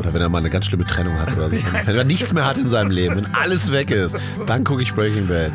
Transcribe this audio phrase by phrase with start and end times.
[0.00, 1.56] Oder wenn er mal eine ganz schlimme Trennung hat oder so.
[1.84, 4.94] Wenn er nichts mehr hat in seinem Leben, wenn alles weg ist, dann gucke ich
[4.94, 5.52] Breaking Bad.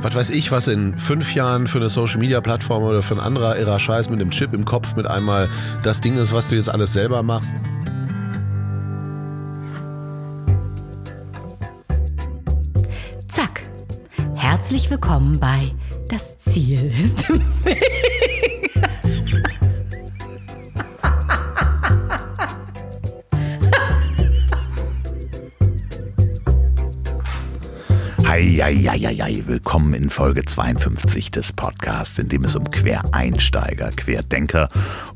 [0.00, 3.20] Was weiß ich, was in fünf Jahren für eine Social Media Plattform oder für ein
[3.20, 5.46] anderer irrer Scheiß mit einem Chip im Kopf mit einmal
[5.82, 7.54] das Ding ist, was du jetzt alles selber machst.
[13.28, 13.62] Zack.
[14.34, 15.70] Herzlich willkommen bei
[16.08, 18.71] Das Ziel ist im Weg.
[28.62, 34.68] Eieieiei, willkommen in Folge 52 des Podcasts, in dem es um Quereinsteiger, Querdenker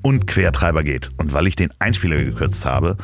[0.02, 1.10] und Quertreiber geht.
[1.16, 2.96] Und weil ich den Einspieler gekürzt habe,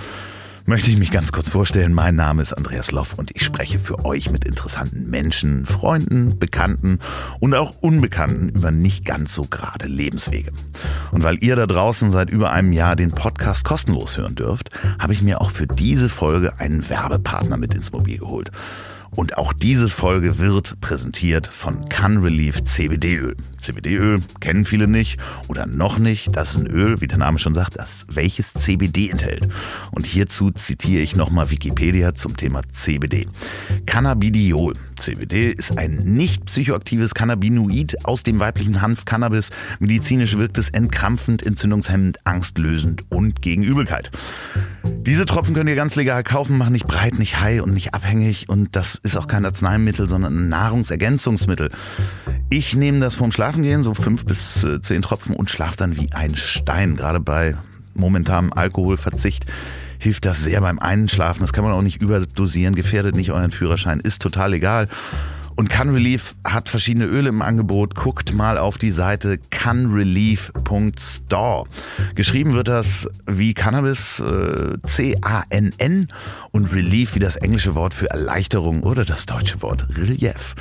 [0.66, 1.95] möchte ich mich ganz kurz vorstellen.
[1.95, 6.98] Mein Name ist Andreas Loff und ich spreche für euch mit interessanten Menschen, Freunden, Bekannten
[7.38, 10.51] und auch Unbekannten über nicht ganz so gerade Lebenswege.
[11.12, 15.13] Und weil ihr da draußen seit über einem Jahr den Podcast kostenlos hören dürft, habe
[15.13, 18.51] ich mir auch für diese Folge einen Werbepartner mit ins Mobil geholt.
[19.15, 23.37] Und auch diese Folge wird präsentiert von Can Relief CBD-Öl.
[23.60, 26.35] CBD-Öl kennen viele nicht oder noch nicht.
[26.35, 29.49] Das ist ein Öl, wie der Name schon sagt, das, welches CBD enthält.
[29.91, 33.27] Und hierzu zitiere ich nochmal Wikipedia zum Thema CBD.
[33.85, 34.77] Cannabidiol.
[34.99, 39.51] CBD ist ein nicht psychoaktives Cannabinoid aus dem weiblichen Hanf Cannabis.
[39.79, 44.10] Medizinisch wirkt es entkrampfend, entzündungshemmend, angstlösend und gegen Übelkeit.
[44.85, 48.49] Diese Tropfen könnt ihr ganz legal kaufen, machen nicht breit, nicht high und nicht abhängig
[48.49, 51.70] und das ist auch kein Arzneimittel, sondern ein Nahrungsergänzungsmittel.
[52.50, 56.12] Ich nehme das vorm Schlafengehen, so fünf bis äh, zehn Tropfen und schlafe dann wie
[56.12, 56.96] ein Stein.
[56.96, 57.56] Gerade bei
[57.95, 59.46] momentanem Alkoholverzicht
[59.98, 61.40] hilft das sehr beim Einschlafen.
[61.40, 64.88] Das kann man auch nicht überdosieren, gefährdet nicht euren Führerschein, ist total egal.
[65.54, 67.94] Und CanRelief hat verschiedene Öle im Angebot.
[67.94, 71.66] Guckt mal auf die Seite canrelief.store.
[72.14, 76.08] Geschrieben wird das wie Cannabis, äh, C-A-N-N
[76.50, 80.54] und Relief wie das englische Wort für Erleichterung oder das deutsche Wort Relief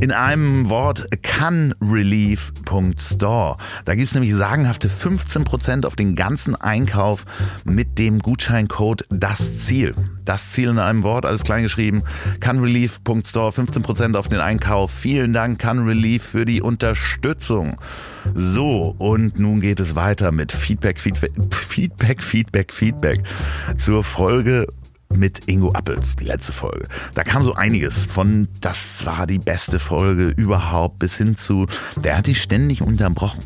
[0.00, 3.56] in einem Wort canrelief.store.
[3.84, 7.24] Da gibt es nämlich sagenhafte 15% auf den ganzen Einkauf
[7.64, 9.94] mit dem Gutscheincode Das Ziel.
[10.24, 12.02] Das Ziel in einem Wort, alles klein geschrieben.
[12.40, 14.90] canrelief.store, 15% auf den Einkauf.
[14.90, 17.78] Vielen Dank, CanRelief, für die Unterstützung.
[18.34, 23.22] So, und nun geht es weiter mit Feedback, Feedback, Feedback, Feedback, Feedback
[23.78, 24.66] zur Folge
[25.14, 26.88] mit Ingo Appels, die letzte Folge.
[27.14, 32.18] Da kam so einiges von, das war die beste Folge überhaupt, bis hin zu, der
[32.18, 33.40] hat die ständig unterbrochen.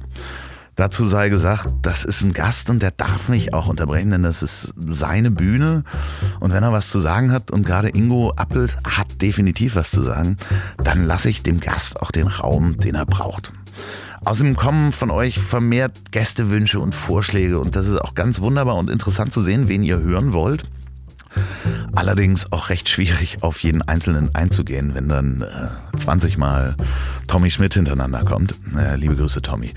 [0.77, 4.43] Dazu sei gesagt, das ist ein Gast und der darf mich auch unterbrechen, denn das
[4.43, 5.85] ist seine Bühne.
[6.39, 10.03] Und wenn er was zu sagen hat, und gerade Ingo Appelt hat definitiv was zu
[10.03, 10.39] sagen,
[10.83, 13.53] dann lasse ich dem Gast auch den Raum, den er braucht.
[14.25, 18.89] Außerdem kommen von euch vermehrt Gästewünsche und Vorschläge und das ist auch ganz wunderbar und
[18.91, 20.65] interessant zu sehen, wen ihr hören wollt.
[21.93, 26.77] Allerdings auch recht schwierig, auf jeden Einzelnen einzugehen, wenn dann äh, 20 Mal
[27.27, 28.55] Tommy Schmidt hintereinander kommt.
[28.77, 29.73] Äh, liebe Grüße, Tommy.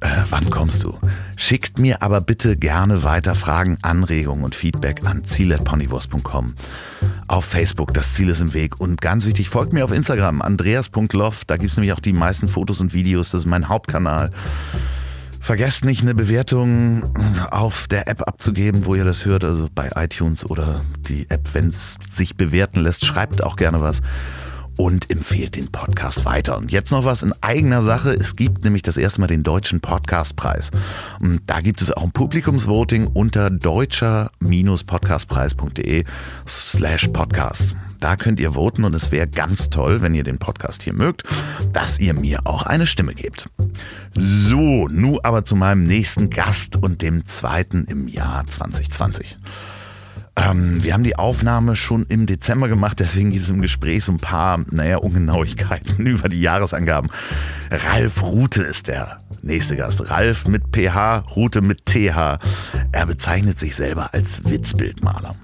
[0.00, 0.98] Äh, wann kommst du?
[1.36, 6.54] Schickt mir aber bitte gerne weiter Fragen, Anregungen und Feedback an ziel.ponywurst.com.
[7.28, 8.78] Auf Facebook, das Ziel ist im Weg.
[8.78, 11.44] Und ganz wichtig, folgt mir auf Instagram, andreas.loff.
[11.46, 13.30] Da gibt es nämlich auch die meisten Fotos und Videos.
[13.30, 14.30] Das ist mein Hauptkanal.
[15.46, 17.04] Vergesst nicht, eine Bewertung
[17.52, 21.68] auf der App abzugeben, wo ihr das hört, also bei iTunes oder die App, wenn
[21.68, 23.06] es sich bewerten lässt.
[23.06, 23.98] Schreibt auch gerne was
[24.76, 26.58] und empfehlt den Podcast weiter.
[26.58, 28.12] Und jetzt noch was in eigener Sache.
[28.12, 30.72] Es gibt nämlich das erste Mal den Deutschen Podcastpreis.
[31.20, 36.02] Und da gibt es auch ein Publikumsvoting unter deutscher-podcastpreis.de
[36.44, 37.76] slash podcast.
[38.00, 41.24] Da könnt ihr voten und es wäre ganz toll, wenn ihr den Podcast hier mögt,
[41.72, 43.48] dass ihr mir auch eine Stimme gebt.
[44.14, 49.36] So, nun aber zu meinem nächsten Gast und dem zweiten im Jahr 2020.
[50.38, 54.12] Ähm, wir haben die Aufnahme schon im Dezember gemacht, deswegen gibt es im Gespräch so
[54.12, 57.10] ein paar, naja, Ungenauigkeiten über die Jahresangaben.
[57.70, 60.10] Ralf Rute ist der nächste Gast.
[60.10, 62.38] Ralf mit PH, Rute mit TH.
[62.92, 65.34] Er bezeichnet sich selber als Witzbildmaler.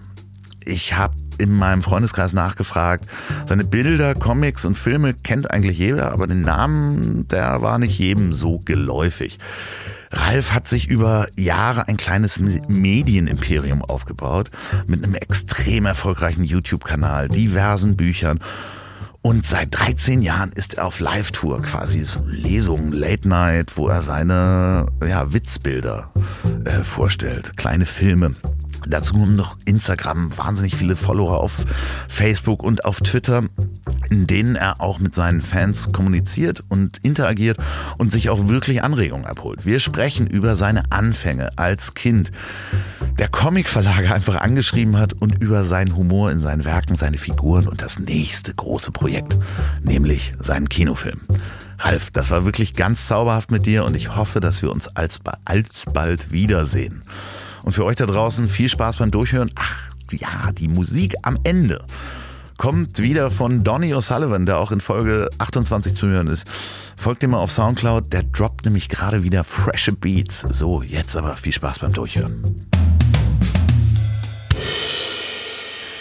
[0.67, 3.06] Ich habe in meinem Freundeskreis nachgefragt.
[3.47, 8.32] Seine Bilder, Comics und Filme kennt eigentlich jeder, aber den Namen, der war nicht jedem
[8.32, 9.38] so geläufig.
[10.11, 14.50] Ralf hat sich über Jahre ein kleines Medienimperium aufgebaut
[14.87, 18.38] mit einem extrem erfolgreichen YouTube-Kanal, diversen Büchern
[19.25, 24.03] und seit 13 Jahren ist er auf Live-Tour, quasi so Lesungen, Late Night, wo er
[24.03, 26.12] seine ja, Witzbilder
[26.64, 28.35] äh, vorstellt, kleine Filme.
[28.88, 31.64] Dazu noch Instagram, wahnsinnig viele Follower auf
[32.08, 33.44] Facebook und auf Twitter,
[34.11, 37.58] in denen er auch mit seinen Fans kommuniziert und interagiert
[37.99, 39.64] und sich auch wirklich Anregungen abholt.
[39.67, 42.31] Wir sprechen über seine Anfänge als Kind,
[43.19, 47.82] der Comicverlage einfach angeschrieben hat und über seinen Humor in seinen Werken, seine Figuren und
[47.82, 49.38] das nächste große Projekt,
[49.82, 51.20] nämlich seinen Kinofilm.
[51.78, 56.31] Ralf, das war wirklich ganz zauberhaft mit dir und ich hoffe, dass wir uns alsbald
[56.31, 57.02] wiedersehen.
[57.64, 59.50] Und für euch da draußen viel Spaß beim Durchhören.
[59.55, 61.85] Ach ja, die Musik am Ende
[62.59, 66.47] kommt wieder von Donny O'Sullivan, der auch in Folge 28 zu hören ist.
[66.97, 70.44] Folgt ihm mal auf Soundcloud, der droppt nämlich gerade wieder frische Beats.
[70.50, 72.67] So, jetzt aber viel Spaß beim Durchhören.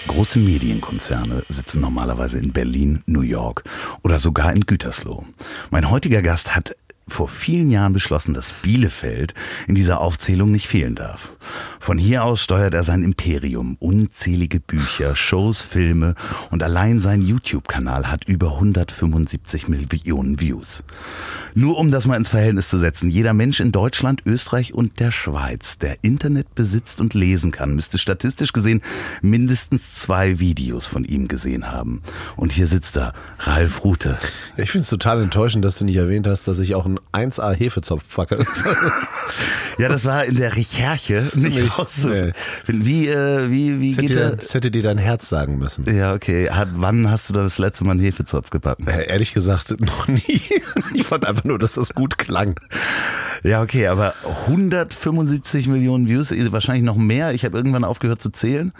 [0.07, 3.63] Große Medienkonzerne sitzen normalerweise in Berlin, New York
[4.03, 5.25] oder sogar in Gütersloh.
[5.69, 6.75] Mein heutiger Gast hat
[7.11, 9.33] vor vielen Jahren beschlossen, dass Bielefeld
[9.67, 11.33] in dieser Aufzählung nicht fehlen darf.
[11.79, 13.75] Von hier aus steuert er sein Imperium.
[13.79, 16.15] Unzählige Bücher, Shows, Filme
[16.49, 20.83] und allein sein YouTube-Kanal hat über 175 Millionen Views.
[21.53, 25.11] Nur um das mal ins Verhältnis zu setzen, jeder Mensch in Deutschland, Österreich und der
[25.11, 28.81] Schweiz, der Internet besitzt und lesen kann, müsste statistisch gesehen
[29.21, 32.01] mindestens zwei Videos von ihm gesehen haben.
[32.37, 34.17] Und hier sitzt er, Ralf Rute.
[34.55, 37.53] Ich finde es total enttäuschend, dass du nicht erwähnt hast, dass ich auch ein 1A
[37.53, 38.45] Hefezopf packe.
[39.77, 42.05] ja, das war in der Recherche nicht, nicht raus.
[42.05, 42.31] Nee.
[42.67, 45.85] Wie, äh, wie, wie das geht hätte, Das hätte dir dein Herz sagen müssen.
[45.93, 46.49] Ja, okay.
[46.49, 48.87] Hat, wann hast du da das letzte Mal einen Hefezopf gebacken?
[48.87, 50.41] Äh, ehrlich gesagt, noch nie.
[50.93, 52.59] Ich fand einfach nur, dass das gut klang.
[53.43, 54.13] Ja, okay, aber
[54.45, 57.33] 175 Millionen Views, wahrscheinlich noch mehr.
[57.33, 58.71] Ich habe irgendwann aufgehört zu zählen.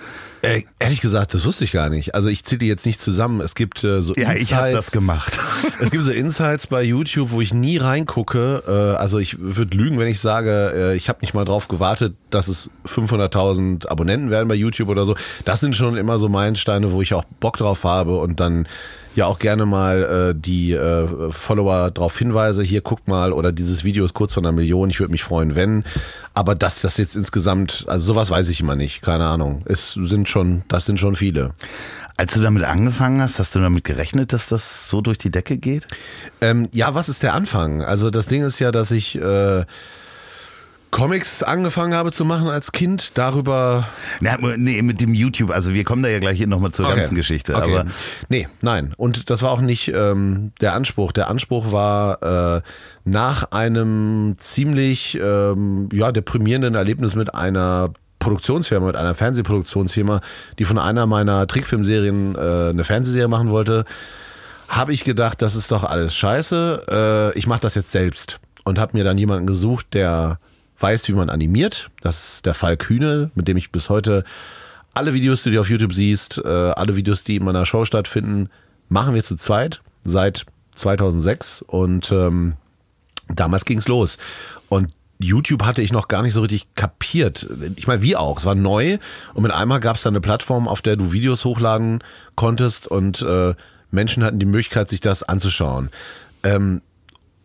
[0.44, 2.13] Äh, ehrlich gesagt, das wusste ich gar nicht.
[2.13, 3.41] Also ich zähle die jetzt nicht zusammen.
[3.41, 4.50] Es gibt äh, so ja, Insights.
[4.50, 5.39] Ja, ich habe das gemacht.
[5.79, 7.77] es gibt so Insights bei YouTube, wo ich nie
[8.11, 8.63] reingucke.
[8.67, 12.15] Äh, also ich würde lügen, wenn ich sage, äh, ich habe nicht mal drauf gewartet,
[12.29, 15.15] dass es 500.000 Abonnenten werden bei YouTube oder so.
[15.45, 18.67] Das sind schon immer so Meilensteine, wo ich auch Bock drauf habe und dann
[19.13, 23.83] ja auch gerne mal äh, die äh, Follower darauf hinweise, hier guckt mal oder dieses
[23.83, 25.83] Video ist kurz von einer Million, ich würde mich freuen, wenn.
[26.33, 29.63] Aber dass das jetzt insgesamt, also sowas weiß ich immer nicht, keine Ahnung.
[29.65, 31.51] Es sind schon, das sind schon viele.
[32.21, 35.57] Als du damit angefangen hast, hast du damit gerechnet, dass das so durch die Decke
[35.57, 35.88] geht?
[36.39, 37.81] Ähm, ja, was ist der Anfang?
[37.81, 39.65] Also das Ding ist ja, dass ich äh,
[40.91, 43.88] Comics angefangen habe zu machen als Kind, darüber.
[44.19, 46.97] Na, nee, mit dem YouTube, also wir kommen da ja gleich hier nochmal zur okay.
[46.97, 47.56] ganzen Geschichte.
[47.56, 47.73] Okay.
[47.73, 47.89] Aber
[48.29, 48.94] nee, nein.
[48.97, 51.13] Und das war auch nicht ähm, der Anspruch.
[51.13, 52.21] Der Anspruch war
[52.57, 52.62] äh,
[53.03, 60.21] nach einem ziemlich ähm, ja, deprimierenden Erlebnis mit einer Produktionsfirma, mit einer Fernsehproduktionsfirma,
[60.57, 63.83] die von einer meiner Trickfilmserien äh, eine Fernsehserie machen wollte,
[64.69, 67.33] habe ich gedacht, das ist doch alles scheiße.
[67.35, 68.39] Äh, ich mache das jetzt selbst.
[68.63, 70.39] Und habe mir dann jemanden gesucht, der
[70.79, 71.89] weiß, wie man animiert.
[72.01, 74.23] Das ist der Fall Kühne, mit dem ich bis heute
[74.94, 78.50] alle Videos, die du auf YouTube siehst, äh, alle Videos, die in meiner Show stattfinden,
[78.88, 80.45] machen wir zu zweit seit
[80.75, 82.53] 2006 und ähm,
[83.27, 84.18] damals ging's los.
[84.69, 87.47] Und YouTube hatte ich noch gar nicht so richtig kapiert.
[87.75, 88.39] Ich meine, wie auch.
[88.39, 88.97] Es war neu
[89.33, 92.03] und mit einmal gab es da eine Plattform, auf der du Videos hochladen
[92.35, 93.53] konntest und äh,
[93.91, 95.89] Menschen hatten die Möglichkeit, sich das anzuschauen.
[96.44, 96.81] Ähm,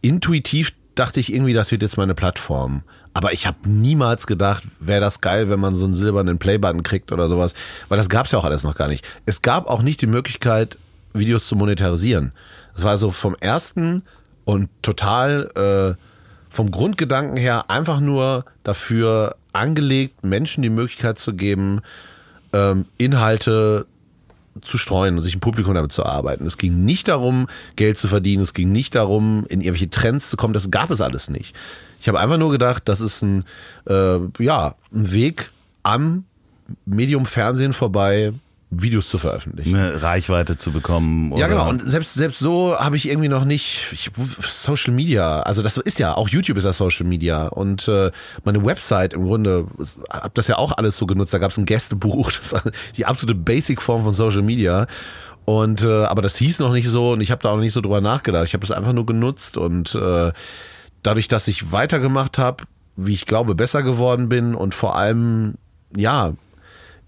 [0.00, 2.82] intuitiv dachte ich irgendwie, das wird jetzt meine Plattform.
[3.14, 7.12] Aber ich habe niemals gedacht, wäre das geil, wenn man so einen silbernen Playbutton kriegt
[7.12, 7.55] oder sowas.
[7.88, 9.05] Weil das gab es ja auch alles noch gar nicht.
[9.25, 10.78] Es gab auch nicht die Möglichkeit,
[11.14, 12.32] Videos zu monetarisieren.
[12.75, 14.02] Das war so vom ersten
[14.44, 16.06] und total äh,
[16.56, 21.83] vom Grundgedanken her einfach nur dafür angelegt, Menschen die Möglichkeit zu geben,
[22.52, 23.87] ähm, Inhalte
[24.62, 26.47] zu streuen und sich ein Publikum damit zu arbeiten.
[26.47, 30.38] Es ging nicht darum, Geld zu verdienen, es ging nicht darum, in irgendwelche Trends zu
[30.38, 31.54] kommen, das gab es alles nicht.
[32.00, 33.45] Ich habe einfach nur gedacht, das ist ein,
[33.87, 35.50] äh, ja, ein Weg
[35.83, 36.25] am
[36.87, 38.33] Medium Fernsehen vorbei,
[38.70, 39.75] Videos zu veröffentlichen.
[39.75, 41.32] Eine Reichweite zu bekommen.
[41.37, 41.68] ja, genau.
[41.68, 45.40] Und selbst, selbst so habe ich irgendwie noch nicht ich, Social Media.
[45.40, 47.46] Also das ist ja, auch YouTube ist ja Social Media.
[47.46, 48.11] Und äh,
[48.44, 49.66] meine Website im Grunde,
[50.11, 51.32] habe das ja auch alles so genutzt.
[51.32, 52.32] Da gab es ein Gästebuch.
[52.46, 52.62] Das war
[52.96, 54.87] die absolute Basic-Form von Social Media.
[55.44, 57.73] Und äh, aber das hieß noch nicht so und ich habe da auch noch nicht
[57.73, 58.46] so drüber nachgedacht.
[58.46, 60.32] Ich habe das einfach nur genutzt und äh,
[61.04, 62.64] dadurch, dass ich weitergemacht habe,
[62.96, 65.54] wie ich glaube, besser geworden bin und vor allem,
[65.96, 66.32] ja,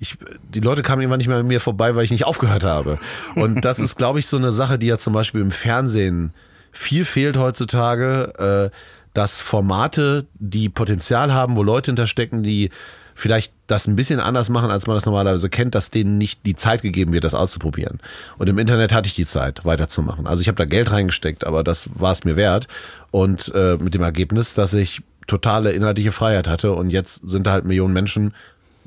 [0.01, 0.17] ich,
[0.55, 2.99] die Leute kamen irgendwann nicht mehr an mir vorbei, weil ich nicht aufgehört habe.
[3.35, 6.33] Und das ist, glaube ich, so eine Sache, die ja zum Beispiel im Fernsehen
[6.73, 8.77] viel fehlt heutzutage, äh,
[9.15, 12.71] dass Formate, die Potenzial haben, wo Leute hinterstecken, die
[13.19, 16.55] vielleicht das ein bisschen anders machen, als man das normalerweise kennt, dass denen nicht die
[16.55, 17.99] Zeit gegeben wird, das auszuprobieren.
[18.39, 20.29] Und im Internet hatte ich die Zeit, weiterzumachen.
[20.29, 22.69] Also ich habe da Geld reingesteckt, aber das war es mir wert.
[23.11, 27.53] Und äh, mit dem Ergebnis, dass ich totale inhaltliche Freiheit hatte und jetzt sind da
[27.53, 28.35] halt Millionen Menschen,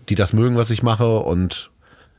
[0.10, 1.72] die das mögen, was ich mache und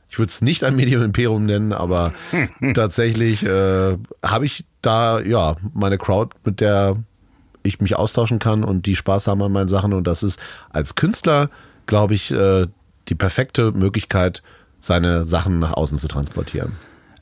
[0.09, 2.13] ich würde es nicht ein Medium Imperium nennen, aber
[2.75, 6.97] tatsächlich äh, habe ich da ja meine Crowd, mit der
[7.63, 10.95] ich mich austauschen kann und die Spaß haben an meinen Sachen und das ist als
[10.95, 11.49] Künstler,
[11.85, 12.67] glaube ich, äh,
[13.09, 14.43] die perfekte Möglichkeit,
[14.79, 16.73] seine Sachen nach außen zu transportieren.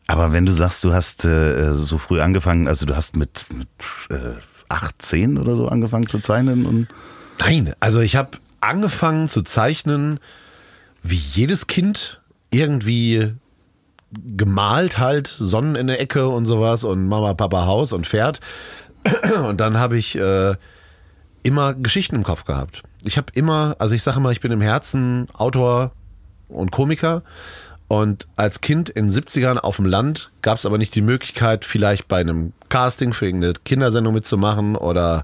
[0.07, 3.69] Aber wenn du sagst, du hast äh, so früh angefangen, also du hast mit, mit
[4.09, 4.33] äh,
[4.67, 6.87] 18 oder so angefangen zu zeichnen und
[7.39, 10.19] Nein, also ich habe angefangen zu zeichnen,
[11.03, 13.33] wie jedes Kind irgendwie
[14.11, 18.39] gemalt halt, Sonnen in der Ecke und sowas und Mama, Papa Haus und Pferd.
[19.47, 20.53] Und dann habe ich äh,
[21.41, 22.83] immer Geschichten im Kopf gehabt.
[23.03, 25.91] Ich habe immer, also ich sage mal, ich bin im Herzen Autor
[26.49, 27.23] und Komiker.
[27.87, 31.65] Und als Kind in den 70ern auf dem Land gab es aber nicht die Möglichkeit,
[31.65, 35.23] vielleicht bei einem Casting für irgendeine Kindersendung mitzumachen oder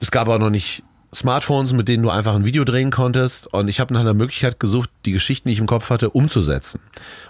[0.00, 0.82] es gab auch noch nicht
[1.16, 3.46] Smartphones, mit denen du einfach ein Video drehen konntest.
[3.46, 6.80] Und ich habe nach einer Möglichkeit gesucht, die Geschichten, die ich im Kopf hatte, umzusetzen.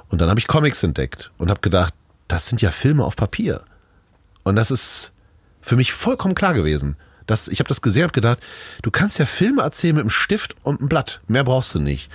[0.09, 1.95] Und dann habe ich Comics entdeckt und habe gedacht,
[2.27, 3.63] das sind ja Filme auf Papier.
[4.43, 5.13] Und das ist
[5.63, 6.97] für mich vollkommen klar gewesen.
[7.27, 8.41] Das, ich habe das gesehen und gedacht,
[8.83, 11.21] du kannst ja Filme erzählen mit einem Stift und einem Blatt.
[11.29, 12.11] Mehr brauchst du nicht.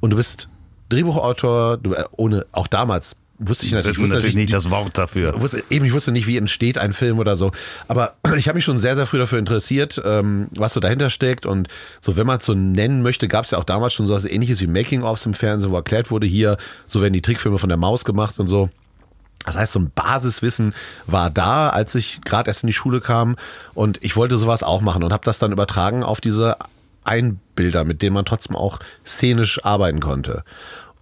[0.00, 0.48] Und du bist
[0.88, 4.70] Drehbuchautor, du, äh, ohne, auch damals wusste ich natürlich, ist wusste natürlich nicht die- das
[4.70, 5.40] Wort dafür.
[5.40, 7.50] wusste, eben, ich wusste nicht, wie entsteht ein Film oder so.
[7.88, 11.46] Aber ich habe mich schon sehr, sehr früh dafür interessiert, ähm, was so dahinter steckt.
[11.46, 11.68] Und
[12.00, 14.24] so, wenn man es so nennen möchte, gab es ja auch damals schon so was
[14.24, 17.78] ähnliches wie Making-ofs im Fernsehen, wo erklärt wurde, hier, so werden die Trickfilme von der
[17.78, 18.68] Maus gemacht und so.
[19.46, 20.74] Das heißt, so ein Basiswissen
[21.06, 23.36] war da, als ich gerade erst in die Schule kam
[23.72, 26.56] und ich wollte sowas auch machen und habe das dann übertragen auf diese
[27.04, 30.44] Einbilder, mit denen man trotzdem auch szenisch arbeiten konnte.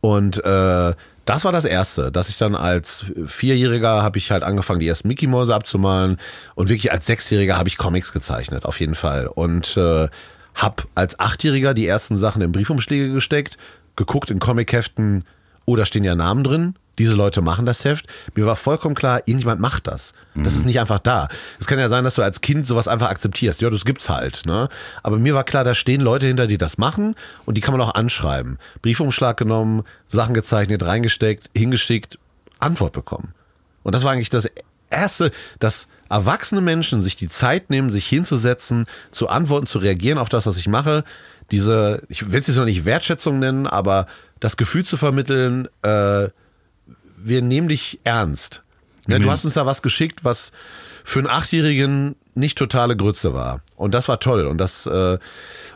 [0.00, 0.94] Und äh,
[1.28, 5.08] das war das Erste, dass ich dann als Vierjähriger habe ich halt angefangen, die ersten
[5.08, 6.16] Mickey-Mäuse abzumalen
[6.54, 9.26] und wirklich als Sechsjähriger habe ich Comics gezeichnet, auf jeden Fall.
[9.26, 10.08] Und äh,
[10.54, 13.58] habe als Achtjähriger die ersten Sachen in Briefumschläge gesteckt,
[13.94, 15.24] geguckt in Comicheften,
[15.66, 16.76] oh, da stehen ja Namen drin.
[16.98, 18.06] Diese Leute machen das Heft.
[18.34, 20.14] Mir war vollkommen klar, irgendjemand macht das.
[20.34, 21.28] Das ist nicht einfach da.
[21.58, 23.60] Es kann ja sein, dass du als Kind sowas einfach akzeptierst.
[23.60, 24.42] Ja, das gibt's halt.
[24.46, 24.68] Ne?
[25.02, 27.14] Aber mir war klar, da stehen Leute hinter, die das machen
[27.44, 28.58] und die kann man auch anschreiben.
[28.82, 32.18] Briefumschlag genommen, Sachen gezeichnet, reingesteckt, hingeschickt,
[32.58, 33.34] Antwort bekommen.
[33.82, 34.48] Und das war eigentlich das
[34.90, 40.28] Erste, dass erwachsene Menschen sich die Zeit nehmen, sich hinzusetzen, zu antworten, zu reagieren auf
[40.28, 41.04] das, was ich mache.
[41.50, 44.06] Diese, ich will es jetzt noch nicht Wertschätzung nennen, aber
[44.40, 46.28] das Gefühl zu vermitteln, äh,
[47.22, 48.62] wir nehmen dich ernst.
[49.06, 50.52] Ne, du hast uns da was geschickt, was
[51.04, 53.60] für einen Achtjährigen nicht totale Grütze war.
[53.76, 54.46] Und das war toll.
[54.46, 55.18] Und das äh,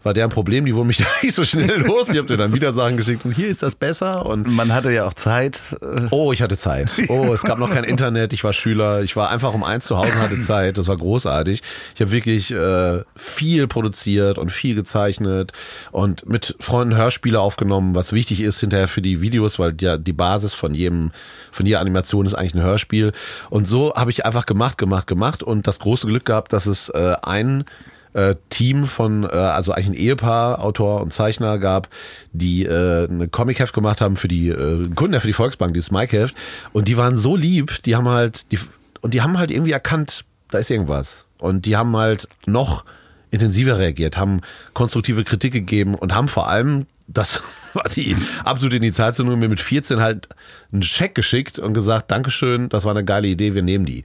[0.02, 0.64] war deren Problem.
[0.64, 2.08] Die wurden mich da nicht so schnell los.
[2.10, 4.26] Ich habe dir dann wieder Sachen geschickt und hier ist das besser.
[4.26, 5.60] Und Man hatte ja auch Zeit.
[5.80, 6.90] äh, Oh, ich hatte Zeit.
[7.08, 8.32] Oh, es gab noch kein Internet.
[8.32, 9.02] Ich war Schüler.
[9.02, 10.78] Ich war einfach um eins zu Hause und hatte Zeit.
[10.78, 11.62] Das war großartig.
[11.94, 15.52] Ich habe wirklich äh, viel produziert und viel gezeichnet
[15.90, 20.12] und mit Freunden Hörspiele aufgenommen, was wichtig ist hinterher für die Videos, weil ja die
[20.12, 21.10] Basis von jedem,
[21.52, 23.12] von jeder Animation ist eigentlich ein Hörspiel.
[23.50, 26.88] Und so habe ich einfach gemacht, gemacht, gemacht und das große Glück gehabt, dass es
[26.88, 27.64] äh, ein
[28.14, 31.88] äh, Team von, äh, also eigentlich ein Ehepaar, Autor und Zeichner gab,
[32.32, 36.34] die äh, eine Comic-Heft gemacht haben für die äh, Kunden für die Volksbank, dieses Mike-Heft.
[36.72, 38.58] Und die waren so lieb, die haben halt, die,
[39.00, 41.26] und die haben halt irgendwie erkannt, da ist irgendwas.
[41.38, 42.84] Und die haben halt noch
[43.30, 44.40] intensiver reagiert, haben
[44.74, 47.42] konstruktive Kritik gegeben und haben vor allem, das
[47.74, 50.28] war die absolute Initialzündung, mir mit 14 halt
[50.72, 54.04] einen Scheck geschickt und gesagt, Dankeschön, das war eine geile Idee, wir nehmen die.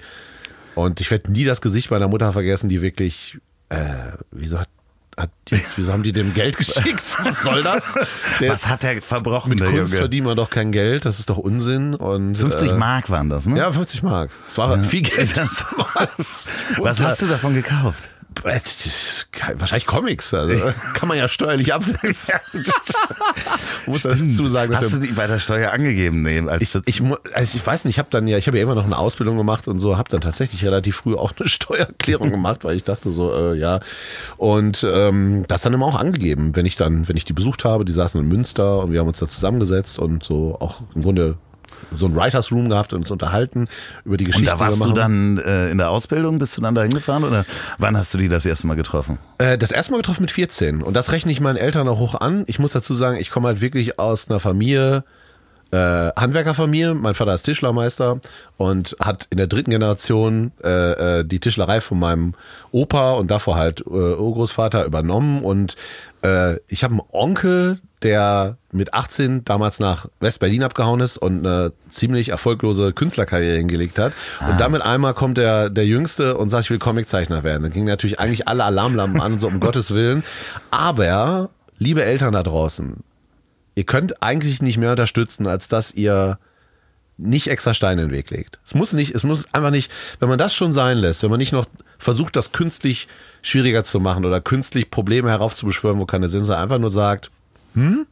[0.75, 4.69] Und ich werde nie das Gesicht meiner Mutter vergessen, die wirklich, äh, wieso hat,
[5.17, 7.01] hat jetzt, wieso haben die dem Geld geschickt?
[7.23, 7.97] Was soll das?
[8.39, 10.01] Der, Was hat der verbrochen, mit der Kunst Junge?
[10.01, 11.95] verdient man doch kein Geld, das ist doch Unsinn.
[11.95, 13.57] Und, 50 äh, Mark waren das, ne?
[13.57, 14.29] Ja, 50 Mark.
[14.47, 15.35] Das war viel Geld.
[16.77, 18.11] Was hast du davon gekauft?
[18.43, 20.53] Wahrscheinlich Comics, also
[20.93, 22.35] kann man ja steuerlich absetzen.
[23.85, 26.21] muss dazu sagen, dass Hast du die bei der Steuer angegeben?
[26.21, 27.03] Nee, als ich, ich,
[27.33, 29.37] also ich weiß nicht, ich habe dann ja, ich habe ja immer noch eine Ausbildung
[29.37, 33.11] gemacht und so, habe dann tatsächlich relativ früh auch eine Steuererklärung gemacht, weil ich dachte
[33.11, 33.79] so, äh, ja.
[34.37, 37.85] Und ähm, das dann immer auch angegeben, wenn ich dann, wenn ich die besucht habe,
[37.85, 41.37] die saßen in Münster und wir haben uns da zusammengesetzt und so auch im Grunde
[41.91, 43.67] so ein Writers Room gehabt und uns unterhalten
[44.05, 44.51] über die und Geschichte.
[44.51, 47.45] da warst du dann äh, in der Ausbildung, bist du dann da hingefahren oder
[47.77, 49.17] wann hast du die das erste Mal getroffen?
[49.37, 50.81] Äh, das erste Mal getroffen mit 14.
[50.81, 52.43] Und das rechne ich meinen Eltern auch hoch an.
[52.47, 55.03] Ich muss dazu sagen, ich komme halt wirklich aus einer Familie,
[55.71, 56.93] äh, Handwerkerfamilie.
[56.93, 58.19] Mein Vater ist Tischlermeister
[58.57, 62.33] und hat in der dritten Generation äh, äh, die Tischlerei von meinem
[62.71, 65.41] Opa und davor halt äh, Urgroßvater übernommen.
[65.41, 65.75] Und
[66.23, 71.71] äh, ich habe einen Onkel, der mit 18 damals nach West-Berlin abgehauen ist und eine
[71.89, 74.13] ziemlich erfolglose Künstlerkarriere hingelegt hat.
[74.47, 77.63] Und damit einmal kommt der, der Jüngste und sagt, ich will Comiczeichner werden.
[77.63, 80.23] Dann gingen natürlich eigentlich alle Alarmlampen an, so um Gottes Willen.
[80.69, 83.03] Aber, liebe Eltern da draußen,
[83.77, 86.39] ihr könnt eigentlich nicht mehr unterstützen, als dass ihr
[87.17, 88.59] nicht extra Steine in den Weg legt.
[88.65, 91.37] Es muss nicht, es muss einfach nicht, wenn man das schon sein lässt, wenn man
[91.37, 91.67] nicht noch
[91.99, 93.07] versucht, das künstlich
[93.43, 97.29] schwieriger zu machen oder künstlich Probleme heraufzubeschwören, wo keine sind, sondern einfach nur sagt,
[97.75, 98.07] hm,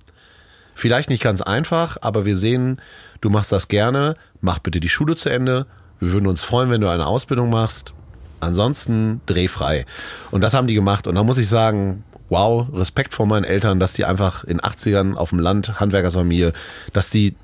[0.76, 2.80] vielleicht nicht ganz einfach, aber wir sehen,
[3.22, 5.66] du machst das gerne, mach bitte die Schule zu Ende.
[6.00, 7.94] Wir würden uns freuen, wenn du eine Ausbildung machst.
[8.40, 9.88] Ansonsten drehfrei.
[10.30, 11.08] Und das haben die gemacht.
[11.08, 12.04] Und da muss ich sagen,
[12.36, 16.51] wow, Respekt vor meinen Eltern, dass die einfach in 80ern auf dem Land, Handwerkersfamilie,
[16.92, 17.36] dass die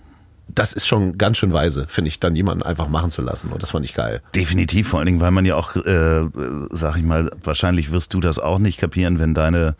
[0.54, 3.54] das ist schon ganz schön weise, finde ich, dann jemanden einfach machen zu lassen.
[3.54, 4.22] Und das fand ich geil.
[4.36, 6.28] Definitiv, vor allen Dingen, weil man ja auch, äh,
[6.72, 9.76] sag ich mal, wahrscheinlich wirst du das auch nicht kapieren, wenn deine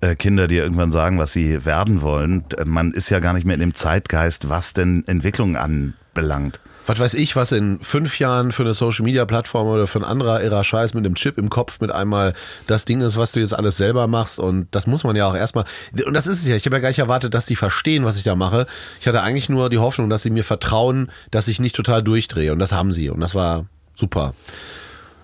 [0.00, 2.42] äh, Kinder dir irgendwann sagen, was sie werden wollen.
[2.64, 7.14] Man ist ja gar nicht mehr in dem Zeitgeist, was denn Entwicklung anbelangt was weiß
[7.14, 10.64] ich, was in fünf Jahren für eine Social Media Plattform oder für ein anderer ihrer
[10.64, 12.34] Scheiß mit einem Chip im Kopf mit einmal
[12.66, 14.38] das Ding ist, was du jetzt alles selber machst.
[14.38, 15.64] Und das muss man ja auch erstmal.
[16.04, 16.56] Und das ist es ja.
[16.56, 18.66] Ich habe ja gar nicht erwartet, dass die verstehen, was ich da mache.
[19.00, 22.52] Ich hatte eigentlich nur die Hoffnung, dass sie mir vertrauen, dass ich nicht total durchdrehe.
[22.52, 23.10] Und das haben sie.
[23.10, 24.34] Und das war super.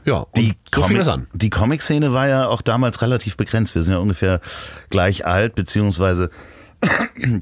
[0.04, 1.26] Ja, die so fing das an.
[1.32, 3.74] Die Comic-Szene war ja auch damals relativ begrenzt.
[3.74, 4.40] Wir sind ja ungefähr
[4.88, 6.30] gleich alt, beziehungsweise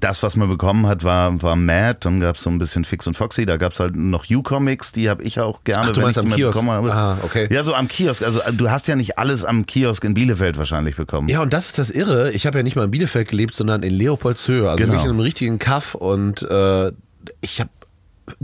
[0.00, 3.06] das, was man bekommen hat, war, war Mad, dann gab es so ein bisschen Fix
[3.06, 5.96] und Foxy, da gab es halt noch U-Comics, die habe ich auch gerne, Ach, du
[5.96, 6.52] wenn meinst ich am Kiosk.
[6.58, 6.92] bekommen habe.
[6.94, 7.48] Ah, okay.
[7.50, 8.22] Ja, so am Kiosk.
[8.22, 11.28] Also du hast ja nicht alles am Kiosk in Bielefeld wahrscheinlich bekommen.
[11.28, 12.32] Ja, und das ist das Irre.
[12.32, 14.92] Ich habe ja nicht mal in Bielefeld gelebt, sondern in Leopoldshöhe, also Genau.
[14.92, 16.92] wirklich in einem richtigen Kaff und äh,
[17.40, 17.70] ich habe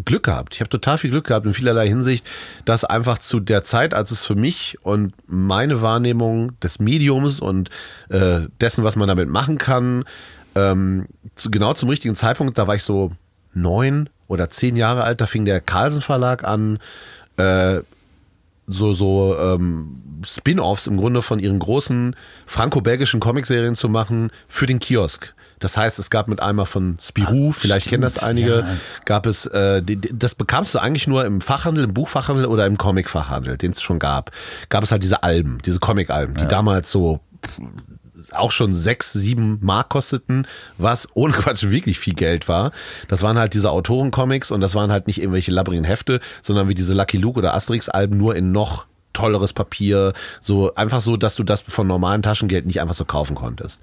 [0.05, 0.55] Glück gehabt.
[0.55, 2.27] Ich habe total viel Glück gehabt in vielerlei Hinsicht,
[2.67, 7.71] dass einfach zu der Zeit, als es für mich und meine Wahrnehmung des Mediums und
[8.11, 10.05] äh, dessen, was man damit machen kann,
[10.55, 13.13] ähm, zu, genau zum richtigen Zeitpunkt, da war ich so
[13.53, 16.79] neun oder zehn Jahre alt, da fing der Carlsen Verlag an,
[17.37, 17.81] äh,
[18.67, 22.15] so, so ähm, Spin-offs im Grunde von ihren großen
[22.47, 25.35] franco-belgischen Comicserien zu machen für den Kiosk.
[25.59, 28.77] Das heißt, es gab mit einmal von Spirou, vielleicht kennen das stimmt, einige, ja.
[29.05, 32.79] gab es, äh, die, das bekamst du eigentlich nur im Fachhandel, im Buchfachhandel oder im
[32.79, 34.31] Comicfachhandel, den es schon gab.
[34.71, 37.21] Gab es halt diese Alben, diese Comic-Alben, die damals so
[38.33, 40.47] auch schon sechs, sieben Mark kosteten,
[40.79, 42.73] was ohne Quatsch wirklich viel Geld war.
[43.09, 46.75] Das waren halt diese Autorencomics und das waren halt nicht irgendwelche labbrigen Hefte, sondern wie
[46.75, 51.43] diese Lucky Luke oder Asterix-Alben nur in noch tolleres Papier, so einfach so, dass du
[51.43, 53.81] das von normalem Taschengeld nicht einfach so kaufen konntest.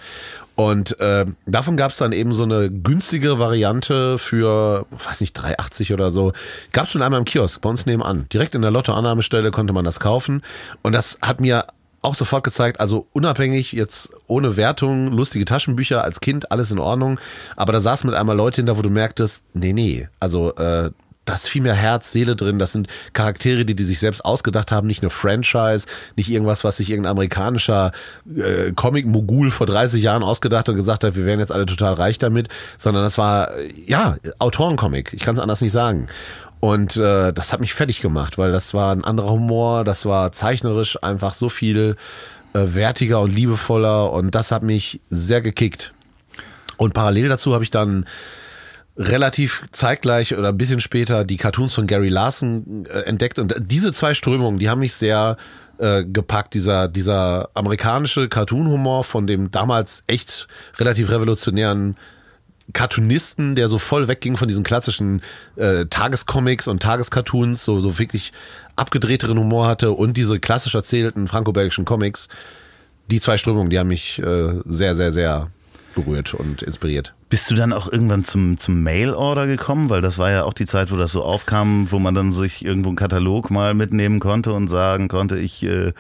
[0.55, 5.93] Und äh, davon gab es dann eben so eine günstige Variante für, weiß nicht, 3,80
[5.93, 6.33] oder so.
[6.71, 8.25] Gab es schon einmal im Kiosk bei uns nebenan.
[8.33, 10.41] Direkt in der Lottoannahmestelle konnte man das kaufen.
[10.81, 11.65] Und das hat mir
[12.07, 17.19] auch sofort gezeigt, also unabhängig, jetzt ohne Wertung, lustige Taschenbücher als Kind, alles in Ordnung.
[17.55, 20.91] Aber da saßen mit einmal Leute hinter, wo du merktest, nee, nee, also äh,
[21.27, 22.57] da ist viel mehr Herz, Seele drin.
[22.57, 26.77] Das sind Charaktere, die die sich selbst ausgedacht haben, nicht eine Franchise, nicht irgendwas, was
[26.77, 27.91] sich irgendein amerikanischer
[28.33, 32.17] äh, Comic-Mogul vor 30 Jahren ausgedacht und gesagt hat, wir wären jetzt alle total reich
[32.17, 33.51] damit, sondern das war,
[33.85, 35.11] ja, Autorencomic.
[35.13, 36.07] Ich kann es anders nicht sagen.
[36.59, 40.31] Und äh, das hat mich fertig gemacht, weil das war ein anderer Humor, das war
[40.31, 41.95] zeichnerisch einfach so viel
[42.53, 45.93] äh, wertiger und liebevoller und das hat mich sehr gekickt.
[46.77, 48.05] Und parallel dazu habe ich dann
[48.97, 53.37] relativ zeitgleich oder ein bisschen später die Cartoons von Gary Larson äh, entdeckt.
[53.37, 55.37] Und diese zwei Strömungen, die haben mich sehr
[55.77, 56.55] äh, gepackt.
[56.55, 60.47] Dieser, dieser amerikanische Cartoon-Humor von dem damals echt
[60.79, 61.97] relativ revolutionären
[62.73, 65.21] Cartoonisten, der so voll wegging von diesen klassischen
[65.55, 68.33] äh, Tagescomics und Tagescartoons, so, so wirklich
[68.75, 72.27] abgedrehteren Humor hatte und diese klassisch erzählten franco-belgischen Comics.
[73.09, 75.49] Die zwei Strömungen, die haben mich äh, sehr, sehr, sehr
[75.95, 77.13] berührt und inspiriert.
[77.29, 79.89] Bist du dann auch irgendwann zum, zum Mail-Order gekommen?
[79.89, 82.63] Weil das war ja auch die Zeit, wo das so aufkam, wo man dann sich
[82.63, 85.93] irgendwo einen Katalog mal mitnehmen konnte und sagen konnte, ich äh,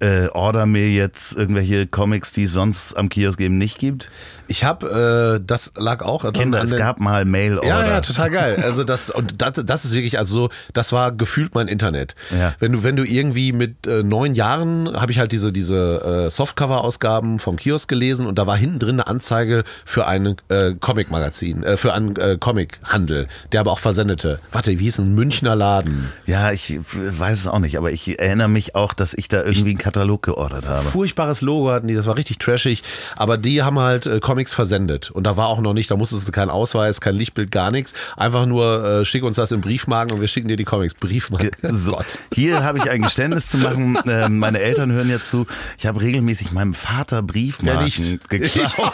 [0.00, 4.10] äh, order mir jetzt irgendwelche Comics, die es sonst am Kiosk eben nicht gibt.
[4.48, 7.68] Ich habe, äh, das lag auch dran Kinder, an es gab mal Mail-Order.
[7.68, 8.62] Ja, ja, total geil.
[8.62, 12.14] Also das und das, das ist wirklich also so, das war gefühlt mein Internet.
[12.36, 12.54] Ja.
[12.58, 16.30] Wenn du wenn du irgendwie mit äh, neun Jahren habe ich halt diese diese äh,
[16.30, 21.62] Softcover-Ausgaben vom Kiosk gelesen und da war hinten drin eine Anzeige für ein äh, Comic-Magazin,
[21.62, 24.40] äh, für einen äh, Comic-Handel, der aber auch versendete.
[24.52, 26.10] Warte, wie hieß ein Münchner Laden?
[26.26, 29.70] Ja, ich weiß es auch nicht, aber ich erinnere mich auch, dass ich da irgendwie
[29.70, 30.86] einen Katalog geordert habe.
[30.86, 32.82] Furchtbares Logo hatten die, das war richtig trashig,
[33.16, 36.28] aber die haben halt äh, Comics versendet und da war auch noch nicht, da musstest
[36.28, 40.12] du kein Ausweis, kein Lichtbild, gar nichts, einfach nur äh, schick uns das im Briefmarken
[40.14, 40.92] und wir schicken dir die Comics.
[40.92, 41.74] Briefmarken.
[41.74, 41.98] So,
[42.34, 43.96] hier habe ich ein Geständnis zu machen.
[44.08, 45.46] Ähm, meine Eltern hören ja zu.
[45.78, 48.28] Ich habe regelmäßig meinem Vater Ja, Briefmarken nicht.
[48.28, 48.92] geklaut.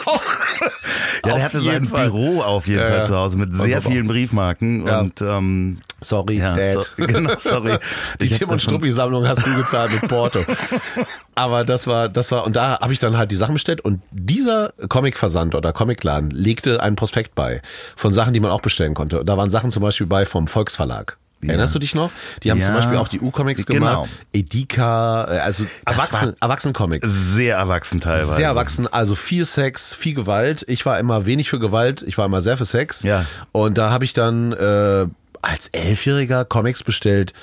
[1.25, 2.05] Ja, der hatte sein Fall.
[2.05, 4.99] Büro auf jeden Ja, Fall zu Hause mit sehr vielen Briefmarken Ja.
[5.01, 6.73] und ähm, Sorry, ja, Dad.
[6.73, 7.77] so, genau, sorry.
[8.21, 10.41] Die Ich Tim und Struppi-Sammlung hast du gezahlt mit Porto.
[11.35, 14.01] Aber das war, das war, und da habe ich dann halt die Sachen bestellt und
[14.11, 17.61] dieser Comic-Versand oder Comicladen legte einen Prospekt bei
[17.95, 19.21] von Sachen, die man auch bestellen konnte.
[19.21, 21.17] Und da waren Sachen zum Beispiel bei vom Volksverlag.
[21.49, 22.11] Erinnerst du dich noch?
[22.43, 22.73] Die haben zum.
[22.73, 24.03] Beispiel auch die U-Comics Genau.
[24.03, 24.09] gemacht.
[24.33, 27.07] Edika, äh, also war- Erwachsenen-Comics.
[27.09, 28.35] Sehr erwachsen teilweise.
[28.35, 30.63] Sehr erwachsen, also viel Sex, viel Gewalt.
[30.67, 33.03] Ich war immer wenig für Gewalt, ich war immer sehr für Sex.
[33.03, 33.25] Ja.
[33.51, 35.05] Und da habe ich dann äh,
[35.41, 37.33] als Elfjähriger Comics bestellt,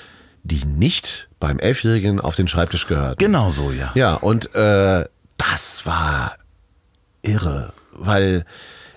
[0.43, 3.17] die nicht beim Elfjährigen auf den Schreibtisch gehörten.
[3.19, 3.91] Genau so, ja.
[3.95, 5.05] Ja, und äh,
[5.37, 6.35] das war
[7.21, 8.45] irre, weil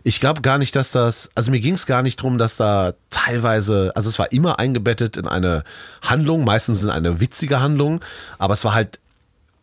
[0.07, 2.93] ich glaube gar nicht, dass das, also mir ging es gar nicht drum, dass da
[3.09, 5.65] teilweise, also es war immer eingebettet in eine
[6.03, 8.03] Handlung, meistens in eine witzige Handlung,
[8.39, 9.01] aber es war halt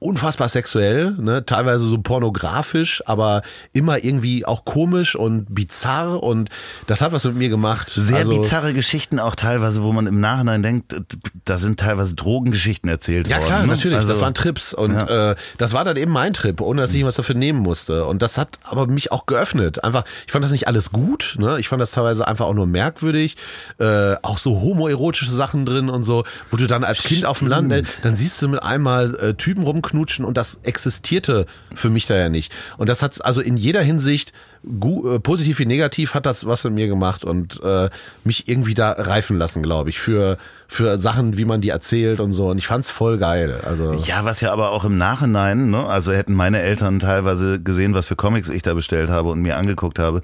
[0.02, 1.46] unfassbar sexuell, ne?
[1.46, 6.50] teilweise so pornografisch, aber immer irgendwie auch komisch und bizarr und
[6.88, 7.92] das hat was mit mir gemacht.
[7.92, 10.96] Sehr also, bizarre Geschichten auch teilweise, wo man im Nachhinein denkt,
[11.46, 13.46] da sind teilweise Drogengeschichten erzählt Ja worden.
[13.46, 13.68] klar, ne?
[13.68, 13.98] natürlich.
[13.98, 17.06] Also, das waren Trips und äh, das war dann eben mein Trip, ohne dass ich
[17.06, 18.06] was dafür nehmen musste.
[18.06, 19.84] Und das hat aber mich auch geöffnet.
[19.84, 21.36] Einfach, ich fand das nicht alles gut.
[21.38, 21.60] Ne?
[21.60, 23.38] Ich fand das teilweise einfach auch nur merkwürdig.
[23.78, 27.48] Äh, auch so homoerotische Sachen drin und so, wo du dann als Kind auf dem
[27.48, 32.16] Land, dann siehst du mit einmal äh, Typen rumknutschen und das existierte für mich da
[32.16, 32.52] ja nicht.
[32.78, 36.74] Und das hat also in jeder Hinsicht äh, positiv wie negativ hat das was mit
[36.74, 37.90] mir gemacht und äh,
[38.24, 42.32] mich irgendwie da reifen lassen, glaube ich, für für Sachen, wie man die erzählt und
[42.32, 42.50] so.
[42.50, 43.60] Und ich fand's voll geil.
[43.66, 45.86] Also Ja, was ja aber auch im Nachhinein, ne?
[45.86, 49.58] also hätten meine Eltern teilweise gesehen, was für Comics ich da bestellt habe und mir
[49.58, 50.22] angeguckt habe,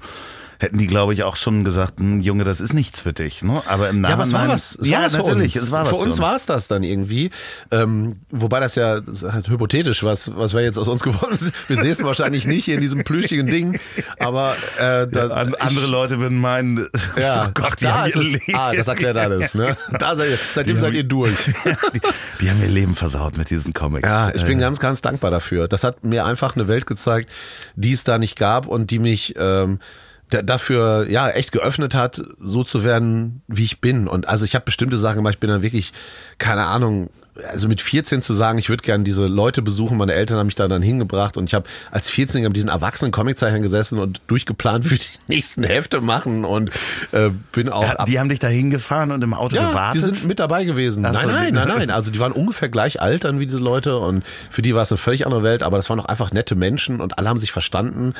[0.58, 3.42] hätten die, glaube ich, auch schon gesagt, hm, Junge, das ist nichts für dich.
[3.42, 3.62] Ne?
[3.66, 4.12] Aber im Ja, Nachhinein.
[4.12, 4.78] aber es war was.
[4.80, 5.52] Es ja, war was natürlich.
[5.52, 7.30] Für uns, Es war was für uns war es das dann irgendwie.
[7.70, 11.52] Ähm, wobei das ja das halt hypothetisch, was, was wäre jetzt aus uns geworden ist.
[11.68, 13.78] Wir sehen es wahrscheinlich nicht hier in diesem plüschigen Ding.
[14.18, 18.16] Aber äh, da, An, ich- andere Leute würden meinen, Ja, oh Gott, die da ist
[18.16, 18.54] es.
[18.54, 19.54] Ah, das erklärt alles.
[19.54, 19.76] Ne?
[19.98, 21.34] Da seid ihr, seitdem Die seid ihr durch.
[21.94, 22.00] die,
[22.40, 24.08] die haben ihr Leben versaut mit diesen Comics.
[24.08, 25.68] Ja, ich bin Äh, ganz, ganz dankbar dafür.
[25.68, 27.30] Das hat mir einfach eine Welt gezeigt,
[27.76, 29.78] die es da nicht gab und die mich ähm,
[30.28, 34.08] dafür ja echt geöffnet hat, so zu werden, wie ich bin.
[34.08, 35.34] Und also ich habe bestimmte Sachen gemacht.
[35.34, 35.92] Ich bin dann wirklich,
[36.38, 37.10] keine Ahnung.
[37.52, 40.56] Also mit 14 zu sagen, ich würde gerne diese Leute besuchen, meine Eltern haben mich
[40.56, 44.84] da dann hingebracht und ich habe als 14 mit diesen erwachsenen Comiczeichnern gesessen und durchgeplant
[44.84, 46.70] für die nächsten Hefte machen und
[47.12, 49.94] äh, bin auch ja, die haben dich da hingefahren und im Auto ja, gewartet.
[49.94, 51.06] die sind mit dabei gewesen.
[51.06, 51.90] Ach nein, so, nein, nein, nein.
[51.98, 54.90] Also die waren ungefähr gleich alt dann wie diese Leute und für die war es
[54.90, 57.52] eine völlig andere Welt, aber das waren auch einfach nette Menschen und alle haben sich
[57.52, 58.14] verstanden.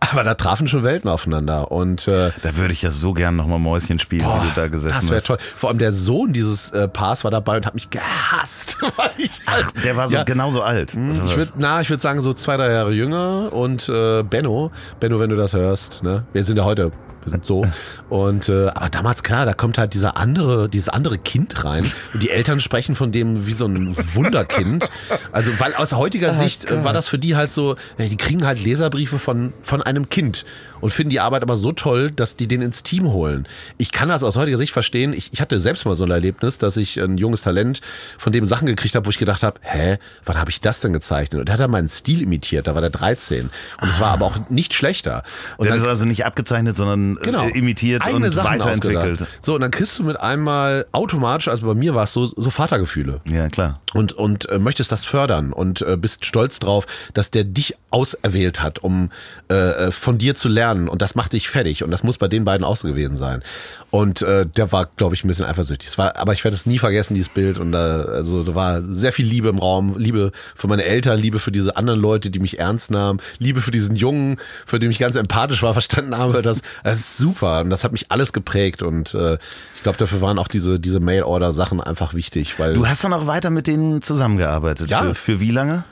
[0.00, 3.58] Aber da trafen schon Welten aufeinander und äh, da würde ich ja so gern nochmal
[3.58, 5.26] Mäuschen spielen, wie du da gesessen das wäre hast.
[5.26, 5.36] toll.
[5.56, 8.78] Vor allem der Sohn dieses äh, Paars war dabei und hat mich gehasst.
[9.18, 10.94] ich halt- Ach, der war so Ja, genauso alt.
[10.96, 11.36] oder ich was?
[11.36, 15.30] würde, na, ich würde sagen so zwei, drei Jahre jünger und äh, Benno, Benno, wenn
[15.30, 16.90] du das hörst, ne, wir sind ja heute,
[17.22, 17.64] wir sind so.
[18.08, 21.84] Und äh, aber damals klar, da kommt halt dieser andere, dieses andere Kind rein.
[22.12, 24.90] Und die Eltern sprechen von dem wie so ein Wunderkind.
[25.32, 28.62] Also weil aus heutiger Sicht äh, war das für die halt so, die kriegen halt
[28.62, 30.44] Leserbriefe von von einem Kind
[30.80, 33.46] und finden die Arbeit aber so toll, dass die den ins Team holen.
[33.78, 35.12] Ich kann das aus heutiger Sicht verstehen.
[35.12, 37.80] Ich, ich hatte selbst mal so ein Erlebnis, dass ich ein junges Talent
[38.18, 40.92] von dem Sachen gekriegt habe, wo ich gedacht habe, hä, wann habe ich das denn
[40.92, 41.40] gezeichnet?
[41.40, 43.50] Und der hat dann meinen Stil imitiert, da war der 13.
[43.80, 45.22] Und es war aber auch nicht schlechter.
[45.56, 49.12] Und Der dann, ist also nicht abgezeichnet, sondern äh, genau, imitiert und Sachen weiterentwickelt.
[49.22, 49.30] ausgedacht.
[49.42, 52.50] So, und dann kriegst du mit einmal automatisch, also bei mir war es so, so
[52.50, 53.80] Vatergefühle Ja, klar.
[53.94, 58.62] und, und äh, möchtest das fördern und äh, bist stolz drauf, dass der dich auserwählt
[58.62, 59.10] hat, um
[59.50, 60.69] äh, äh, von dir zu lernen.
[60.76, 61.82] Und das macht dich fertig.
[61.82, 63.42] Und das muss bei den beiden auch so gewesen sein.
[63.90, 65.88] Und äh, der war, glaube ich, ein bisschen eifersüchtig.
[65.88, 67.58] Es war, aber ich werde es nie vergessen, dieses Bild.
[67.58, 69.96] Und da, also, da war sehr viel Liebe im Raum.
[69.98, 73.20] Liebe für meine Eltern, Liebe für diese anderen Leute, die mich ernst nahmen.
[73.38, 76.42] Liebe für diesen Jungen, für den ich ganz empathisch war, verstanden habe.
[76.42, 77.60] Das, das ist super.
[77.60, 78.82] Und das hat mich alles geprägt.
[78.82, 79.38] Und äh,
[79.74, 82.58] ich glaube, dafür waren auch diese, diese Mail-Order-Sachen einfach wichtig.
[82.58, 84.90] Weil Du hast dann auch weiter mit denen zusammengearbeitet.
[84.90, 85.02] Ja.
[85.02, 85.84] Für, für wie lange?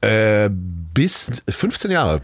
[0.00, 2.22] Äh, bis 15 Jahre.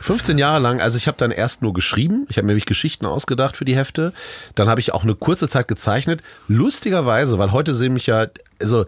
[0.00, 3.06] 15 Jahre lang, also ich habe dann erst nur geschrieben, ich habe mir nämlich Geschichten
[3.06, 4.12] ausgedacht für die Hefte,
[4.54, 8.26] dann habe ich auch eine kurze Zeit gezeichnet, lustigerweise, weil heute sehen mich ja,
[8.60, 8.86] also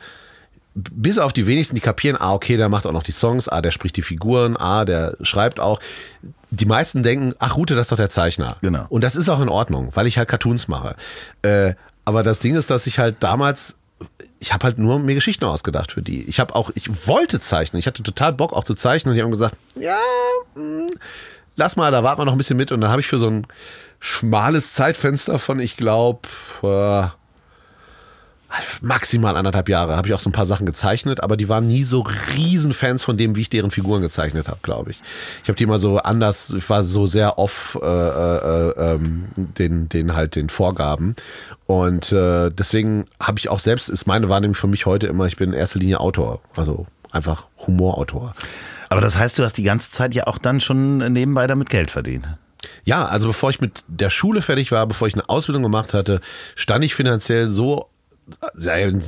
[0.74, 3.60] bis auf die wenigsten, die kapieren, ah, okay, der macht auch noch die Songs, ah,
[3.60, 5.80] der spricht die Figuren, ah, der schreibt auch.
[6.50, 8.56] Die meisten denken, ach, Rute, das ist doch der Zeichner.
[8.60, 8.86] Genau.
[8.88, 10.94] Und das ist auch in Ordnung, weil ich halt Cartoons mache.
[11.42, 13.78] Äh, aber das Ding ist, dass ich halt damals
[14.40, 16.24] ich habe halt nur mir Geschichten ausgedacht für die.
[16.24, 17.79] Ich habe auch, ich wollte zeichnen.
[17.79, 19.98] Ich hatte total Bock auch zu zeichnen und die haben gesagt, ja,
[20.55, 20.90] mh,
[21.57, 22.72] lass mal, da warten wir noch ein bisschen mit.
[22.72, 23.46] Und dann habe ich für so ein
[24.00, 26.20] schmales Zeitfenster von, ich glaube,
[26.62, 27.09] äh,
[28.80, 29.96] maximal anderthalb Jahre.
[29.96, 33.16] Habe ich auch so ein paar Sachen gezeichnet, aber die waren nie so Riesenfans von
[33.16, 35.00] dem, wie ich deren Figuren gezeichnet habe, glaube ich.
[35.42, 39.88] Ich habe die immer so anders, ich war so sehr off äh, äh, ähm, den,
[39.88, 41.16] den halt den Vorgaben.
[41.66, 45.36] Und äh, deswegen habe ich auch selbst, ist meine Wahrnehmung für mich heute immer, ich
[45.36, 46.40] bin in erster Linie Autor.
[46.56, 48.34] Also einfach Humorautor.
[48.88, 51.90] Aber das heißt, du hast die ganze Zeit ja auch dann schon nebenbei damit Geld
[51.90, 52.28] verdient.
[52.84, 56.20] Ja, also bevor ich mit der Schule fertig war, bevor ich eine Ausbildung gemacht hatte,
[56.56, 57.89] stand ich finanziell so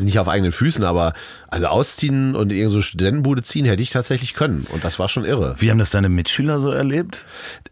[0.00, 1.12] nicht auf eigenen Füßen, aber
[1.52, 4.66] also ausziehen und in irgendeine so Studentenbude ziehen hätte ich tatsächlich können.
[4.72, 5.54] Und das war schon irre.
[5.58, 7.26] Wie haben das deine Mitschüler so erlebt?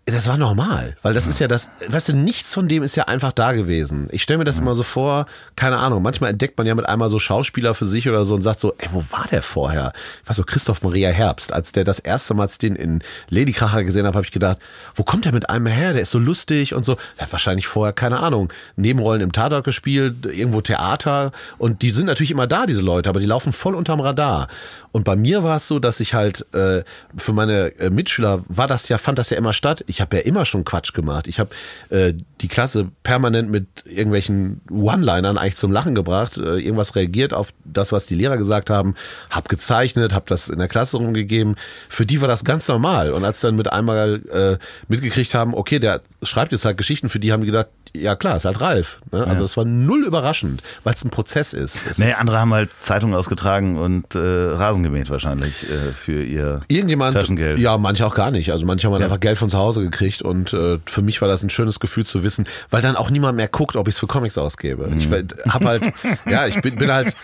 [0.05, 1.31] Das war normal, weil das ja.
[1.31, 4.09] ist ja das, weißt du, nichts von dem ist ja einfach da gewesen.
[4.11, 4.63] Ich stelle mir das ja.
[4.63, 8.07] immer so vor, keine Ahnung, manchmal entdeckt man ja mit einmal so Schauspieler für sich
[8.09, 9.93] oder so und sagt so, ey, wo war der vorher?
[10.23, 13.03] Ich weiß so, Christoph Maria Herbst, als der das erste Mal, als ich den in
[13.31, 14.59] Ladykracher gesehen habe, habe ich gedacht,
[14.95, 15.95] wo kommt der mit einem her?
[15.95, 16.97] Der ist so lustig und so.
[17.17, 22.07] Der hat wahrscheinlich vorher, keine Ahnung, Nebenrollen im Tatort gespielt, irgendwo Theater und die sind
[22.07, 24.49] natürlich immer da, diese Leute, aber die laufen voll unterm Radar.
[24.93, 26.83] Und bei mir war es so, dass ich halt äh,
[27.17, 29.85] für meine äh, Mitschüler war das ja, fand das ja immer statt.
[29.87, 31.29] Ich habe ja immer schon Quatsch gemacht.
[31.29, 31.51] Ich habe
[31.91, 37.53] äh, die Klasse permanent mit irgendwelchen One-Linern eigentlich zum Lachen gebracht, äh, irgendwas reagiert auf
[37.65, 38.95] das, was die Lehrer gesagt haben,
[39.31, 41.57] habe gezeichnet, habe das in der Klasse rumgegeben.
[41.89, 43.13] Für die war das ganz normal.
[43.13, 47.21] Und als dann mit einmal äh, mitgekriegt haben, okay, der schreibt jetzt halt Geschichten, für
[47.21, 49.01] die haben die gedacht, ja klar, ist halt Ralf.
[49.13, 49.27] Ne?
[49.27, 51.85] Also es war null überraschend, weil es ein Prozess ist.
[51.89, 56.61] Es nee, andere haben halt Zeitungen ausgetragen und äh, Rasen gemäht wahrscheinlich äh, für ihr
[56.69, 57.59] Irgendjemand, Taschengeld.
[57.59, 58.53] Ja, manche auch gar nicht.
[58.53, 59.05] Also manche haben ja.
[59.05, 62.07] einfach Geld von zu Hause gekriegt und äh, für mich war das ein schönes Gefühl
[62.07, 64.87] zu wissen, weil dann auch niemand mehr guckt, ob ich es für Comics ausgebe.
[64.87, 64.99] Mhm.
[64.99, 65.09] Ich
[65.49, 65.83] habe halt,
[66.27, 67.15] ja, ich bin, bin halt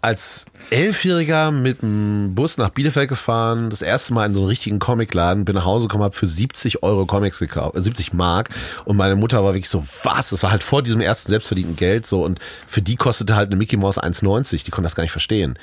[0.00, 4.78] als Elfjähriger mit dem Bus nach Bielefeld gefahren, das erste Mal in so einen richtigen
[4.78, 8.50] Comicladen, bin nach Hause gekommen, habe für 70 Euro Comics gekauft, 70 äh, Mark
[8.84, 10.30] und meine Mutter war wirklich so, was?
[10.30, 13.56] Das war halt vor diesem ersten selbstverdienten Geld so und für die kostete halt eine
[13.56, 15.58] Mickey Mouse 1,90, die konnte das gar nicht verstehen.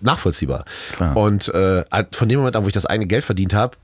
[0.00, 0.64] Nachvollziehbar.
[0.92, 1.16] Klar.
[1.16, 3.76] Und äh, von dem Moment an, wo ich das eigene Geld verdient habe,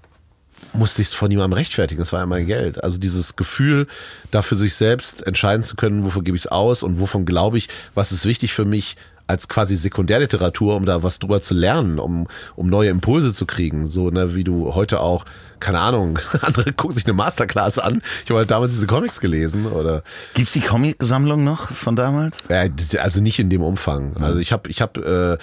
[0.72, 2.00] musste ich es von niemandem rechtfertigen.
[2.00, 2.82] Das war ja mein Geld.
[2.82, 3.86] Also dieses Gefühl,
[4.30, 7.68] dafür sich selbst entscheiden zu können, wofür gebe ich es aus und wovon glaube ich,
[7.94, 12.28] was ist wichtig für mich, als quasi Sekundärliteratur, um da was drüber zu lernen, um,
[12.54, 13.86] um neue Impulse zu kriegen.
[13.86, 15.24] So, ne, wie du heute auch,
[15.58, 18.02] keine Ahnung, andere gucken sich eine Masterclass an.
[18.24, 19.66] Ich habe halt damals diese Comics gelesen.
[19.66, 20.02] Oder
[20.34, 22.38] Gibt's die Comic-Sammlung noch von damals?
[22.48, 24.16] Äh, also nicht in dem Umfang.
[24.18, 25.38] Also ich habe ich hab, äh,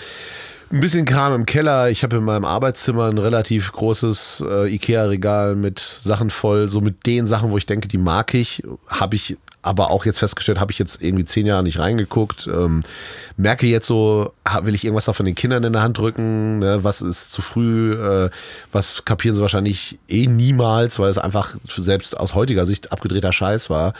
[0.73, 1.89] ein bisschen Kram im Keller.
[1.89, 6.69] Ich habe in meinem Arbeitszimmer ein relativ großes äh, Ikea-Regal mit Sachen voll.
[6.69, 10.19] So mit den Sachen, wo ich denke, die mag ich, habe ich aber auch jetzt
[10.19, 12.47] festgestellt, habe ich jetzt irgendwie zehn Jahre nicht reingeguckt.
[12.47, 12.83] Ähm,
[13.37, 16.59] merke jetzt so, will ich irgendwas auch von den Kindern in der Hand drücken?
[16.59, 16.83] Ne?
[16.83, 17.93] Was ist zu früh?
[17.93, 18.29] Äh,
[18.71, 23.69] was kapieren sie wahrscheinlich eh niemals, weil es einfach selbst aus heutiger Sicht abgedrehter Scheiß
[23.69, 23.93] war.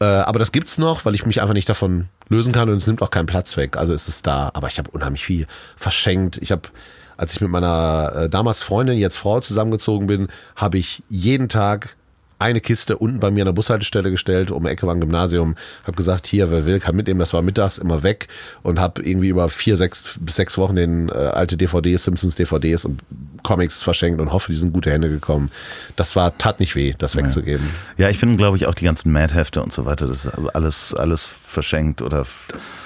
[0.00, 2.86] Äh, aber das gibt's noch, weil ich mich einfach nicht davon lösen kann und es
[2.86, 3.76] nimmt auch keinen Platz weg.
[3.76, 4.50] Also ist es da.
[4.54, 6.38] Aber ich habe unheimlich viel verschenkt.
[6.40, 6.68] Ich habe
[7.16, 11.94] als ich mit meiner äh, damals Freundin, jetzt Frau zusammengezogen bin, habe ich jeden Tag
[12.42, 15.56] eine Kiste unten bei mir an der Bushaltestelle gestellt, um die Ecke war ein Gymnasium,
[15.84, 18.28] habe gesagt, hier, wer will, kann mitnehmen, das war mittags immer weg
[18.62, 22.84] und habe irgendwie über vier, sechs bis sechs Wochen den äh, alte DVDs, Simpsons DVDs
[22.84, 23.00] und
[23.42, 25.50] Comics verschenkt und hoffe, die sind gute Hände gekommen.
[25.96, 27.68] Das war, tat nicht weh, das wegzugeben.
[27.96, 30.94] Ja, ich bin, glaube ich, auch die ganzen Mad-Hefte und so weiter, das ist alles,
[30.94, 32.26] alles verschenkt oder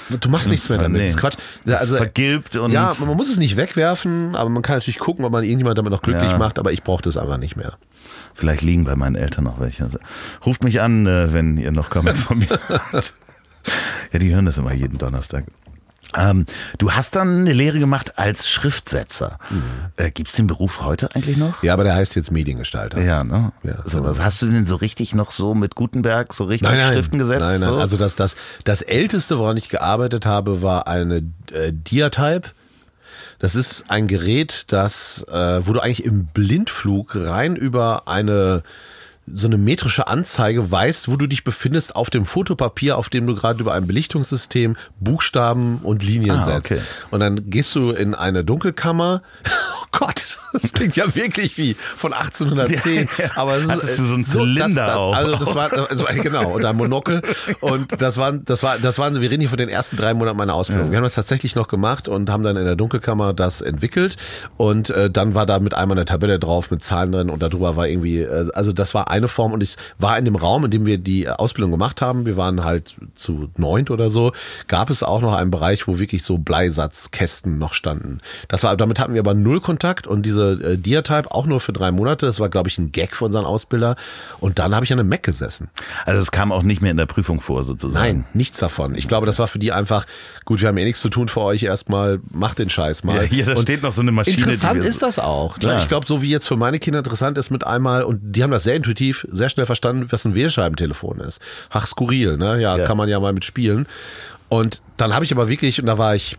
[0.08, 1.00] Du machst nichts mehr damit.
[1.00, 1.06] Nee.
[1.08, 1.36] Das ist Quatsch.
[1.66, 2.70] Also, vergilbt und.
[2.70, 5.90] Ja, man muss es nicht wegwerfen, aber man kann natürlich gucken, ob man irgendjemand damit
[5.90, 6.38] noch glücklich ja.
[6.38, 7.76] macht, aber ich brauche das einfach nicht mehr.
[8.37, 9.85] Vielleicht liegen bei meinen Eltern noch welche.
[9.85, 9.99] Also,
[10.44, 13.14] ruft mich an, äh, wenn ihr noch Comments von mir habt.
[14.12, 15.44] Ja, die hören das immer jeden Donnerstag.
[16.14, 16.46] Ähm,
[16.79, 19.38] du hast dann eine Lehre gemacht als Schriftsetzer.
[19.51, 19.62] Mhm.
[19.96, 21.62] Äh, Gibt es den Beruf heute eigentlich noch?
[21.62, 23.01] Ja, aber der heißt jetzt Mediengestalter.
[23.01, 23.53] Ja, ne?
[23.62, 24.16] Ja, so, genau.
[24.18, 27.40] Hast du denn so richtig noch so mit Gutenberg so richtig nein, nein, Schriften gesetzt?
[27.40, 27.68] Nein, nein.
[27.68, 27.77] So?
[27.77, 32.51] Also das, das, das älteste, woran ich gearbeitet habe, war eine äh, Diatype.
[33.38, 38.62] Das ist ein Gerät, das, äh, wo du eigentlich im Blindflug rein über eine
[39.33, 43.35] so eine metrische Anzeige weißt, wo du dich befindest auf dem Fotopapier, auf dem du
[43.35, 46.70] gerade über ein Belichtungssystem Buchstaben und Linien ah, setzt.
[46.70, 46.81] Okay.
[47.11, 49.22] Und dann gehst du in eine Dunkelkammer.
[49.83, 53.08] Oh Gott, das klingt ja wirklich wie von 1810.
[53.18, 53.30] Ja, ja.
[53.36, 55.14] Aber es Hattest ist, du so einen Zylinder so, das, auch?
[55.14, 57.22] Also das war, also genau, und ein Monokel.
[57.60, 60.36] Und das waren, das war, das waren, wir reden hier von den ersten drei Monaten
[60.36, 60.86] meiner Ausbildung.
[60.86, 60.92] Ja.
[60.92, 64.16] Wir haben das tatsächlich noch gemacht und haben dann in der Dunkelkammer das entwickelt.
[64.56, 67.76] Und äh, dann war da mit einmal eine Tabelle drauf mit Zahlen drin und darüber
[67.76, 70.70] war irgendwie, äh, also das war eine Form und ich war in dem Raum, in
[70.70, 72.26] dem wir die Ausbildung gemacht haben.
[72.26, 74.32] Wir waren halt zu neunt oder so.
[74.68, 78.18] Gab es auch noch einen Bereich, wo wirklich so Bleisatzkästen noch standen.
[78.48, 81.72] Das war, damit hatten wir aber null Kontakt und diese äh, Diatype, auch nur für
[81.72, 82.26] drei Monate.
[82.26, 83.96] Das war, glaube ich, ein Gag von unserem Ausbilder.
[84.40, 85.68] Und dann habe ich an einem Mac gesessen.
[86.04, 88.04] Also es kam auch nicht mehr in der Prüfung vor, sozusagen.
[88.04, 88.94] Nein, nichts davon.
[88.94, 90.06] Ich glaube, das war für die einfach,
[90.44, 93.16] gut, wir haben eh nichts zu tun für euch erstmal, macht den Scheiß mal.
[93.16, 94.37] Ja, hier, da Und steht noch so eine Maschine.
[94.38, 95.59] Interessant ist das auch.
[95.59, 95.78] Ne?
[95.80, 98.50] Ich glaube, so wie jetzt für meine Kinder interessant ist mit einmal, und die haben
[98.50, 101.40] das sehr intuitiv, sehr schnell verstanden, was ein Wählscheibentelefon ist.
[101.70, 102.61] Ach, skurril, ne?
[102.61, 102.85] Ja, Ja.
[102.87, 103.87] kann man ja mal mit spielen.
[104.48, 106.37] Und dann habe ich aber wirklich, und da war ich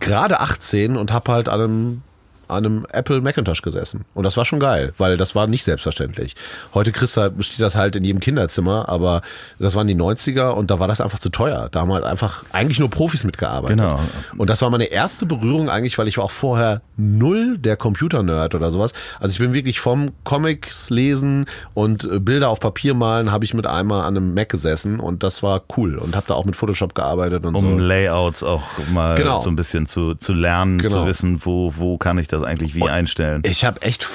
[0.00, 2.02] gerade 18 und habe halt an einem,
[2.48, 4.04] an einem Apple Macintosh gesessen.
[4.14, 6.34] Und das war schon geil, weil das war nicht selbstverständlich.
[6.74, 9.22] Heute kriegst halt, steht das halt in jedem Kinderzimmer, aber
[9.58, 11.68] das waren die 90er und da war das einfach zu teuer.
[11.72, 13.76] Da haben halt einfach eigentlich nur Profis mitgearbeitet.
[13.78, 14.00] Genau.
[14.36, 18.54] Und das war meine erste Berührung eigentlich, weil ich war auch vorher null der Computer-Nerd
[18.54, 18.92] oder sowas.
[19.20, 23.54] Also ich bin wirklich vom Comics lesen und äh, Bilder auf Papier malen, habe ich
[23.54, 26.56] mit einmal an einem Mac gesessen und das war cool und habe da auch mit
[26.56, 27.78] Photoshop gearbeitet und um so.
[27.78, 29.40] Layouts auch mal Genau.
[29.40, 31.02] so ein bisschen zu, zu lernen, Genau.
[31.02, 33.42] zu wissen, wo, wo kann ich das eigentlich wie einstellen.
[33.44, 34.06] Ich habe echt,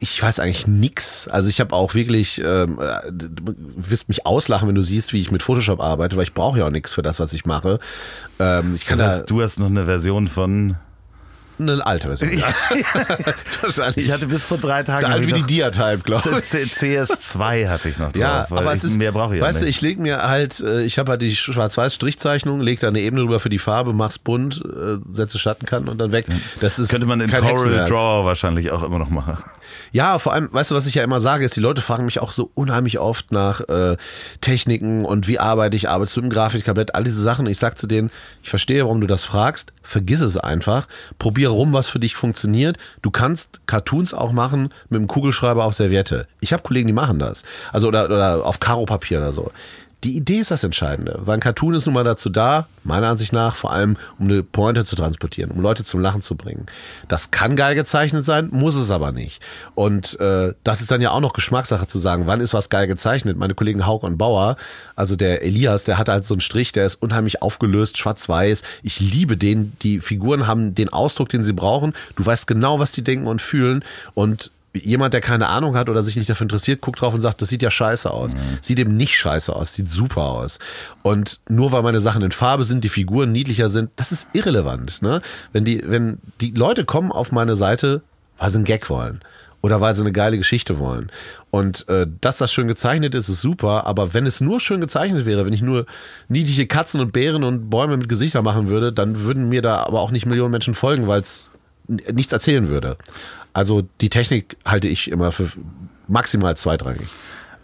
[0.00, 1.28] ich weiß eigentlich nix.
[1.28, 5.20] Also ich habe auch wirklich, ähm, äh, du wirst mich auslachen, wenn du siehst, wie
[5.20, 7.78] ich mit Photoshop arbeite, weil ich brauche ja auch nichts für das, was ich mache.
[8.38, 10.76] Ähm, ich kann Das da heißt, du hast noch eine Version von.
[11.68, 12.42] Eine alte Version.
[13.62, 14.06] Wahrscheinlich.
[14.06, 15.00] Ich hatte bis vor drei Tagen.
[15.00, 16.44] so alt wie die Diatype, glaube ich.
[16.44, 18.20] C- CS2 hatte ich noch drauf.
[18.20, 19.76] Ja, aber es ist, mehr brauche ich ja weißt du, nicht.
[19.76, 23.40] ich lege mir halt, äh, ich habe halt die Schwarz-Weiß-Strichzeichnung, leg da eine Ebene drüber
[23.40, 26.26] für die Farbe, mach's bunt, äh, setze Schattenkant und dann weg.
[26.60, 27.88] Das ist Könnte man in Coral Hexenwerk.
[27.88, 29.38] Draw wahrscheinlich auch immer noch machen.
[29.92, 32.18] Ja, vor allem, weißt du, was ich ja immer sage, ist, die Leute fragen mich
[32.18, 33.98] auch so unheimlich oft nach äh,
[34.40, 37.46] Techniken und wie arbeite ich, arbeitest du im Grafiktablett, all diese Sachen.
[37.46, 38.10] Ich sag zu denen,
[38.42, 42.78] ich verstehe, warum du das fragst, vergiss es einfach, probier rum, was für dich funktioniert.
[43.02, 46.26] Du kannst Cartoons auch machen mit einem Kugelschreiber auf Serviette.
[46.40, 47.42] Ich habe Kollegen, die machen das.
[47.70, 49.50] Also oder, oder auf Karopapier oder so.
[50.04, 53.32] Die Idee ist das Entscheidende, weil ein Cartoon ist nun mal dazu da, meiner Ansicht
[53.32, 56.66] nach, vor allem um eine Pointe zu transportieren, um Leute zum Lachen zu bringen.
[57.06, 59.40] Das kann geil gezeichnet sein, muss es aber nicht.
[59.76, 62.88] Und äh, das ist dann ja auch noch Geschmackssache zu sagen, wann ist was geil
[62.88, 63.36] gezeichnet.
[63.36, 64.56] Meine Kollegen Haug und Bauer,
[64.96, 68.62] also der Elias, der hat halt so einen Strich, der ist unheimlich aufgelöst, schwarz-weiß.
[68.82, 69.76] Ich liebe den.
[69.82, 71.92] Die Figuren haben den Ausdruck, den sie brauchen.
[72.16, 73.84] Du weißt genau, was die denken und fühlen
[74.14, 77.42] und jemand, der keine Ahnung hat oder sich nicht dafür interessiert, guckt drauf und sagt,
[77.42, 78.32] das sieht ja scheiße aus.
[78.60, 80.58] Sieht eben nicht scheiße aus, sieht super aus.
[81.02, 85.02] Und nur weil meine Sachen in Farbe sind, die Figuren niedlicher sind, das ist irrelevant.
[85.02, 85.20] Ne?
[85.52, 88.02] Wenn, die, wenn die Leute kommen auf meine Seite,
[88.38, 89.20] weil sie einen Gag wollen
[89.62, 91.10] oder weil sie eine geile Geschichte wollen.
[91.50, 95.24] Und äh, dass das schön gezeichnet ist, ist super, aber wenn es nur schön gezeichnet
[95.24, 95.86] wäre, wenn ich nur
[96.28, 100.00] niedliche Katzen und Bären und Bäume mit Gesichter machen würde, dann würden mir da aber
[100.00, 101.48] auch nicht Millionen Menschen folgen, weil es
[101.86, 102.96] nichts erzählen würde.
[103.52, 105.50] Also die Technik halte ich immer für
[106.08, 107.08] maximal zweitrangig.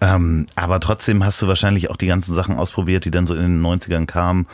[0.01, 3.43] Ähm, aber trotzdem hast du wahrscheinlich auch die ganzen Sachen ausprobiert, die dann so in
[3.43, 4.47] den 90ern kamen.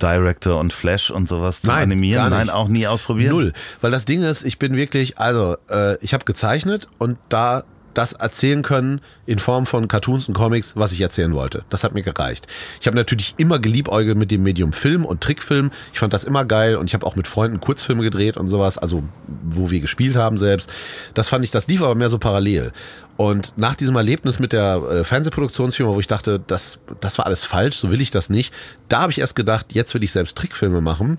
[0.00, 2.30] Director und Flash und sowas zu Nein, animieren.
[2.30, 3.32] Nein, auch nie ausprobiert.
[3.32, 3.52] Null.
[3.80, 8.12] Weil das Ding ist, ich bin wirklich, also äh, ich habe gezeichnet und da das
[8.12, 11.64] erzählen können in Form von Cartoons und Comics, was ich erzählen wollte.
[11.70, 12.46] Das hat mir gereicht.
[12.80, 15.70] Ich habe natürlich immer geliebäugelt mit dem Medium Film und Trickfilm.
[15.92, 18.78] Ich fand das immer geil und ich habe auch mit Freunden Kurzfilme gedreht und sowas,
[18.78, 20.70] also wo wir gespielt haben selbst.
[21.14, 22.72] Das fand ich, das lief aber mehr so parallel.
[23.16, 27.44] Und nach diesem Erlebnis mit der äh, Fernsehproduktionsfirma, wo ich dachte, das, das war alles
[27.44, 28.54] falsch, so will ich das nicht,
[28.88, 31.18] da habe ich erst gedacht, jetzt will ich selbst Trickfilme machen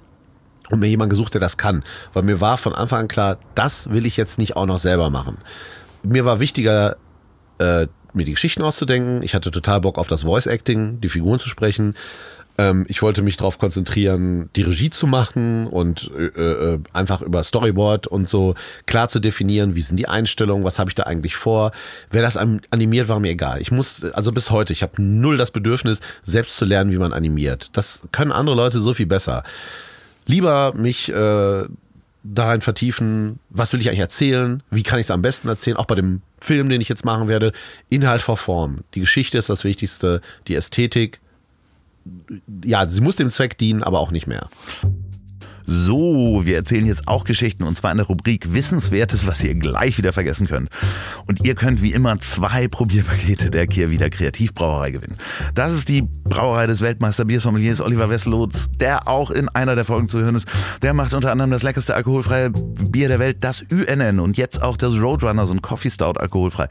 [0.69, 1.83] und mir jemand gesucht, der das kann.
[2.13, 5.09] Weil mir war von Anfang an klar, das will ich jetzt nicht auch noch selber
[5.09, 5.39] machen.
[6.03, 6.97] Mir war wichtiger,
[7.59, 9.21] äh, mir die Geschichten auszudenken.
[9.23, 11.95] Ich hatte total Bock auf das Voice Acting, die Figuren zu sprechen.
[12.57, 17.43] Ähm, ich wollte mich darauf konzentrieren, die Regie zu machen und äh, äh, einfach über
[17.43, 21.35] Storyboard und so klar zu definieren, wie sind die Einstellungen, was habe ich da eigentlich
[21.35, 21.71] vor.
[22.09, 23.61] Wer das an- animiert, war mir egal.
[23.61, 27.13] Ich muss, also bis heute, ich habe null das Bedürfnis, selbst zu lernen, wie man
[27.13, 27.69] animiert.
[27.73, 29.43] Das können andere Leute so viel besser
[30.29, 31.63] lieber mich äh,
[32.23, 35.85] darin vertiefen, was will ich eigentlich erzählen, wie kann ich es am besten erzählen, auch
[35.85, 37.51] bei dem Film, den ich jetzt machen werde,
[37.89, 38.79] Inhalt vor Form.
[38.93, 41.19] Die Geschichte ist das Wichtigste, die Ästhetik.
[42.63, 44.49] Ja, sie muss dem Zweck dienen, aber auch nicht mehr.
[45.71, 49.99] So, wir erzählen jetzt auch Geschichten und zwar in der Rubrik Wissenswertes, was ihr gleich
[49.99, 50.67] wieder vergessen könnt.
[51.27, 55.15] Und ihr könnt wie immer zwei Probierpakete der Kehrwieder Kreativbrauerei gewinnen.
[55.53, 60.07] Das ist die Brauerei des Weltmeister Biersommeliers Oliver Wesselotz, der auch in einer der Folgen
[60.07, 60.47] zu hören ist.
[60.81, 64.75] Der macht unter anderem das leckerste alkoholfreie Bier der Welt, das UNN und jetzt auch
[64.75, 66.67] das Roadrunner, so ein Coffee Stout alkoholfrei.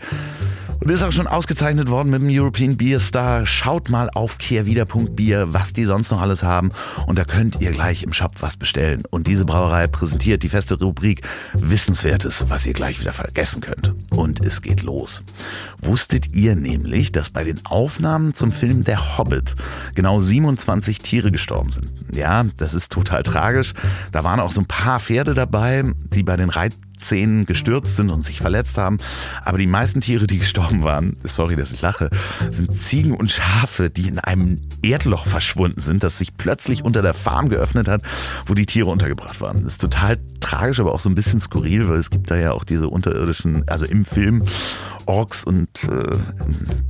[0.80, 3.46] Und ist auch schon ausgezeichnet worden mit dem European Beer Star.
[3.46, 6.70] Schaut mal auf kehrwieder.bier, was die sonst noch alles haben.
[7.06, 9.02] Und da könnt ihr gleich im Shop was bestellen.
[9.10, 11.22] Und diese Brauerei präsentiert die feste Rubrik
[11.54, 13.92] Wissenswertes, was ihr gleich wieder vergessen könnt.
[14.10, 15.24] Und es geht los.
[15.82, 19.56] Wusstet ihr nämlich, dass bei den Aufnahmen zum Film Der Hobbit
[19.94, 21.90] genau 27 Tiere gestorben sind?
[22.14, 23.74] Ja, das ist total tragisch.
[24.12, 28.10] Da waren auch so ein paar Pferde dabei, die bei den Reit Szenen gestürzt sind
[28.10, 28.98] und sich verletzt haben.
[29.44, 32.10] Aber die meisten Tiere, die gestorben waren, sorry, dass ich lache,
[32.50, 37.14] sind Ziegen und Schafe, die in einem Erdloch verschwunden sind, das sich plötzlich unter der
[37.14, 38.02] Farm geöffnet hat,
[38.46, 39.64] wo die Tiere untergebracht waren.
[39.64, 42.52] Das ist total tragisch, aber auch so ein bisschen skurril, weil es gibt da ja
[42.52, 44.42] auch diese unterirdischen, also im Film
[45.06, 46.18] Orks und äh,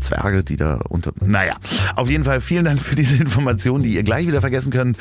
[0.01, 1.13] Zwerge, die da unter.
[1.21, 1.55] Naja,
[1.95, 4.99] auf jeden Fall vielen Dank für diese Information, die ihr gleich wieder vergessen könnt,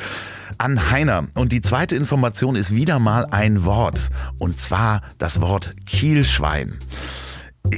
[0.58, 1.28] an Heiner.
[1.34, 4.10] Und die zweite Information ist wieder mal ein Wort.
[4.38, 6.78] Und zwar das Wort Kielschwein.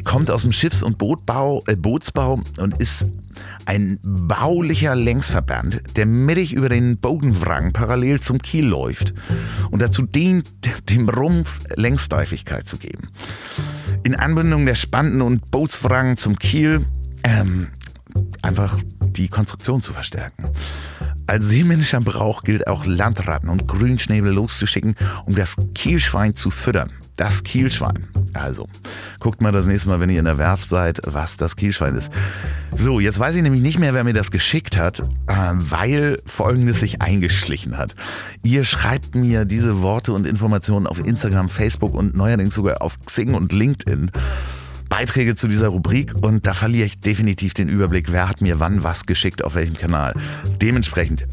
[0.04, 3.06] Kommt aus dem Schiffs- und Bootbau, äh, Bootsbau und ist
[3.66, 9.14] ein baulicher Längsverband, der mittig über den Bogenwrang parallel zum Kiel läuft
[9.70, 10.48] und dazu dient,
[10.90, 13.08] dem Rumpf Längssteifigkeit zu geben.
[14.04, 16.84] In Anbindung der Spanten und Bootswrang zum Kiel
[17.24, 17.68] ähm,
[18.42, 20.44] einfach die Konstruktion zu verstärken.
[21.30, 26.90] Als seemännischer Brauch gilt auch Landratten und Grünschnäbel loszuschicken, um das Kielschwein zu füttern.
[27.16, 28.08] Das Kielschwein.
[28.32, 28.66] Also,
[29.20, 32.10] guckt mal das nächste Mal, wenn ihr in der Werft seid, was das Kielschwein ist.
[32.76, 36.80] So, jetzt weiß ich nämlich nicht mehr, wer mir das geschickt hat, äh, weil Folgendes
[36.80, 37.94] sich eingeschlichen hat.
[38.42, 43.34] Ihr schreibt mir diese Worte und Informationen auf Instagram, Facebook und neuerdings sogar auf Xing
[43.34, 44.10] und LinkedIn.
[44.90, 48.82] Beiträge zu dieser Rubrik und da verliere ich definitiv den Überblick, wer hat mir wann
[48.82, 50.14] was geschickt, auf welchem Kanal.
[50.60, 51.26] Dementsprechend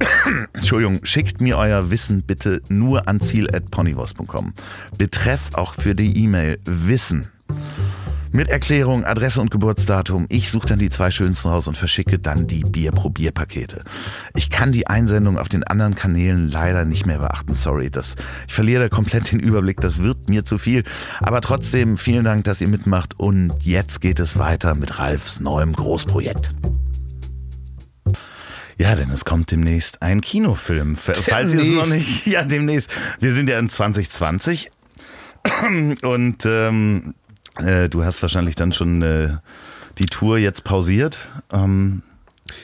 [0.54, 4.54] Entschuldigung, schickt mir euer Wissen bitte nur an ziel.ponywurst.com.
[4.96, 7.28] Betreff auch für die E-Mail Wissen.
[8.32, 10.26] Mit Erklärung, Adresse und Geburtsdatum.
[10.28, 13.82] Ich suche dann die zwei schönsten raus und verschicke dann die Bierprobierpakete.
[14.36, 17.54] Ich kann die Einsendung auf den anderen Kanälen leider nicht mehr beachten.
[17.54, 18.14] Sorry, das,
[18.46, 19.80] ich verliere komplett den Überblick.
[19.80, 20.84] Das wird mir zu viel.
[21.20, 23.18] Aber trotzdem vielen Dank, dass ihr mitmacht.
[23.18, 26.52] Und jetzt geht es weiter mit Ralfs neuem Großprojekt.
[28.78, 30.94] Ja, denn es kommt demnächst ein Kinofilm.
[30.94, 32.90] Falls ihr es noch nicht, ja, demnächst.
[33.18, 34.70] Wir sind ja in 2020
[36.02, 37.14] und ähm,
[37.60, 39.36] äh, du hast wahrscheinlich dann schon äh,
[39.98, 41.30] die Tour jetzt pausiert.
[41.52, 42.02] Ähm,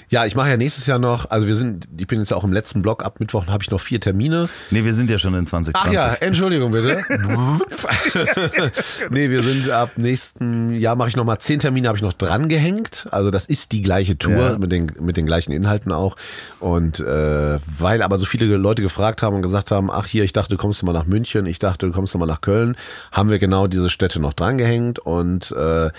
[0.08, 2.52] ja, ich mache ja nächstes Jahr noch, also wir sind, ich bin jetzt auch im
[2.52, 4.48] letzten Block, ab Mittwoch habe ich noch vier Termine.
[4.70, 5.74] Nee, wir sind ja schon in 2020.
[5.74, 7.02] Ach ja, Entschuldigung bitte.
[9.10, 12.48] nee, wir sind ab nächsten Jahr mache ich nochmal zehn Termine, habe ich noch dran
[12.48, 13.06] gehängt.
[13.10, 14.58] Also das ist die gleiche Tour ja.
[14.58, 16.16] mit, den, mit den gleichen Inhalten auch.
[16.60, 20.32] Und äh, weil aber so viele Leute gefragt haben und gesagt haben, ach hier, ich
[20.32, 22.76] dachte, du kommst mal nach München, ich dachte, du kommst mal nach Köln,
[23.12, 25.90] haben wir genau diese Städte noch dran gehängt und äh,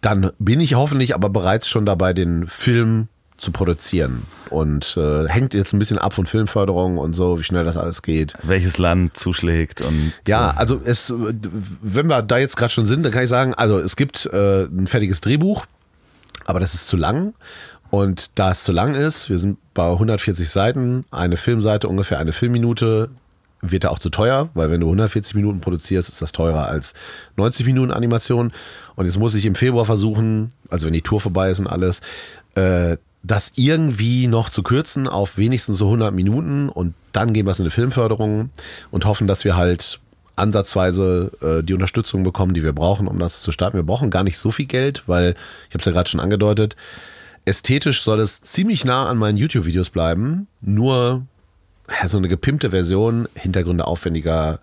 [0.00, 4.22] dann bin ich hoffentlich aber bereits schon dabei, den Film zu produzieren.
[4.50, 8.02] Und äh, hängt jetzt ein bisschen ab von Filmförderung und so, wie schnell das alles
[8.02, 8.34] geht.
[8.42, 10.12] Welches Land zuschlägt und.
[10.26, 10.58] Ja, so.
[10.58, 11.12] also es,
[11.80, 14.64] wenn wir da jetzt gerade schon sind, dann kann ich sagen, also es gibt äh,
[14.64, 15.66] ein fertiges Drehbuch,
[16.44, 17.34] aber das ist zu lang.
[17.90, 22.32] Und da es zu lang ist, wir sind bei 140 Seiten, eine Filmseite ungefähr eine
[22.32, 23.10] Filmminute,
[23.62, 26.94] wird er auch zu teuer, weil wenn du 140 Minuten produzierst, ist das teurer als
[27.36, 28.52] 90 Minuten Animation.
[28.96, 32.00] Und jetzt muss ich im Februar versuchen, also wenn die Tour vorbei ist und alles,
[32.54, 37.50] äh, das irgendwie noch zu kürzen auf wenigstens so 100 Minuten und dann gehen wir
[37.50, 38.50] es in eine Filmförderung
[38.90, 40.00] und hoffen, dass wir halt
[40.36, 43.78] ansatzweise äh, die Unterstützung bekommen, die wir brauchen, um das zu starten.
[43.78, 45.34] Wir brauchen gar nicht so viel Geld, weil,
[45.68, 46.76] ich habe es ja gerade schon angedeutet,
[47.46, 51.26] ästhetisch soll es ziemlich nah an meinen YouTube-Videos bleiben, nur
[51.88, 54.60] ja, so eine gepimpte Version, Hintergründe aufwendiger,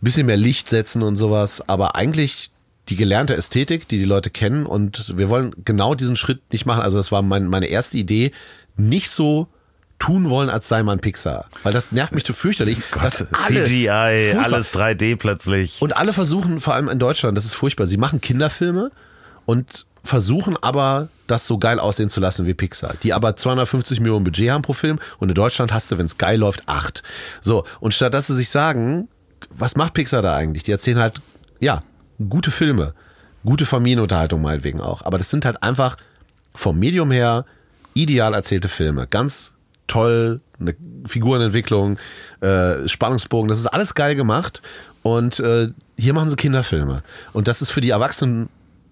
[0.00, 2.50] bisschen mehr Licht setzen und sowas, aber eigentlich
[2.88, 4.66] die gelernte Ästhetik, die die Leute kennen.
[4.66, 6.82] Und wir wollen genau diesen Schritt nicht machen.
[6.82, 8.32] Also das war mein, meine erste Idee,
[8.76, 9.48] nicht so
[9.98, 11.46] tun wollen, als sei man Pixar.
[11.62, 12.78] Weil das nervt mich so fürchterlich.
[12.90, 14.44] Gott, dass alle CGI, furchtbar.
[14.44, 15.80] alles 3D plötzlich.
[15.80, 18.90] Und alle versuchen, vor allem in Deutschland, das ist furchtbar, sie machen Kinderfilme
[19.44, 22.94] und versuchen aber, das so geil aussehen zu lassen wie Pixar.
[23.02, 26.18] Die aber 250 Millionen Budget haben pro Film und in Deutschland hast du, wenn es
[26.18, 27.02] geil läuft, acht.
[27.40, 29.08] So, und statt dass sie sich sagen,
[29.50, 30.64] was macht Pixar da eigentlich?
[30.64, 31.20] Die erzählen halt,
[31.60, 31.82] ja,
[32.28, 32.94] gute Filme,
[33.44, 35.02] gute Familienunterhaltung meinetwegen auch.
[35.02, 35.96] Aber das sind halt einfach
[36.54, 37.44] vom Medium her
[37.94, 39.06] ideal erzählte Filme.
[39.06, 39.52] Ganz
[39.86, 40.74] toll, eine
[41.06, 41.98] Figurenentwicklung,
[42.40, 44.62] äh, Spannungsbogen, das ist alles geil gemacht.
[45.02, 45.68] Und äh,
[45.98, 47.02] hier machen sie Kinderfilme.
[47.32, 48.48] Und das ist für die Erwachsenen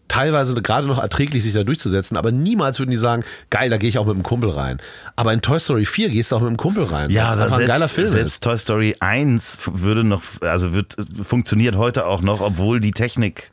[0.09, 3.89] teilweise gerade noch erträglich, sich da durchzusetzen, aber niemals würden die sagen, geil, da gehe
[3.89, 4.79] ich auch mit einem Kumpel rein.
[5.17, 7.11] Aber in Toy Story 4 gehst du auch mit einem Kumpel rein.
[7.11, 8.09] Ja, das ist ein geiler Film.
[8.09, 8.43] Selbst ist.
[8.43, 13.51] Toy Story 1 würde noch, also wird, funktioniert heute auch noch, obwohl die Technik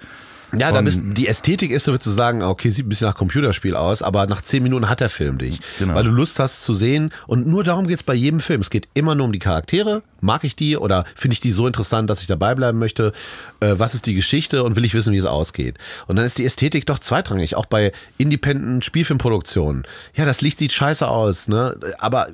[0.57, 3.15] ja, da bist, die Ästhetik ist, so würdest du sagen, okay, sieht ein bisschen nach
[3.15, 5.59] Computerspiel aus, aber nach zehn Minuten hat der Film dich.
[5.79, 5.95] Genau.
[5.95, 7.11] Weil du Lust hast zu sehen.
[7.27, 8.61] Und nur darum geht's bei jedem Film.
[8.61, 10.03] Es geht immer nur um die Charaktere.
[10.21, 13.13] Mag ich die oder finde ich die so interessant, dass ich dabei bleiben möchte?
[13.59, 15.77] Äh, was ist die Geschichte und will ich wissen, wie es ausgeht?
[16.07, 19.83] Und dann ist die Ästhetik doch zweitrangig, auch bei Independent Spielfilmproduktionen.
[20.15, 21.77] Ja, das Licht sieht scheiße aus, ne?
[21.99, 22.29] Aber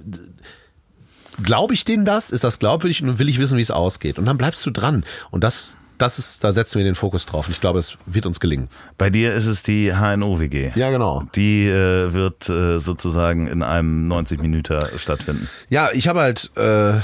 [1.41, 2.29] glaube ich denen das?
[2.29, 4.19] Ist das glaubwürdig und will ich wissen, wie es ausgeht?
[4.19, 5.03] Und dann bleibst du dran.
[5.31, 7.47] Und das das ist, da setzen wir den Fokus drauf.
[7.47, 8.69] Und ich glaube, es wird uns gelingen.
[8.97, 10.71] Bei dir ist es die HNO-WG.
[10.75, 11.23] Ja, genau.
[11.35, 15.47] Die äh, wird äh, sozusagen in einem 90 Minuten stattfinden.
[15.69, 16.51] Ja, ich habe halt.
[16.57, 16.99] Äh,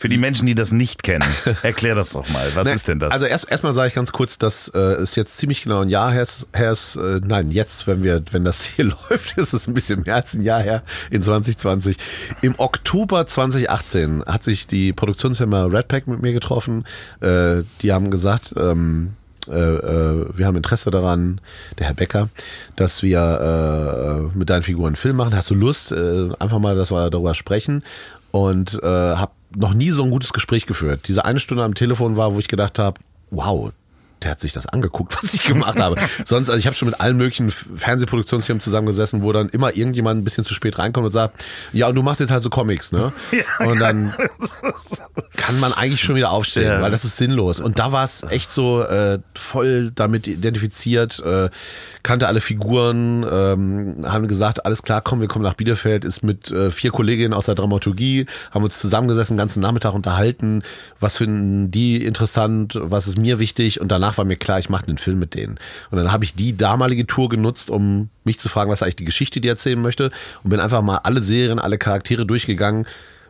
[0.00, 1.24] Für die Menschen, die das nicht kennen,
[1.62, 2.46] erklär das doch mal.
[2.54, 3.10] Was Ne, ist denn das?
[3.10, 6.12] Also erst erstmal sage ich ganz kurz, dass äh, es jetzt ziemlich genau ein Jahr
[6.12, 9.66] her ist, her ist äh, nein, jetzt, wenn wir, wenn das hier läuft, ist es
[9.66, 11.96] ein bisschen mehr als ein Jahr her in 2020.
[12.42, 16.84] Im Oktober 2018 hat sich die Produktionsfirma Redpack mit mir getroffen.
[17.20, 19.14] Äh, die haben gesagt, ähm,
[19.48, 21.40] äh, äh, wir haben Interesse daran,
[21.78, 22.28] der Herr Becker,
[22.76, 25.34] dass wir äh, mit deinen Figuren einen Film machen.
[25.34, 27.82] Hast du Lust, einfach mal, dass wir darüber sprechen?
[28.30, 31.02] Und äh, habe noch nie so ein gutes Gespräch geführt.
[31.08, 33.72] Diese eine Stunde am Telefon war, wo ich gedacht habe, wow,
[34.22, 35.96] der hat sich das angeguckt, was ich gemacht habe.
[36.24, 40.24] Sonst, also ich habe schon mit allen möglichen Fernsehproduktionsfirmen zusammengesessen, wo dann immer irgendjemand ein
[40.24, 43.12] bisschen zu spät reinkommt und sagt, ja, und du machst jetzt halt so Comics, ne?
[43.60, 44.12] und dann
[45.36, 46.80] kann man eigentlich schon wieder aufstehen, Ja.
[46.82, 47.60] weil das ist sinnlos.
[47.60, 51.48] Und da war es echt so äh, voll damit identifiziert, äh,
[52.08, 56.50] kannte alle Figuren, ähm, haben gesagt, alles klar, komm, wir kommen nach Bielefeld, ist mit
[56.50, 60.62] äh, vier Kolleginnen aus der Dramaturgie, haben uns zusammengesessen, den ganzen Nachmittag unterhalten,
[61.00, 63.82] was finden die interessant, was ist mir wichtig?
[63.82, 65.58] Und danach war mir klar, ich mache einen Film mit denen.
[65.90, 69.04] Und dann habe ich die damalige Tour genutzt, um mich zu fragen, was eigentlich die
[69.04, 70.10] Geschichte, die erzählen möchte.
[70.42, 72.86] Und bin einfach mal alle Serien, alle Charaktere durchgegangen,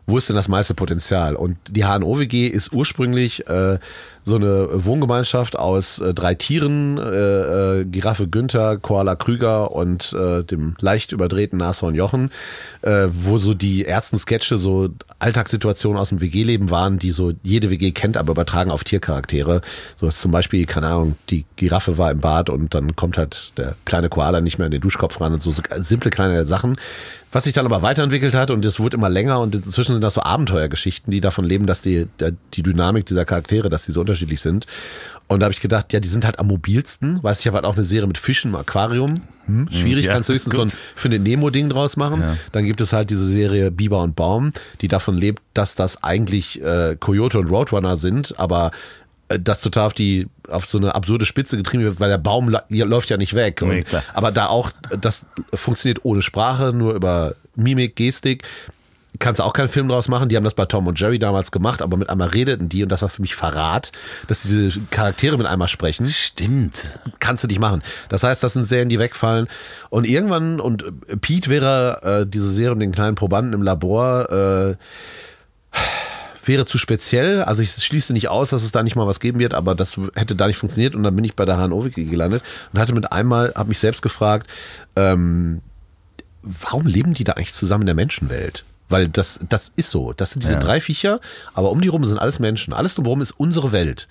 [0.09, 1.37] wo ist denn das meiste Potenzial?
[1.37, 3.79] Und die HNOWG ist ursprünglich äh,
[4.25, 10.45] so eine Wohngemeinschaft aus äh, drei Tieren, äh, äh, Giraffe Günther, Koala Krüger und äh,
[10.45, 12.31] dem leicht überdrehten Nashorn Jochen,
[12.81, 14.89] äh, wo so die ersten Sketche so
[15.19, 19.61] Alltagssituationen aus dem WG-Leben waren, die so jede WG kennt, aber übertragen auf Tiercharaktere.
[20.01, 23.77] So zum Beispiel, keine Ahnung, die Giraffe war im Bad und dann kommt halt der
[23.85, 26.79] kleine Koala nicht mehr in den Duschkopf ran und so, so simple kleine Sachen.
[27.31, 30.15] Was sich dann aber weiterentwickelt hat und es wurde immer länger und inzwischen sind das
[30.15, 32.07] so Abenteuergeschichten, die davon leben, dass die,
[32.55, 34.67] die Dynamik dieser Charaktere, dass die so unterschiedlich sind.
[35.27, 37.23] Und da habe ich gedacht, ja, die sind halt am mobilsten.
[37.23, 39.17] Weißt du, ich habe halt auch eine Serie mit Fischen im Aquarium.
[39.45, 42.23] Hm, schwierig, ja, kannst du höchstens so ein für den Nemo-Ding draus machen.
[42.23, 42.37] Ja.
[42.53, 46.63] Dann gibt es halt diese Serie Biber und Baum, die davon lebt, dass das eigentlich
[46.63, 48.71] äh, Coyote und Roadrunner sind, aber
[49.29, 53.11] das total auf die auf so eine absurde Spitze getrieben wird, weil der Baum läuft
[53.11, 53.61] ja nicht weg.
[53.63, 54.71] Nee, Und- aber da auch,
[55.01, 58.45] das funktioniert ohne Sprache, nur über Mimik, Gestik.
[59.21, 60.29] Kannst du auch keinen Film draus machen.
[60.29, 62.89] Die haben das bei Tom und Jerry damals gemacht, aber mit einmal redeten die und
[62.91, 63.91] das war für mich Verrat,
[64.29, 66.99] dass diese Charaktere mit einmal sprechen Stimmt.
[67.19, 67.83] kannst du nicht machen.
[68.11, 69.49] Das heißt, das sind Serien, die wegfallen.
[69.91, 74.31] Und irgendwann, und äh, Pete wäre äh, diese Serie um den kleinen Probanden im Labor,
[74.31, 74.77] äh,
[76.49, 77.43] wäre zu speziell.
[77.43, 79.97] Also ich schließe nicht aus, dass es da nicht mal was geben wird, aber das
[80.15, 80.95] hätte da nicht funktioniert.
[80.95, 82.43] Und dann bin ich bei der HNO gelandet
[82.73, 84.49] und hatte mit einmal, habe mich selbst gefragt,
[84.97, 85.61] ähm,
[86.43, 88.65] warum leben die da eigentlich zusammen in der Menschenwelt?
[88.89, 90.13] Weil das, das ist so.
[90.15, 90.61] Das sind diese Ja.
[90.61, 91.21] drei Viecher,
[91.53, 92.73] aber um die rum sind alles Menschen.
[92.73, 94.09] Alles drumherum ist unsere Welt.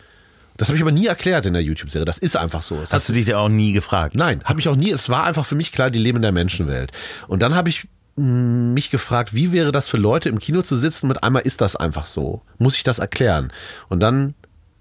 [0.57, 2.05] Das habe ich aber nie erklärt in der YouTube-Serie.
[2.05, 2.79] Das ist einfach so.
[2.79, 4.15] Das Hast du dich da auch nie gefragt?
[4.15, 4.91] Nein, habe ich auch nie.
[4.91, 6.91] Es war einfach für mich klar, die leben in der Menschenwelt.
[7.27, 7.87] Und dann habe ich
[8.17, 11.07] mich gefragt, wie wäre das für Leute im Kino zu sitzen?
[11.07, 12.41] Mit einmal ist das einfach so.
[12.57, 13.53] Muss ich das erklären?
[13.89, 14.33] Und dann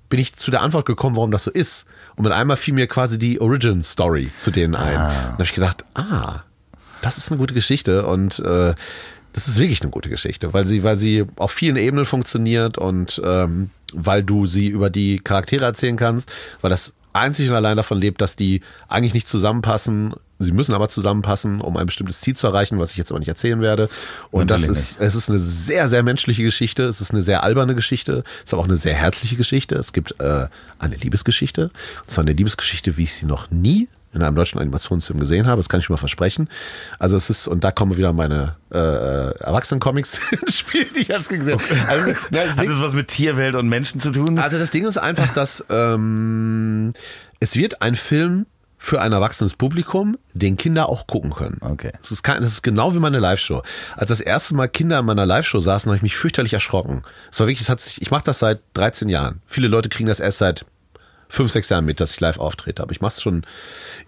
[0.09, 1.87] bin ich zu der Antwort gekommen, warum das so ist.
[2.17, 4.95] Und mit einmal fiel mir quasi die Origin Story zu denen ein.
[4.95, 6.45] Und da habe ich gedacht, ah,
[7.03, 8.75] das ist eine gute Geschichte und äh,
[9.33, 13.21] das ist wirklich eine gute Geschichte, weil sie, weil sie auf vielen Ebenen funktioniert und
[13.23, 16.31] ähm, weil du sie über die Charaktere erzählen kannst,
[16.63, 20.15] weil das einzig und allein davon lebt, dass die eigentlich nicht zusammenpassen.
[20.39, 23.29] Sie müssen aber zusammenpassen, um ein bestimmtes Ziel zu erreichen, was ich jetzt aber nicht
[23.29, 23.89] erzählen werde.
[24.31, 26.85] Und das Natürlich ist, es ist eine sehr, sehr menschliche Geschichte.
[26.85, 28.23] Es ist eine sehr alberne Geschichte.
[28.39, 29.77] Es ist aber auch eine sehr herzliche Geschichte.
[29.77, 31.71] Es gibt äh, eine Liebesgeschichte.
[32.03, 35.61] Und zwar eine Liebesgeschichte, wie ich sie noch nie in einem deutschen Animationsfilm gesehen habe.
[35.61, 36.49] Das kann ich schon mal versprechen.
[36.99, 41.09] Also es ist, und da kommen wieder meine äh, äh, Erwachsenen-Comics ins Spiel, die ich
[41.09, 41.89] jetzt gesehen habe.
[41.89, 44.39] Also, na, das Hat Ding, es was mit Tierwelt und Menschen zu tun?
[44.39, 46.93] also das Ding ist einfach, dass ähm,
[47.41, 48.47] es wird ein Film
[48.79, 51.59] für ein erwachsenes Publikum, den Kinder auch gucken können.
[51.61, 51.93] Okay.
[52.01, 53.63] Das ist, kein, das ist genau wie meine Live-Show.
[53.97, 57.03] Als das erste Mal Kinder in meiner Live-Show saßen, habe ich mich fürchterlich erschrocken.
[57.33, 59.41] Es war wirklich, es hat sich, ich mache das seit 13 Jahren.
[59.47, 60.67] Viele Leute kriegen das erst seit
[61.29, 62.83] fünf, sechs Jahren mit, dass ich live auftrete.
[62.83, 63.45] Aber ich mache es schon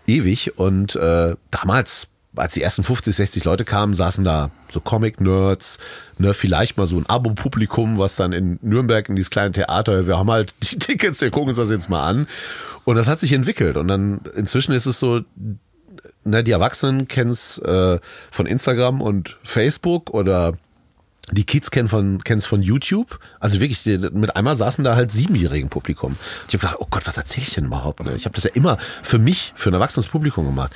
[0.06, 0.58] ewig.
[0.58, 2.08] Und äh, damals,
[2.38, 5.78] als die ersten 50, 60 Leute kamen, saßen da so Comic-Nerds,
[6.18, 10.18] ne, vielleicht mal so ein Abo-Publikum, was dann in Nürnberg in dieses kleine Theater, wir
[10.18, 12.28] haben halt die Tickets, wir gucken uns das jetzt mal an.
[12.84, 13.76] Und das hat sich entwickelt.
[13.76, 15.20] Und dann inzwischen ist es so,
[16.24, 17.98] ne, die Erwachsenen kennen es äh,
[18.30, 20.54] von Instagram und Facebook oder
[21.30, 23.18] die Kids kennen von kennen's von YouTube.
[23.40, 26.16] Also wirklich, die, mit einmal saßen da halt siebenjährigen Publikum.
[26.48, 28.02] Ich habe gedacht, oh Gott, was erzähle ich denn überhaupt?
[28.02, 28.14] ne?
[28.16, 30.72] Ich habe das ja immer für mich, für ein erwachsenes Publikum gemacht.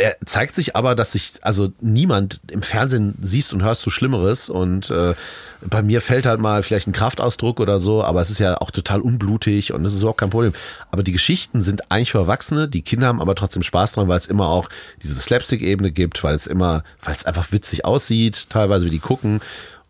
[0.00, 4.48] Er zeigt sich aber, dass sich also niemand im Fernsehen siehst und hörst du Schlimmeres
[4.48, 5.14] und äh,
[5.60, 8.70] bei mir fällt halt mal vielleicht ein Kraftausdruck oder so, aber es ist ja auch
[8.70, 10.54] total unblutig und das ist überhaupt kein Problem.
[10.90, 14.18] Aber die Geschichten sind eigentlich für Erwachsene, die Kinder haben aber trotzdem Spaß dran, weil
[14.18, 14.68] es immer auch
[15.02, 19.40] diese Slapstick-Ebene gibt, weil es immer, weil es einfach witzig aussieht, teilweise wie die gucken,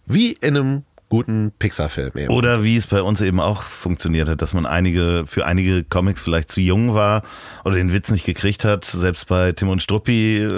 [0.06, 2.32] wie in einem guten Pixar-Film eben.
[2.32, 6.22] Oder wie es bei uns eben auch funktioniert hat, dass man einige, für einige Comics
[6.22, 7.22] vielleicht zu jung war
[7.64, 10.38] oder den Witz nicht gekriegt hat, selbst bei Tim und Struppi.
[10.38, 10.48] Äh,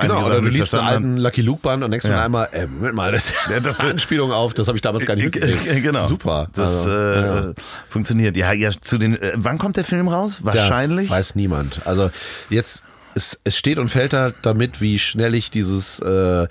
[0.00, 2.16] genau, oder du liest einen alten Lucky Luke-Band und denkst ja.
[2.16, 5.14] mir einmal, äh, Moment mal, das ja, das Anspielung auf, das habe ich damals gar
[5.14, 5.82] nicht mitgekriegt.
[5.82, 6.06] Genau.
[6.08, 6.48] Super.
[6.54, 7.52] Das also, äh, ja.
[7.88, 8.36] funktioniert.
[8.36, 10.40] Ja, ja, zu den, äh, wann kommt der Film raus?
[10.42, 11.08] Wahrscheinlich?
[11.08, 11.86] Ja, weiß niemand.
[11.86, 12.10] Also
[12.50, 12.82] jetzt,
[13.14, 16.48] es, es steht und fällt da damit, wie schnell ich dieses äh,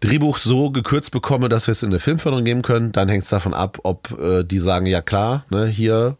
[0.00, 3.30] Drehbuch so gekürzt bekomme, dass wir es in eine Filmförderung geben können, dann hängt es
[3.30, 6.16] davon ab, ob äh, die sagen, ja klar, ne, hier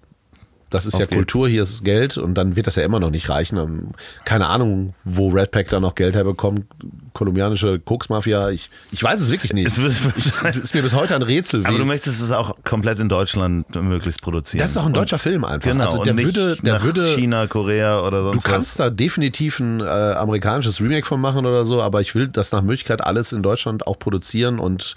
[0.70, 3.10] das ist Auf ja Kultur, hier ist Geld und dann wird das ja immer noch
[3.10, 3.56] nicht reichen.
[3.56, 3.90] Ähm,
[4.24, 6.64] keine Ahnung, wo Red Pack da noch Geld herbekommt.
[7.12, 9.68] Kolumbianische Koksmafia, ich, ich weiß es wirklich nicht.
[9.68, 11.64] Es ich, ist mir bis heute ein Rätsel.
[11.64, 14.58] Aber du möchtest es auch komplett in Deutschland möglichst produzieren.
[14.58, 15.70] Das ist auch ein deutscher und, Film einfach.
[15.70, 18.86] Genau, also der würde, der würde China, Korea oder sonst Du kannst was.
[18.86, 22.62] da definitiv ein äh, amerikanisches Remake von machen oder so, aber ich will das nach
[22.62, 24.94] Möglichkeit alles in Deutschland auch produzieren und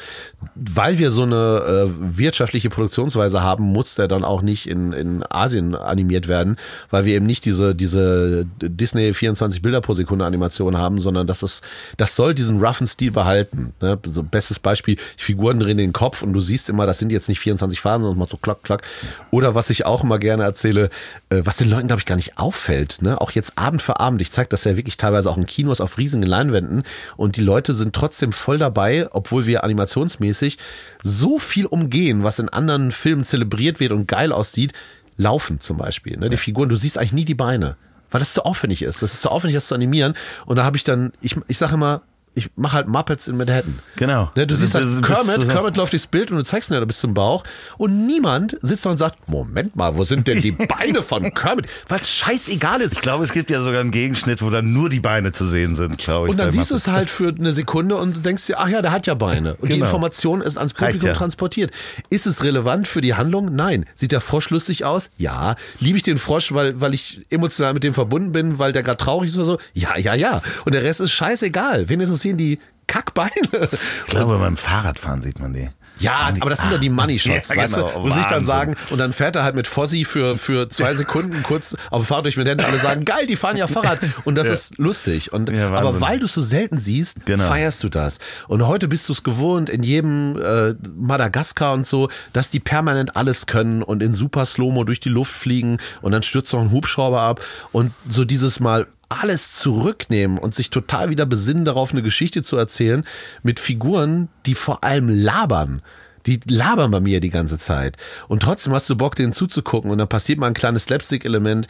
[0.55, 5.23] weil wir so eine äh, wirtschaftliche Produktionsweise haben, muss der dann auch nicht in, in
[5.29, 6.57] Asien Animiert werden,
[6.89, 11.43] weil wir eben nicht diese, diese Disney 24 Bilder pro Sekunde Animation haben, sondern das
[11.43, 11.63] ist,
[11.97, 13.73] das soll diesen roughen Stil behalten.
[13.81, 13.97] Ne?
[13.97, 17.39] Bestes Beispiel, die Figuren drehen den Kopf und du siehst immer, das sind jetzt nicht
[17.39, 18.83] 24 Farben, sondern macht so klack, klack.
[19.31, 20.89] Oder was ich auch immer gerne erzähle,
[21.29, 23.19] äh, was den Leuten, glaube ich, gar nicht auffällt, ne?
[23.19, 25.97] auch jetzt Abend für Abend, ich zeige das ja wirklich teilweise auch in Kinos auf
[25.97, 26.83] riesigen Leinwänden
[27.17, 30.57] und die Leute sind trotzdem voll dabei, obwohl wir animationsmäßig
[31.03, 34.73] so viel umgehen, was in anderen Filmen zelebriert wird und geil aussieht,
[35.19, 36.17] Laufen zum Beispiel.
[36.17, 36.29] Ne?
[36.29, 37.75] Die Figuren, du siehst eigentlich nie die Beine,
[38.09, 39.01] weil das zu aufwendig ist.
[39.01, 40.15] Das ist zu aufwendig, das zu animieren.
[40.45, 42.01] Und da habe ich dann, ich, ich sage immer,
[42.35, 43.79] ich mache halt Muppets in Manhattan.
[43.95, 44.31] Genau.
[44.35, 46.99] Ne, du siehst halt Kermit, Kermit läuft durchs Bild und du zeigst ihn ja bis
[46.99, 47.43] zum Bauch
[47.77, 51.67] und niemand sitzt da und sagt, Moment mal, wo sind denn die Beine von Kermit?
[51.87, 52.93] Weil es scheißegal ist.
[52.93, 55.75] Ich glaube, es gibt ja sogar einen Gegenschnitt, wo dann nur die Beine zu sehen
[55.75, 56.31] sind, glaube ich.
[56.31, 58.91] Und dann siehst du es halt für eine Sekunde und denkst dir, ach ja, der
[58.91, 59.55] hat ja Beine.
[59.55, 59.75] Und genau.
[59.75, 61.13] die Information ist ans Publikum ja.
[61.13, 61.71] transportiert.
[62.09, 63.55] Ist es relevant für die Handlung?
[63.55, 63.85] Nein.
[63.95, 65.11] Sieht der Frosch lustig aus?
[65.17, 65.55] Ja.
[65.79, 68.97] Liebe ich den Frosch, weil, weil ich emotional mit dem verbunden bin, weil der gerade
[68.97, 69.57] traurig ist oder so?
[69.73, 70.41] Ja, ja, ja.
[70.65, 71.89] Und der Rest ist scheißegal.
[71.89, 73.69] Wen interessieren die Kackbeine.
[74.07, 75.69] Ich glaube, beim Fahrradfahren sieht man die.
[75.99, 77.99] Ja, aber das sind ja die Money Shots, ja, weißt genau, du?
[77.99, 81.43] Muss ich dann sagen, und dann fährt er halt mit Fossi für, für zwei Sekunden
[81.43, 82.63] kurz auf dem Fahrrad durch mit Händen.
[82.63, 83.99] Alle sagen, geil, die fahren ja Fahrrad.
[84.23, 84.53] Und das ja.
[84.53, 85.33] ist lustig.
[85.33, 87.43] Und, ja, aber weil du es so selten siehst, genau.
[87.43, 88.19] feierst du das.
[88.47, 93.17] Und heute bist du es gewohnt, in jedem äh, Madagaskar und so, dass die permanent
[93.17, 96.71] alles können und in super Slow-Mo durch die Luft fliegen und dann stürzt noch ein
[96.71, 97.41] Hubschrauber ab.
[97.73, 102.57] Und so dieses Mal alles zurücknehmen und sich total wieder besinnen darauf, eine Geschichte zu
[102.57, 103.05] erzählen
[103.43, 105.81] mit Figuren, die vor allem labern.
[106.25, 107.97] Die labern bei mir die ganze Zeit.
[108.27, 111.67] Und trotzdem hast du Bock, denen zuzugucken und dann passiert mal ein kleines Slapstick-Element.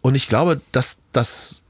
[0.00, 1.64] Und ich glaube, dass das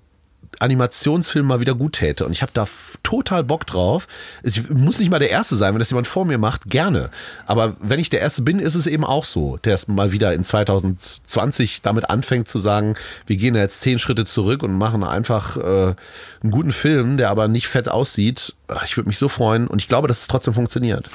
[0.59, 2.27] Animationsfilm mal wieder gut täte.
[2.27, 2.67] Und ich habe da
[3.03, 4.09] total Bock drauf.
[4.43, 7.11] Ich muss nicht mal der Erste sein, wenn das jemand vor mir macht, gerne.
[7.47, 10.35] Aber wenn ich der Erste bin, ist es eben auch so, der es mal wieder
[10.35, 12.95] in 2020 damit anfängt zu sagen,
[13.27, 15.95] wir gehen jetzt zehn Schritte zurück und machen einfach äh,
[16.43, 18.56] einen guten Film, der aber nicht fett aussieht.
[18.85, 21.09] Ich würde mich so freuen und ich glaube, dass es trotzdem funktioniert.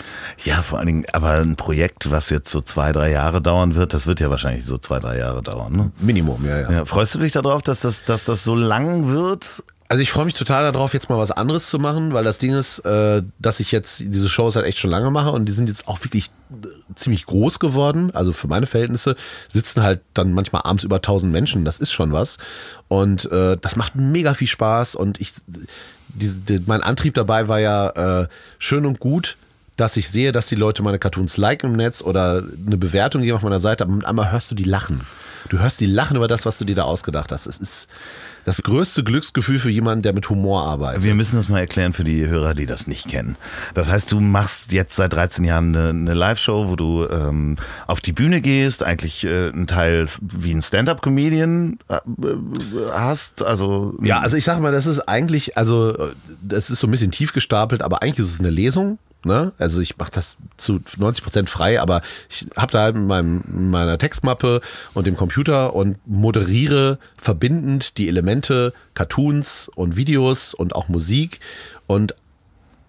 [0.44, 3.94] Ja, vor allen Dingen, aber ein Projekt, was jetzt so zwei, drei Jahre dauern wird,
[3.94, 5.76] das wird ja wahrscheinlich so zwei, drei Jahre dauern.
[5.76, 5.92] Ne?
[6.00, 6.86] Minimum, ja, ja, ja.
[6.86, 9.64] Freust du dich darauf, dass das, dass das so lang wird?
[9.92, 12.54] Also ich freue mich total darauf, jetzt mal was anderes zu machen, weil das Ding
[12.54, 15.68] ist, äh, dass ich jetzt diese Shows halt echt schon lange mache und die sind
[15.68, 18.10] jetzt auch wirklich äh, ziemlich groß geworden.
[18.16, 19.18] Also für meine Verhältnisse
[19.52, 21.66] sitzen halt dann manchmal abends über 1000 Menschen.
[21.66, 22.38] Das ist schon was.
[22.88, 25.34] Und äh, das macht mega viel Spaß und ich,
[26.08, 28.28] die, die, mein Antrieb dabei war ja äh,
[28.60, 29.36] schön und gut,
[29.76, 33.36] dass ich sehe, dass die Leute meine Cartoons liken im Netz oder eine Bewertung geben
[33.36, 35.02] auf meiner Seite, aber einmal hörst du die lachen.
[35.50, 37.46] Du hörst die lachen über das, was du dir da ausgedacht hast.
[37.46, 37.90] Es ist
[38.46, 41.04] das größte Glücksgefühl für jemanden, der mit Humor arbeitet.
[41.04, 43.36] Wir müssen das mal erklären für die Hörer, die das nicht kennen.
[43.74, 47.56] Das heißt, du machst jetzt seit 13 Jahren eine, eine Live-Show, wo du ähm,
[47.88, 52.00] auf die Bühne gehst, eigentlich äh, ein Teil wie ein Stand-up-Comedian äh,
[52.92, 53.42] hast.
[53.44, 56.12] Also ja, also ich sage mal, das ist eigentlich, also
[56.42, 58.98] das ist so ein bisschen tief gestapelt, aber eigentlich ist es eine Lesung.
[59.24, 59.52] Ne?
[59.58, 63.44] Also ich mache das zu 90 Prozent frei, aber ich habe da halt mit meinem,
[63.48, 64.62] meiner Textmappe
[64.94, 71.40] und dem Computer und moderiere verbindend die Elemente Cartoons und Videos und auch Musik
[71.88, 72.16] und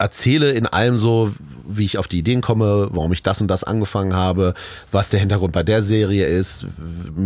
[0.03, 1.33] erzähle in allem so,
[1.65, 4.55] wie ich auf die Ideen komme, warum ich das und das angefangen habe,
[4.91, 6.67] was der Hintergrund bei der Serie ist,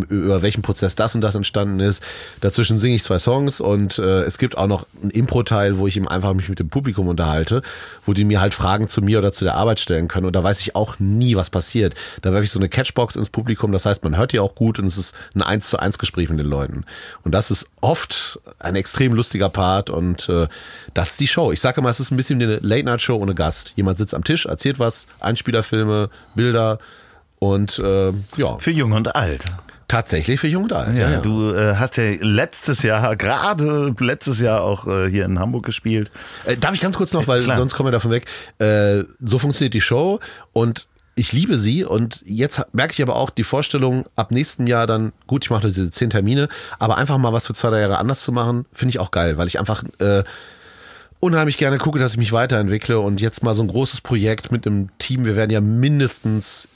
[0.09, 2.03] über welchen Prozess das und das entstanden ist.
[2.43, 5.97] Dazwischen singe ich zwei Songs und äh, es gibt auch noch einen Impro-Teil, wo ich
[5.97, 7.63] ihm einfach mich mit dem Publikum unterhalte,
[8.05, 10.45] wo die mir halt Fragen zu mir oder zu der Arbeit stellen können und da
[10.45, 11.95] weiß ich auch nie, was passiert.
[12.23, 14.79] Da werfe ich so eine Catchbox ins Publikum, das heißt, man hört die auch gut
[14.79, 16.85] und es ist ein eins zu eins Gespräch mit den Leuten.
[17.25, 20.49] Und das ist oft ein extrem lustiger Part und äh,
[20.95, 21.53] das ist die Show.
[21.53, 23.73] Ich sage immer, es ist ein bisschen eine Late-Night-Show ohne Gast.
[23.77, 26.79] Jemand sitzt am Tisch, erzählt was, Einspielerfilme, Bilder
[27.39, 28.59] und äh, ja.
[28.59, 29.45] Für Jung und Alt.
[29.89, 30.99] Tatsächlich für Jung und Alt.
[30.99, 35.65] Ja, du äh, hast ja letztes Jahr, gerade letztes Jahr auch äh, hier in Hamburg
[35.65, 36.11] gespielt.
[36.45, 37.57] Äh, darf ich ganz kurz noch, weil Klar.
[37.57, 38.27] sonst kommen wir davon weg.
[38.59, 40.19] Äh, so funktioniert die Show
[40.53, 44.87] und ich liebe sie und jetzt merke ich aber auch die Vorstellung, ab nächsten Jahr
[44.87, 46.49] dann, gut, ich mache diese zehn Termine,
[46.79, 49.39] aber einfach mal was für zwei, drei Jahre anders zu machen, finde ich auch geil,
[49.39, 50.25] weil ich einfach äh,
[51.21, 54.67] unheimlich gerne gucke, dass ich mich weiterentwickle und jetzt mal so ein großes Projekt mit
[54.67, 56.69] einem Team, wir werden ja mindestens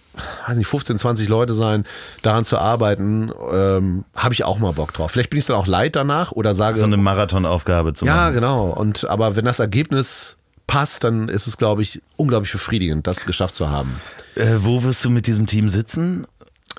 [0.46, 1.84] weiß nicht, 15, 20 Leute sein,
[2.22, 5.12] daran zu arbeiten, ähm, habe ich auch mal Bock drauf.
[5.12, 6.78] Vielleicht bin ich dann auch leid danach oder sage.
[6.78, 8.34] So eine Marathonaufgabe zu ja, machen.
[8.34, 8.70] genau.
[8.70, 10.36] Und aber wenn das Ergebnis
[10.66, 14.00] passt, dann ist es, glaube ich, unglaublich befriedigend, das geschafft zu haben.
[14.34, 16.26] Äh, wo wirst du mit diesem Team sitzen?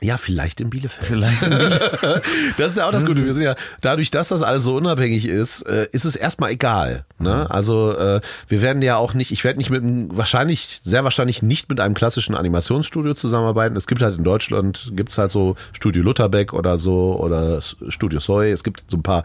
[0.04, 1.06] Ja, vielleicht in Bielefeld.
[1.06, 1.41] Vielleicht.
[2.58, 3.24] Das ist ja auch das Gute.
[3.24, 7.06] Wir sind ja, dadurch, dass das alles so unabhängig ist, äh, ist es erstmal egal.
[7.20, 7.49] Ne?
[7.49, 11.41] Also äh, wir werden ja auch nicht, ich werde nicht mit einem, wahrscheinlich, sehr wahrscheinlich
[11.41, 13.76] nicht mit einem klassischen Animationsstudio zusammenarbeiten.
[13.76, 18.52] Es gibt halt in Deutschland, gibt's halt so Studio Lutherbeck oder so oder Studio Soy.
[18.52, 19.24] Es gibt so ein paar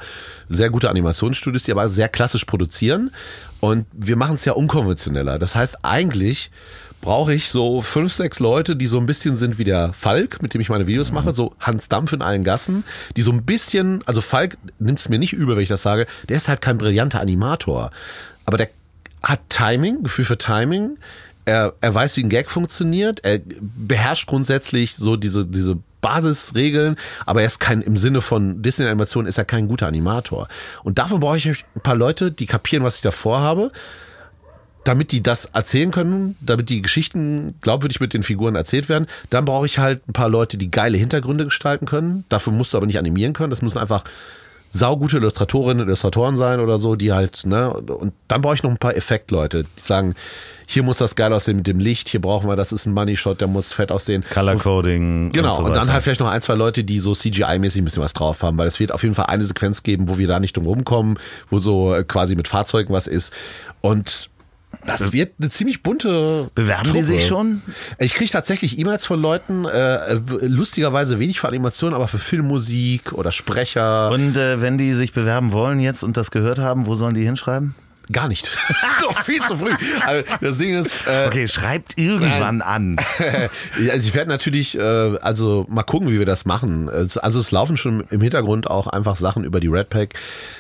[0.48, 3.10] sehr gute Animationsstudios, die aber sehr klassisch produzieren.
[3.60, 5.38] Und wir machen es ja unkonventioneller.
[5.38, 6.50] Das heißt, eigentlich
[7.00, 10.54] brauche ich so fünf, sechs Leute, die so ein bisschen sind wie der Falk, mit
[10.54, 12.84] dem ich meine Videos mache, so Hans Dampf in allen Gassen,
[13.16, 16.06] die so ein bisschen, also Falk nimmt es mir nicht über, wenn ich das sage,
[16.28, 17.90] der ist halt kein brillanter Animator,
[18.44, 18.70] aber der
[19.22, 20.98] hat Timing, Gefühl für Timing,
[21.44, 27.40] er, er weiß, wie ein Gag funktioniert, er beherrscht grundsätzlich so diese, diese Basisregeln, aber
[27.40, 30.48] er ist kein, im Sinne von Disney-Animation ist er kein guter Animator.
[30.84, 33.72] Und dafür brauche ich ein paar Leute, die kapieren, was ich da vorhabe,
[34.86, 39.44] damit die das erzählen können, damit die Geschichten glaubwürdig mit den Figuren erzählt werden, dann
[39.44, 42.24] brauche ich halt ein paar Leute, die geile Hintergründe gestalten können.
[42.28, 43.50] Dafür musst du aber nicht animieren können.
[43.50, 44.04] Das müssen einfach
[44.70, 48.70] saugute Illustratorinnen und Illustratoren sein oder so, die halt, ne, und dann brauche ich noch
[48.70, 50.14] ein paar Effektleute, die sagen,
[50.68, 53.16] hier muss das geil aussehen mit dem Licht, hier brauchen wir, das ist ein Money
[53.16, 54.24] Shot, der muss fett aussehen.
[54.32, 55.32] Color Coding.
[55.32, 55.92] Genau, und, und, so dann weiter.
[55.94, 58.66] halt vielleicht noch ein, zwei Leute, die so CGI-mäßig ein bisschen was drauf haben, weil
[58.66, 61.18] es wird auf jeden Fall eine Sequenz geben, wo wir da nicht drum rumkommen,
[61.50, 63.32] wo so äh, quasi mit Fahrzeugen was ist.
[63.80, 64.28] Und
[64.86, 66.50] das wird eine ziemlich bunte.
[66.54, 67.04] Bewerben die Truppe.
[67.06, 67.62] sich schon?
[67.98, 73.32] Ich kriege tatsächlich E-Mails von Leuten, äh, lustigerweise wenig für Animation, aber für Filmmusik oder
[73.32, 74.10] Sprecher.
[74.10, 77.24] Und äh, wenn die sich bewerben wollen jetzt und das gehört haben, wo sollen die
[77.24, 77.74] hinschreiben?
[78.12, 78.56] Gar nicht.
[78.68, 79.72] das ist doch viel zu früh.
[80.04, 80.94] Also das Ding ist.
[81.08, 82.96] Äh, Okay, schreibt irgendwann an.
[83.80, 86.88] Ja, also ich werde natürlich, äh, also mal gucken, wie wir das machen.
[86.88, 90.14] Also es laufen schon im Hintergrund auch einfach Sachen über die Red Pack,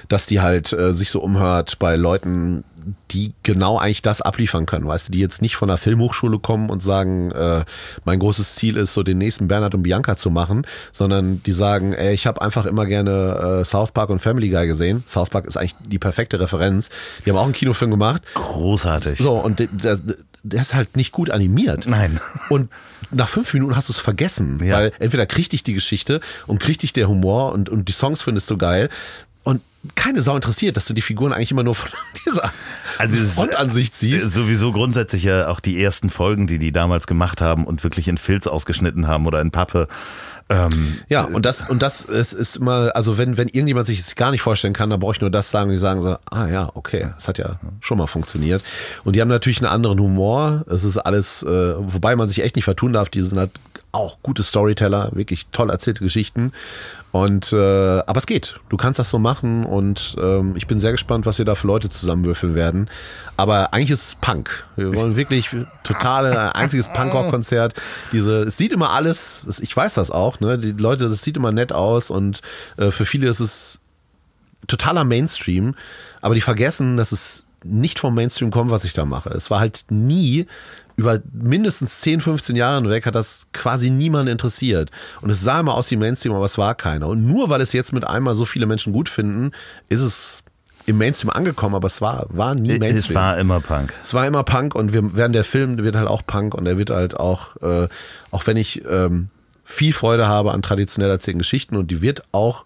[0.08, 2.64] dass die halt äh, sich so umhört bei Leuten,
[3.10, 6.70] die genau eigentlich das abliefern können, weißt du, die jetzt nicht von der Filmhochschule kommen
[6.70, 7.64] und sagen, äh,
[8.04, 11.92] mein großes Ziel ist, so den nächsten Bernhard und Bianca zu machen, sondern die sagen,
[11.92, 15.02] ey, ich habe einfach immer gerne äh, South Park und Family Guy gesehen.
[15.06, 16.90] South Park ist eigentlich die perfekte Referenz.
[17.24, 18.22] Die haben auch einen Kinofilm gemacht.
[18.34, 19.18] Großartig.
[19.18, 19.98] So, und der,
[20.42, 21.86] der, ist halt nicht gut animiert.
[21.88, 22.20] Nein.
[22.50, 22.70] Und
[23.10, 24.60] nach fünf Minuten hast du es vergessen.
[24.64, 24.76] Ja.
[24.76, 28.22] Weil entweder kriegt dich die Geschichte und kriegt dich der Humor und, und die Songs
[28.22, 28.88] findest du geil.
[29.94, 31.90] Keine Sau interessiert, dass du die Figuren eigentlich immer nur von
[32.26, 32.52] dieser
[32.98, 34.32] Also Frontansicht siehst.
[34.32, 38.18] Sowieso grundsätzlich ja auch die ersten Folgen, die die damals gemacht haben und wirklich in
[38.18, 39.88] Filz ausgeschnitten haben oder in Pappe.
[40.48, 44.14] Ähm, Ja, und das, und das ist, ist immer, also wenn, wenn irgendjemand sich es
[44.14, 46.70] gar nicht vorstellen kann, dann brauche ich nur das sagen, die sagen so, ah ja,
[46.74, 48.62] okay, das hat ja schon mal funktioniert.
[49.04, 50.64] Und die haben natürlich einen anderen Humor.
[50.68, 53.50] Es ist alles, äh, wobei man sich echt nicht vertun darf, die sind halt
[53.92, 56.52] auch gute Storyteller, wirklich toll erzählte Geschichten.
[57.12, 58.60] Und äh, aber es geht.
[58.68, 61.66] Du kannst das so machen und ähm, ich bin sehr gespannt, was wir da für
[61.66, 62.90] Leute zusammenwürfeln werden.
[63.38, 64.66] Aber eigentlich ist es Punk.
[64.76, 65.50] Wir wollen wirklich
[65.82, 67.74] totale einziges Punkrock-Konzert.
[68.12, 69.60] Diese, es sieht immer alles.
[69.62, 70.40] Ich weiß das auch.
[70.40, 72.42] Ne, die Leute, das sieht immer nett aus und
[72.76, 73.80] äh, für viele ist es
[74.66, 75.74] totaler Mainstream.
[76.20, 79.30] Aber die vergessen, dass es nicht vom Mainstream kommt, was ich da mache.
[79.30, 80.46] Es war halt nie
[80.96, 84.90] über mindestens 10, 15 Jahre hinweg hat das quasi niemand interessiert.
[85.20, 87.08] Und es sah immer aus wie Mainstream, aber es war keiner.
[87.08, 89.52] Und nur weil es jetzt mit einmal so viele Menschen gut finden,
[89.88, 90.42] ist es
[90.86, 93.16] im Mainstream angekommen, aber es war, war nie es Mainstream.
[93.16, 93.92] war immer Punk.
[94.02, 96.78] Es war immer Punk und wir werden der Film wird halt auch Punk und er
[96.78, 97.88] wird halt auch, äh,
[98.30, 99.28] auch wenn ich ähm,
[99.64, 102.64] viel Freude habe an traditionell erzählten Geschichten und die wird auch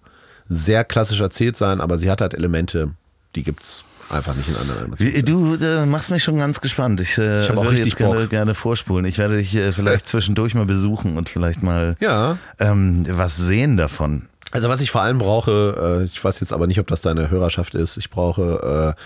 [0.49, 2.91] sehr klassisch erzählt sein, aber sie hat halt Elemente,
[3.37, 5.59] Die gibt's einfach nicht in anderen Animationsfilmen.
[5.59, 7.01] Du äh, machst mich schon ganz gespannt.
[7.01, 9.05] Ich, äh, Ich hab auch würde richtig jetzt gerne, gerne vorspulen.
[9.05, 12.39] Ich werde dich äh, vielleicht zwischendurch mal besuchen und vielleicht mal Ja.
[12.59, 14.27] ähm, was sehen davon.
[14.53, 17.31] Also was ich vor allem brauche, äh, ich weiß jetzt aber nicht, ob das deine
[17.31, 19.01] Hörerschaft ist, ich brauche äh,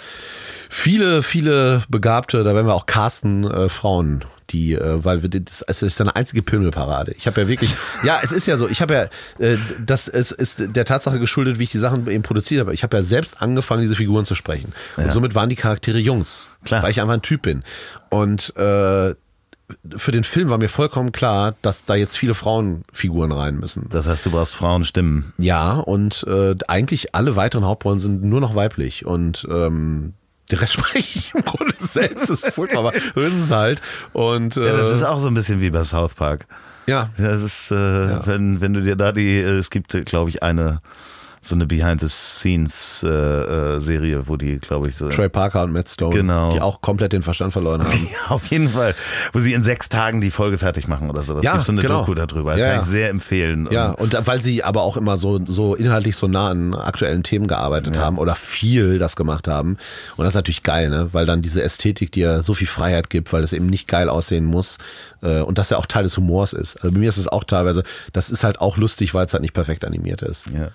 [0.70, 5.62] viele, viele begabte, da werden wir auch casten, äh, Frauen, die, äh, weil wir, das,
[5.62, 7.12] es ist eine einzige Pimmelparade.
[7.12, 10.32] Ich habe ja wirklich, ja, es ist ja so, ich habe ja, äh, das ist,
[10.32, 12.74] ist der Tatsache geschuldet, wie ich die Sachen eben produziert habe.
[12.74, 14.72] Ich habe ja selbst angefangen, diese Figuren zu sprechen.
[14.97, 16.82] Und somit waren die Charaktere Jungs, Klar.
[16.82, 17.64] weil ich einfach ein Typ bin.
[18.11, 19.14] Und äh,
[19.97, 23.86] für den Film war mir vollkommen klar, dass da jetzt viele Frauenfiguren rein müssen.
[23.90, 25.32] Das heißt, du brauchst Frauenstimmen.
[25.38, 30.12] Ja, und äh, eigentlich alle weiteren Hauptrollen sind nur noch weiblich und ähm,
[30.55, 32.30] der Rest spreche ich im Grunde selbst.
[32.30, 33.80] Das ist furchtbar, aber so ist es halt.
[34.12, 36.46] Und äh, Ja, das ist auch so ein bisschen wie bei South Park.
[36.86, 40.42] ja, Das ist, äh, wenn, wenn du dir da die, äh, es gibt, glaube ich,
[40.42, 40.80] eine,
[41.47, 45.09] so eine Behind-the-Scenes-Serie, wo die, glaube ich, so.
[45.09, 46.53] Trey Parker und Matt Stone, Genau.
[46.53, 48.09] die auch komplett den Verstand verloren haben.
[48.11, 48.95] Ja, auf jeden Fall.
[49.32, 51.34] Wo sie in sechs Tagen die Folge fertig machen oder so.
[51.34, 52.01] Das Ja, gibt so eine genau.
[52.01, 52.57] Doku darüber.
[52.57, 52.82] Ja, Kann ja.
[52.82, 53.68] ich sehr empfehlen.
[53.70, 57.22] Ja, Und und weil sie aber auch immer so, so inhaltlich so nah an aktuellen
[57.22, 59.76] Themen gearbeitet haben oder viel das gemacht haben.
[60.16, 61.09] Und das ist natürlich geil, ne?
[61.12, 64.45] Weil dann diese Ästhetik dir so viel Freiheit gibt, weil es eben nicht geil aussehen
[64.45, 64.78] muss.
[65.22, 66.76] äh, Und das ja auch Teil des Humors ist.
[66.76, 67.82] Also bei mir ist es auch teilweise,
[68.12, 70.47] das ist halt auch lustig, weil es halt nicht perfekt animiert ist.
[70.47, 70.68] Ja.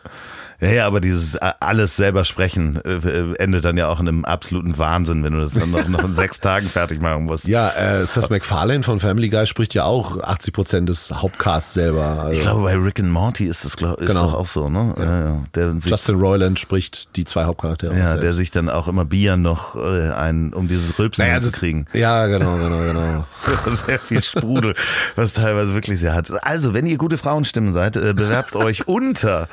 [0.62, 4.08] Ja, ja, aber dieses äh, alles selber sprechen äh, äh, endet dann ja auch in
[4.10, 7.48] einem absoluten Wahnsinn, wenn du das dann noch, noch in sechs Tagen fertig machen musst.
[7.48, 12.24] Ja, äh, Seth MacFarlane von Family Guy spricht ja auch 80 Prozent des Hauptcasts selber.
[12.24, 14.24] Also Ich glaube, bei Rick and Morty ist das glaub, ist Genau.
[14.26, 14.94] doch auch so, ne?
[14.98, 15.04] Ja.
[15.30, 17.98] Ja, Der, sich, Justin Roiland spricht die zwei Hauptcharaktere.
[17.98, 21.52] ja, der sich dann auch immer Bier noch äh, ein, um dieses Rülpsen Naja, zu
[21.52, 21.86] das- kriegen.
[21.94, 23.26] Ja, genau, genau, genau.
[23.86, 24.76] Sehr viel Sprudel,
[25.16, 26.32] was teilweise wirklich sehr hat.
[26.46, 29.48] Also, wenn ihr gute Frauenstimmen seid, äh, bewerbt euch unter.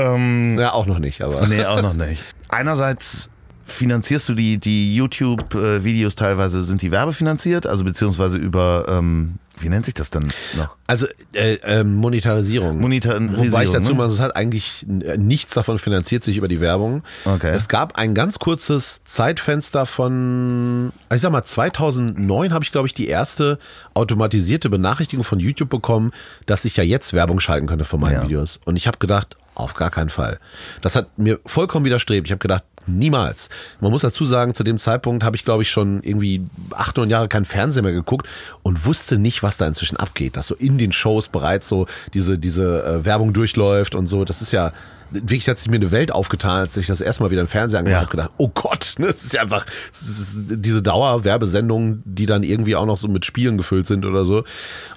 [0.00, 1.46] Ähm, Ja, auch noch nicht, aber.
[1.46, 2.22] nee, auch noch nicht.
[2.48, 3.30] Einerseits
[3.66, 9.84] finanzierst du die, die YouTube-Videos teilweise, sind die werbefinanziert, also beziehungsweise über, ähm, wie nennt
[9.84, 10.74] sich das denn noch?
[10.88, 12.80] Also äh, äh, Monetarisierung.
[12.80, 13.94] Monetarisierung, Wobei ich dazu ne?
[13.98, 17.04] mal, es hat eigentlich nichts davon finanziert sich über die Werbung.
[17.24, 17.50] Okay.
[17.54, 22.88] Es gab ein ganz kurzes Zeitfenster von, also ich sag mal, 2009 habe ich, glaube
[22.88, 23.58] ich, die erste
[23.94, 26.10] automatisierte Benachrichtigung von YouTube bekommen,
[26.46, 28.22] dass ich ja jetzt Werbung schalten könnte von meinen Ja.
[28.24, 28.60] Videos.
[28.64, 30.38] Und ich habe gedacht, auf gar keinen Fall.
[30.82, 32.26] Das hat mir vollkommen widerstrebt.
[32.26, 33.48] Ich habe gedacht, niemals.
[33.80, 36.42] Man muss dazu sagen, zu dem Zeitpunkt habe ich, glaube ich, schon irgendwie
[36.72, 38.26] acht, neun Jahre kein Fernsehen mehr geguckt
[38.62, 40.36] und wusste nicht, was da inzwischen abgeht.
[40.36, 44.24] Dass so in den Shows bereits so diese, diese äh, Werbung durchläuft und so.
[44.24, 44.72] Das ist ja,
[45.12, 47.80] wirklich hat sich mir eine Welt aufgetan, als ich das erste Mal wieder im Fernsehen
[47.80, 48.06] angehört Ja.
[48.06, 52.76] habe, gedacht, oh Gott, ne, das ist ja einfach ist diese Dauerwerbesendungen, die dann irgendwie
[52.76, 54.44] auch noch so mit Spielen gefüllt sind oder so.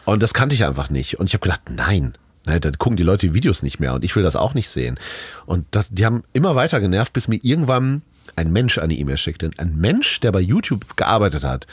[0.06, 1.20] Und das kannte ich einfach nicht.
[1.20, 2.14] Und ich habe gedacht, nein,
[2.46, 4.70] Ne, dann gucken die Leute die Videos nicht mehr und ich will das auch nicht
[4.70, 5.00] sehen.
[5.46, 8.02] Und das, die haben immer weiter genervt, bis mir irgendwann
[8.36, 9.52] ein Mensch eine E-Mail schickte.
[9.58, 11.68] Ein Mensch, der bei YouTube gearbeitet hat.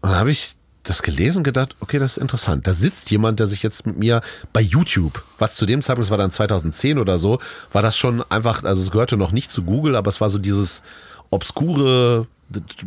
[0.00, 2.66] Und dann habe ich das gelesen und gedacht, okay, das ist interessant.
[2.66, 4.22] Da sitzt jemand, der sich jetzt mit mir
[4.52, 7.40] bei YouTube, was zu dem Zeitpunkt, das war dann 2010 oder so,
[7.72, 10.38] war das schon einfach, also es gehörte noch nicht zu Google, aber es war so
[10.38, 10.82] dieses
[11.30, 12.26] obskure,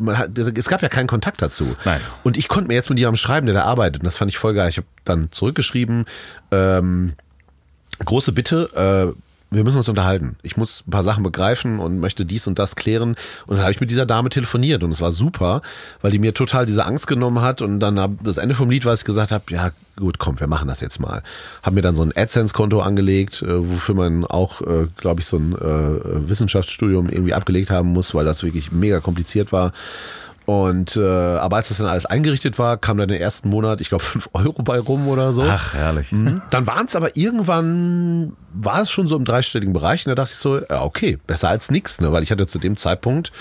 [0.07, 1.75] hat, es gab ja keinen Kontakt dazu.
[1.85, 2.01] Nein.
[2.23, 4.01] Und ich konnte mir jetzt mit jemandem schreiben, der da arbeitet.
[4.01, 4.69] Und das fand ich voll geil.
[4.69, 6.05] Ich habe dann zurückgeschrieben,
[6.51, 7.13] ähm,
[8.03, 9.21] große Bitte, äh,
[9.53, 10.37] wir müssen uns unterhalten.
[10.43, 13.15] Ich muss ein paar Sachen begreifen und möchte dies und das klären.
[13.47, 15.61] Und dann habe ich mit dieser Dame telefoniert und es war super,
[16.01, 17.61] weil die mir total diese Angst genommen hat.
[17.61, 20.47] Und dann hab, das Ende vom Lied dass ich gesagt habe, ja gut, komm, wir
[20.47, 21.21] machen das jetzt mal.
[21.63, 25.37] Hab mir dann so ein AdSense-Konto angelegt, äh, wofür man auch, äh, glaube ich, so
[25.37, 29.73] ein äh, Wissenschaftsstudium irgendwie abgelegt haben muss, weil das wirklich mega kompliziert war.
[30.45, 33.89] Und äh, aber als das dann alles eingerichtet war, kam dann den ersten Monat, ich
[33.89, 35.43] glaube, 5 Euro bei rum oder so.
[35.43, 36.09] Ach, herrlich.
[36.49, 40.05] Dann waren es aber irgendwann, war es schon so im dreistelligen Bereich.
[40.05, 42.11] Und da dachte ich so, ja, okay, besser als nichts, ne?
[42.11, 43.31] Weil ich hatte zu dem Zeitpunkt,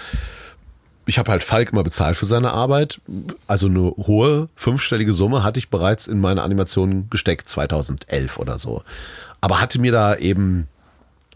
[1.06, 3.00] ich habe halt Falk immer bezahlt für seine Arbeit.
[3.46, 8.84] Also eine hohe fünfstellige Summe hatte ich bereits in meine Animation gesteckt, 2011 oder so.
[9.40, 10.68] Aber hatte mir da eben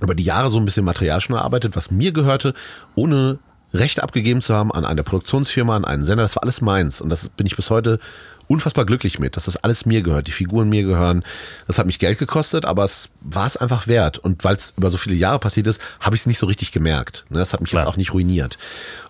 [0.01, 2.55] über die Jahre so ein bisschen Material schon erarbeitet, was mir gehörte,
[2.95, 3.39] ohne
[3.75, 6.23] Recht abgegeben zu haben an eine Produktionsfirma, an einen Sender.
[6.23, 7.01] Das war alles meins.
[7.01, 7.99] Und das bin ich bis heute
[8.47, 11.25] unfassbar glücklich mit, dass das alles mir gehört, die Figuren mir gehören.
[11.67, 14.19] Das hat mich Geld gekostet, aber es war es einfach wert.
[14.19, 16.73] Und weil es über so viele Jahre passiert ist, habe ich es nicht so richtig
[16.73, 17.25] gemerkt.
[17.31, 17.89] Ne, Das hat mich jetzt Klar.
[17.93, 18.59] auch nicht ruiniert.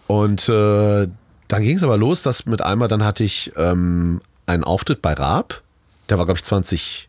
[0.07, 1.09] Und äh,
[1.49, 5.13] dann ging es aber los, dass mit einmal dann hatte ich ähm, einen Auftritt bei
[5.13, 5.63] Raab.
[6.09, 7.09] Der war, glaube ich, 20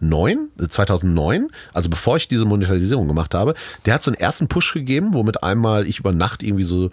[0.00, 4.48] 2009, äh, 2009, also bevor ich diese Monetarisierung gemacht habe, der hat so einen ersten
[4.48, 6.90] Push gegeben, womit einmal ich über Nacht irgendwie so,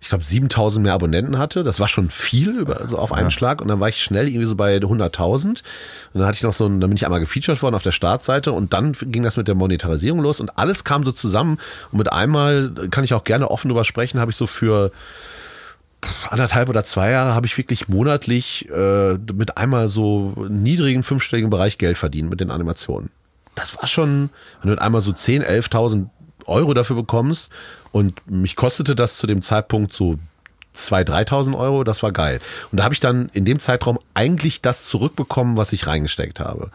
[0.00, 1.64] ich glaube, 7000 mehr Abonnenten hatte.
[1.64, 3.62] Das war schon viel über, also auf einen Schlag.
[3.62, 5.46] Und dann war ich schnell irgendwie so bei 100.000.
[5.48, 5.62] Und
[6.12, 8.52] dann hatte ich noch so ein, dann bin ich einmal gefeatured worden auf der Startseite
[8.52, 11.58] und dann ging das mit der Monetarisierung los und alles kam so zusammen.
[11.92, 14.92] Und mit einmal kann ich auch gerne offen drüber sprechen, habe ich so für
[16.30, 21.78] anderthalb oder zwei Jahre habe ich wirklich monatlich äh, mit einmal so niedrigen fünfstelligen Bereich
[21.78, 23.10] Geld verdient mit den Animationen.
[23.54, 24.30] Das war schon,
[24.60, 26.08] wenn du mit einmal so 10, 11.000
[26.46, 27.50] Euro dafür bekommst
[27.92, 30.18] und mich kostete das zu dem Zeitpunkt so
[30.76, 32.40] 2.000, 3.000 Euro, das war geil.
[32.70, 36.70] Und da habe ich dann in dem Zeitraum eigentlich das zurückbekommen, was ich reingesteckt habe.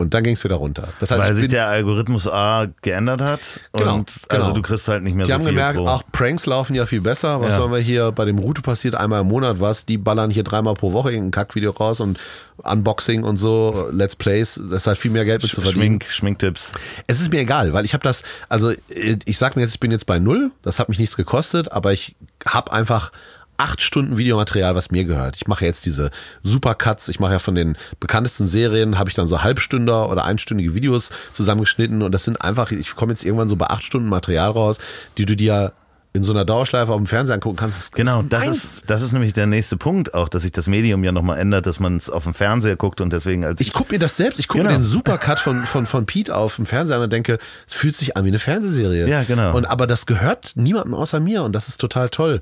[0.00, 0.88] Und dann ging es wieder runter.
[0.98, 3.40] Das heißt, Weil sich der Algorithmus A geändert hat
[3.74, 4.42] genau, und genau.
[4.42, 5.52] also du kriegst halt nicht mehr die so viel.
[5.52, 7.38] Die haben gemerkt, auch Pranks laufen ja viel besser.
[7.42, 7.56] Was Ja.
[7.60, 9.84] sollen wir hier bei dem Route passiert einmal im Monat was?
[9.84, 12.18] Die ballern hier dreimal pro Woche irgendein Kackvideo raus und
[12.62, 14.58] Unboxing und so, Let's Plays.
[14.70, 15.82] Das halt viel mehr Geld mit zu verdienen.
[15.82, 16.72] Schmink, Schminktipps.
[17.06, 19.80] Es ist mir egal, weil ich habe das, also äh, ich sag mir jetzt, ich
[19.80, 23.12] bin jetzt bei null, das hat mich nichts gekostet, aber ich habe einfach
[23.60, 25.36] acht Stunden Videomaterial, was mir gehört.
[25.36, 26.10] Ich mache jetzt diese
[26.42, 30.74] Supercuts, ich mache ja von den bekanntesten Serien, habe ich dann so Halbstünder oder einstündige
[30.74, 34.50] Videos zusammengeschnitten und das sind einfach, ich komme jetzt irgendwann so bei acht Stunden Material
[34.50, 34.78] raus,
[35.18, 35.72] die du dir
[36.12, 37.76] in so einer Dauerschleife auf dem Fernseher angucken kannst.
[37.78, 38.56] Das Genau, das meins.
[38.64, 41.66] ist, das ist nämlich der nächste Punkt auch, dass sich das Medium ja nochmal ändert,
[41.66, 44.40] dass man es auf dem Fernseher guckt und deswegen als Ich gucke mir das selbst,
[44.40, 44.72] ich gucke Genau.
[44.72, 47.38] mir den Supercut von, von, von Pete auf dem Fernseher an und denke,
[47.68, 49.06] es fühlt sich an wie eine Fernsehserie.
[49.08, 49.54] Ja, genau.
[49.56, 52.40] Und aber das gehört niemandem außer mir und das ist total toll.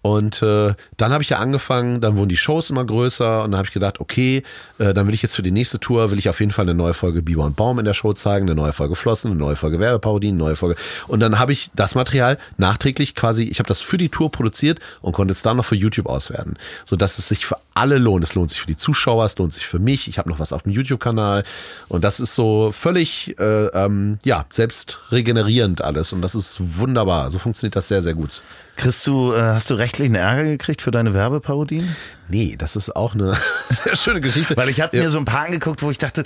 [0.00, 3.58] Und äh, dann habe ich ja angefangen, dann wurden die Shows immer größer und dann
[3.58, 4.44] habe ich gedacht, okay,
[4.78, 6.74] äh, dann will ich jetzt für die nächste Tour, will ich auf jeden Fall eine
[6.74, 9.56] neue Folge Biber und Baum in der Show zeigen, eine neue Folge Flossen, eine neue
[9.56, 10.76] Folge Werbeparodien, eine neue Folge.
[11.08, 14.78] Und dann habe ich das Material nachträglich quasi, ich habe das für die Tour produziert
[15.00, 18.22] und konnte es dann noch für YouTube auswerten, sodass es sich für alle lohnt.
[18.22, 20.06] Es lohnt sich für die Zuschauer, es lohnt sich für mich.
[20.06, 21.42] Ich habe noch was auf dem YouTube-Kanal
[21.88, 27.30] und das ist so völlig, äh, ähm, ja, selbst regenerierend alles und das ist wunderbar.
[27.32, 28.42] So funktioniert das sehr, sehr gut.
[28.78, 31.96] Kriegst du, äh, hast du rechtlichen Ärger gekriegt für deine Werbeparodien?
[32.28, 33.34] Nee, das ist auch eine
[33.68, 34.56] sehr schöne Geschichte.
[34.56, 35.02] Weil ich habe Ja.
[35.02, 36.22] mir so ein paar angeguckt, wo ich dachte,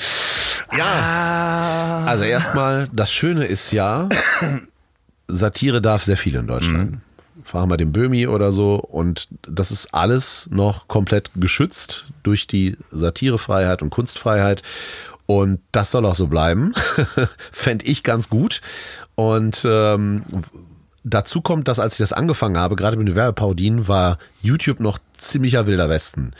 [0.76, 4.08] ja, Also erstmal, das Schöne ist ja,
[5.28, 6.98] Satire darf sehr viel in Deutschland.
[7.44, 12.76] Fragen wir den Böhmi oder so und das ist alles noch komplett geschützt durch die
[12.90, 14.62] Satirefreiheit und Kunstfreiheit
[15.26, 16.72] und das soll auch so bleiben.
[17.50, 18.60] Fände ich ganz gut
[19.14, 20.24] und ähm,
[21.04, 24.98] dazu kommt, dass als ich das angefangen habe, gerade mit den Werbeparodien, war YouTube noch
[25.22, 26.32] ziemlicher wilder Westen.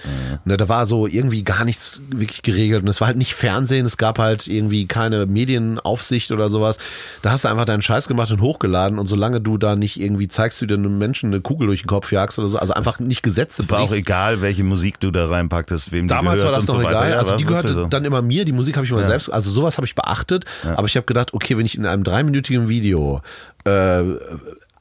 [0.45, 3.87] Ne, da war so irgendwie gar nichts wirklich geregelt und es war halt nicht Fernsehen,
[3.87, 6.79] es gab halt irgendwie keine Medienaufsicht oder sowas.
[7.23, 10.27] Da hast du einfach deinen Scheiß gemacht und hochgeladen und solange du da nicht irgendwie
[10.29, 12.99] zeigst, wie du einem Menschen eine Kugel durch den Kopf jagst oder so, also einfach
[12.99, 14.01] nicht Gesetze war auch brichst.
[14.01, 16.89] egal, welche Musik du da reinpacktest, wem Damals die war gehört das und noch so
[16.89, 17.11] egal.
[17.11, 17.87] Ja, also war die gehörte so.
[17.87, 20.87] dann immer mir, die Musik habe ich immer selbst, also sowas habe ich beachtet, aber
[20.87, 23.23] ich habe gedacht, okay, wenn ich in einem dreiminütigen Video
[23.65, 24.03] äh,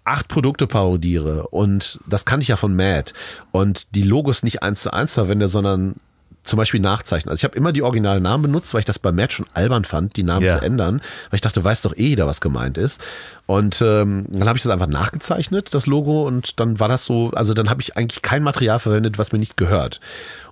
[0.04, 3.14] acht Produkte parodiere und das kannte ich ja von Mad.
[3.52, 5.96] Und die Logos nicht eins zu eins verwende, sondern
[6.44, 7.30] zum Beispiel nachzeichnen.
[7.30, 9.86] Also ich habe immer die originalen Namen benutzt, weil ich das bei Mad schon albern
[9.86, 10.58] fand, die Namen Ja.
[10.58, 10.96] zu ändern,
[11.30, 13.00] weil ich dachte, weiß doch eh jeder, was gemeint ist.
[13.46, 17.30] Und ähm, dann habe ich das einfach nachgezeichnet, das Logo, und dann war das so,
[17.32, 20.00] also dann habe ich eigentlich kein Material verwendet, was mir nicht gehört.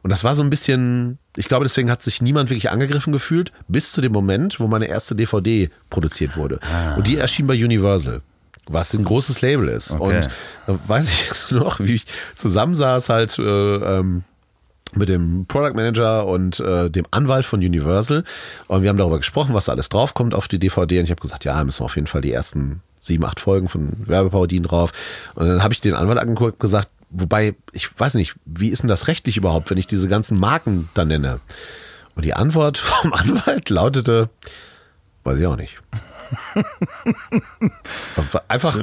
[0.03, 3.51] Und das war so ein bisschen, ich glaube, deswegen hat sich niemand wirklich angegriffen gefühlt,
[3.67, 6.59] bis zu dem Moment, wo meine erste DVD produziert wurde.
[6.97, 8.21] Und die erschien bei Universal.
[8.71, 9.89] Was ein großes Label ist.
[9.91, 10.17] Okay.
[10.17, 10.29] Und
[10.67, 14.23] da weiß ich noch, wie ich zusammensaß halt äh, ähm,
[14.95, 18.23] mit dem Product Manager und äh, dem Anwalt von Universal.
[18.67, 20.99] Und wir haben darüber gesprochen, was da alles draufkommt auf die DVD.
[20.99, 23.69] Und ich habe gesagt, ja, müssen wir auf jeden Fall die ersten sieben, acht Folgen
[23.69, 24.91] von Werbeparodien drauf.
[25.35, 28.83] Und dann habe ich den Anwalt angeguckt und gesagt, wobei, ich weiß nicht, wie ist
[28.83, 31.39] denn das rechtlich überhaupt, wenn ich diese ganzen Marken da nenne?
[32.15, 34.29] Und die Antwort vom Anwalt lautete,
[35.23, 35.81] weiß ich auch nicht.
[38.47, 38.77] Einfach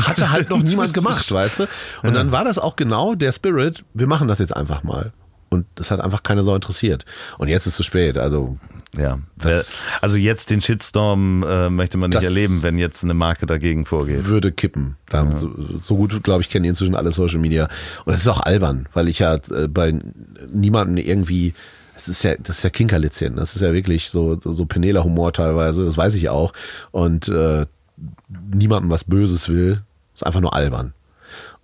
[0.00, 1.68] hatte halt noch niemand gemacht, weißt du?
[2.02, 5.12] Und dann war das auch genau der Spirit, wir machen das jetzt einfach mal.
[5.50, 7.04] Und das hat einfach keine Sau interessiert.
[7.38, 8.18] Und jetzt ist es zu spät.
[8.18, 8.58] Also
[8.96, 9.18] Ja,
[10.00, 14.26] also jetzt den Shitstorm äh, möchte man nicht erleben, wenn jetzt eine Marke dagegen vorgeht.
[14.26, 14.96] würde kippen.
[15.08, 15.50] Da, so,
[15.82, 17.68] so gut, glaube ich, kennen die inzwischen alle Social Media.
[18.04, 19.98] Und das ist auch albern, weil ich ja äh, bei
[20.52, 21.54] niemandem irgendwie,
[21.94, 23.36] das ist ja, das ist ja Kinkerlitzchen.
[23.36, 26.52] Das ist ja wirklich so, so Penela-Humor teilweise, das weiß ich auch.
[26.90, 27.66] Und äh,
[28.52, 29.82] niemandem was Böses will,
[30.14, 30.92] ist einfach nur albern.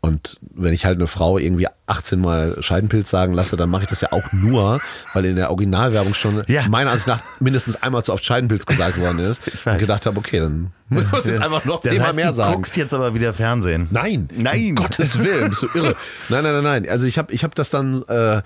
[0.05, 3.89] Und wenn ich halt eine Frau irgendwie 18 Mal Scheidenpilz sagen lasse, dann mache ich
[3.89, 4.81] das ja auch nur,
[5.13, 6.69] weil in der Originalwerbung schon Ja.
[6.69, 9.41] meiner Ansicht nach mindestens einmal zu oft Scheidenpilz gesagt worden ist.
[9.53, 9.75] Ich weiß.
[9.75, 12.35] Und gedacht habe, okay, dann muss ich jetzt einfach noch Das zehnmal heißt, mehr du
[12.35, 12.55] sagen.
[12.55, 13.89] guckst jetzt aber wieder Fernsehen.
[13.91, 14.69] Nein, Nein.
[14.71, 15.95] Um Gottes Willen, bist du irre.
[16.29, 16.89] Nein, nein, nein, nein.
[16.89, 18.43] Also ich habe ich hab das dann, äh,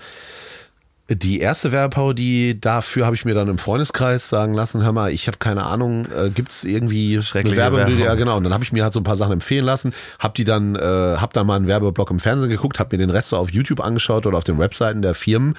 [1.11, 5.25] Die erste Werbeparodie, dafür habe ich mir dann im Freundeskreis sagen lassen, hör mal, ich
[5.25, 7.57] habe keine Ahnung, äh, gibt es irgendwie Schreckliche?
[7.57, 7.97] Werbung.
[7.97, 8.37] Ja, genau.
[8.37, 10.75] Und dann habe ich mir halt so ein paar Sachen empfehlen lassen, habe die dann,
[10.75, 13.49] äh, habe dann mal einen Werbeblock im Fernsehen geguckt, habe mir den Rest so auf
[13.49, 15.55] YouTube angeschaut oder auf den Webseiten der Firmen,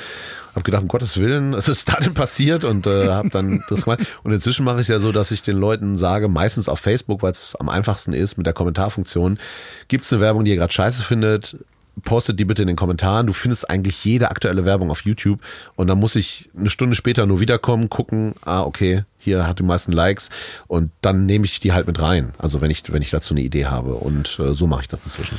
[0.54, 2.62] habe gedacht, um Gottes Willen, was ist da denn passiert?
[2.62, 4.06] Und äh, habe dann das gemacht.
[4.22, 7.22] Und inzwischen mache ich es ja so, dass ich den Leuten sage, meistens auf Facebook,
[7.22, 9.40] weil es am einfachsten ist mit der Kommentarfunktion,
[9.88, 11.56] gibt es eine Werbung, die ihr gerade scheiße findet,
[12.00, 13.26] postet die bitte in den Kommentaren.
[13.26, 15.40] Du findest eigentlich jede aktuelle Werbung auf YouTube
[15.76, 19.62] und dann muss ich eine Stunde später nur wiederkommen, gucken, ah, okay, hier hat die
[19.62, 20.30] meisten Likes
[20.66, 22.32] und dann nehme ich die halt mit rein.
[22.38, 25.02] Also wenn ich, wenn ich dazu eine Idee habe und äh, so mache ich das
[25.04, 25.38] inzwischen.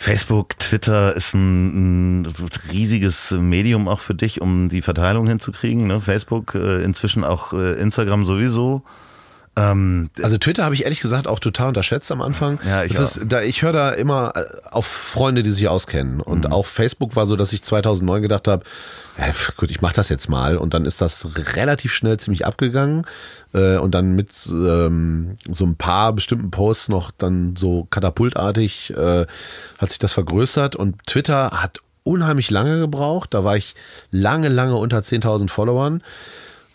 [0.00, 2.34] Facebook, Twitter ist ein, ein
[2.72, 5.86] riesiges Medium auch für dich, um die Verteilung hinzukriegen.
[5.86, 6.00] Ne?
[6.00, 8.82] Facebook, äh, inzwischen auch äh, Instagram sowieso.
[9.70, 12.58] Ähm, Also Twitter habe ich ehrlich gesagt auch total unterschätzt am Anfang.
[12.66, 16.20] Ja, ich das ist, da, ich höre da immer äh, auf Freunde, die sich auskennen.
[16.20, 16.52] Und Mhm.
[16.52, 18.64] auch Facebook war so, dass ich 2009 gedacht habe,
[19.18, 20.56] ja, gut, ich mache das jetzt mal.
[20.56, 23.06] Und dann ist das relativ schnell ziemlich abgegangen.
[23.52, 29.26] Äh, und dann mit ähm, so ein paar bestimmten Posts noch dann so katapultartig äh,
[29.78, 30.76] hat sich das vergrößert.
[30.76, 33.34] Und Twitter hat unheimlich lange gebraucht.
[33.34, 33.74] Da war ich
[34.10, 36.02] lange, lange unter 10.000 Followern.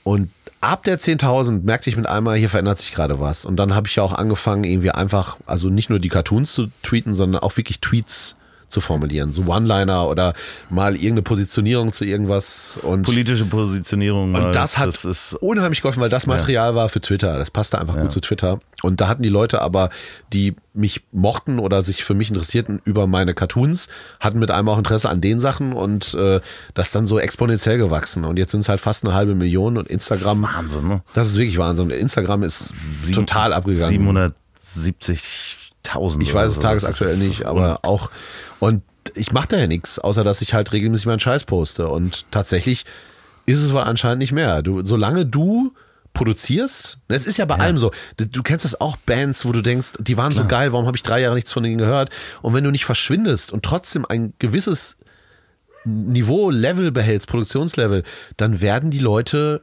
[0.03, 0.29] Und
[0.66, 3.45] ab der 10.000 merkte ich mit einmal, hier verändert sich gerade was.
[3.45, 6.68] Und dann habe ich ja auch angefangen, irgendwie einfach, also nicht nur die Cartoons zu
[6.84, 8.36] tweeten, sondern auch wirklich Tweets
[8.76, 9.32] zu formulieren.
[9.32, 10.34] So One-Liner oder
[10.69, 12.78] mal irgendeine Positionierung zu irgendwas.
[12.82, 14.36] Und, politische Positionierung.
[14.36, 17.39] und das hat ist, unheimlich geholfen, weil das Material war für Twitter.
[17.39, 18.59] Das passte einfach gut zu Twitter.
[18.84, 19.89] Und da hatten die Leute aber,
[20.34, 23.88] die mich mochten oder sich für mich interessierten über meine Cartoons,
[24.19, 26.41] hatten mit einem auch Interesse an den Sachen und äh,
[26.73, 28.26] das dann so exponentiell gewachsen.
[28.26, 30.43] Und jetzt sind es halt fast eine halbe Million und Instagram.
[30.43, 31.01] Wahnsinn, ne?
[31.13, 31.89] Das ist wirklich Wahnsinn.
[31.89, 32.73] Instagram ist
[33.13, 33.89] total abgegangen.
[35.89, 36.21] 770.000.
[36.21, 38.11] Ich weiß es tagesaktuell nicht, aber auch.
[38.59, 38.83] Und
[39.13, 41.88] ich mache da ja nichts, außer dass ich halt regelmäßig meinen Scheiß poste.
[41.88, 42.86] Und tatsächlich
[43.45, 44.61] ist es wohl anscheinend nicht mehr.
[44.61, 45.73] Du, solange du
[46.13, 47.91] produzierst, es ist ja bei allem so.
[48.17, 50.97] Du, du kennst das auch Bands, wo du denkst, die waren so geil, warum habe
[50.97, 52.09] ich drei Jahre nichts von denen gehört?
[52.41, 54.97] Und wenn du nicht verschwindest und trotzdem ein gewisses
[55.83, 58.03] Niveau, Level behältst, Produktionslevel,
[58.38, 59.61] dann werden die Leute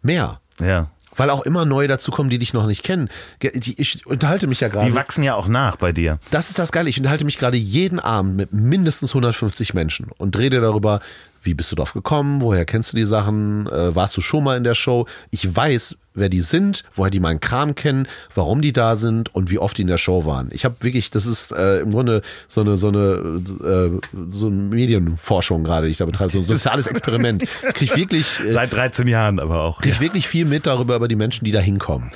[0.00, 0.40] mehr.
[0.58, 0.90] Ja.
[1.20, 3.10] Weil auch immer neue dazukommen, die dich noch nicht kennen.
[3.40, 4.86] Ich unterhalte mich ja gerade.
[4.86, 6.18] Die wachsen ja auch nach bei dir.
[6.30, 6.88] Das ist das Geile.
[6.88, 11.00] Ich unterhalte mich gerade jeden Abend mit mindestens 150 Menschen und rede darüber,
[11.42, 14.56] wie bist du drauf gekommen, woher kennst du die Sachen, äh, warst du schon mal
[14.56, 15.06] in der Show.
[15.30, 19.50] Ich weiß, wer die sind, woher die meinen Kram kennen, warum die da sind und
[19.50, 20.48] wie oft die in der Show waren.
[20.52, 24.00] Ich habe wirklich, das ist äh, im Grunde so eine so eine äh,
[24.32, 27.42] so eine Medienforschung gerade, die ich da betreibe, so ein soziales Experiment.
[27.42, 29.80] Ich krieg wirklich äh, Seit 13 Jahren aber auch.
[29.80, 32.10] kriege ich wirklich viel mit darüber, über die Menschen, die da hinkommen.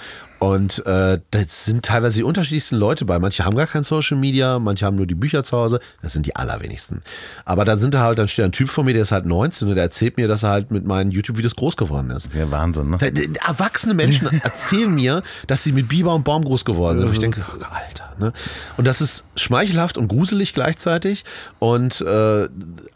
[0.45, 3.19] Und äh, das sind teilweise die unterschiedlichsten Leute bei.
[3.19, 5.81] Manche haben gar kein Social Media, manche haben nur die Bücher zu Hause.
[6.03, 7.01] Das sind die allerwenigsten.
[7.47, 9.69] Aber dann sind da halt, dann steht ein Typ vor mir, der ist halt 19
[9.69, 12.29] und der erzählt mir, dass er halt mit meinen YouTube-Videos groß geworden ist.
[12.35, 12.99] Ja, Wahnsinn, ne?
[12.99, 17.07] Da- da- Erwachsene Menschen erzählen mir, dass sie mit Biber und Baum groß geworden sind.
[17.09, 18.13] Und ich denke, oh, Alter.
[18.19, 18.33] Ne?
[18.77, 21.25] Und das ist schmeichelhaft und gruselig gleichzeitig.
[21.59, 22.49] Und äh,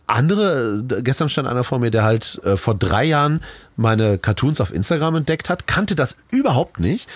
[0.07, 3.41] andere, gestern stand einer vor mir, der halt äh, vor drei Jahren
[3.79, 7.09] meine Cartoons auf Instagram entdeckt hat, kannte das überhaupt nicht.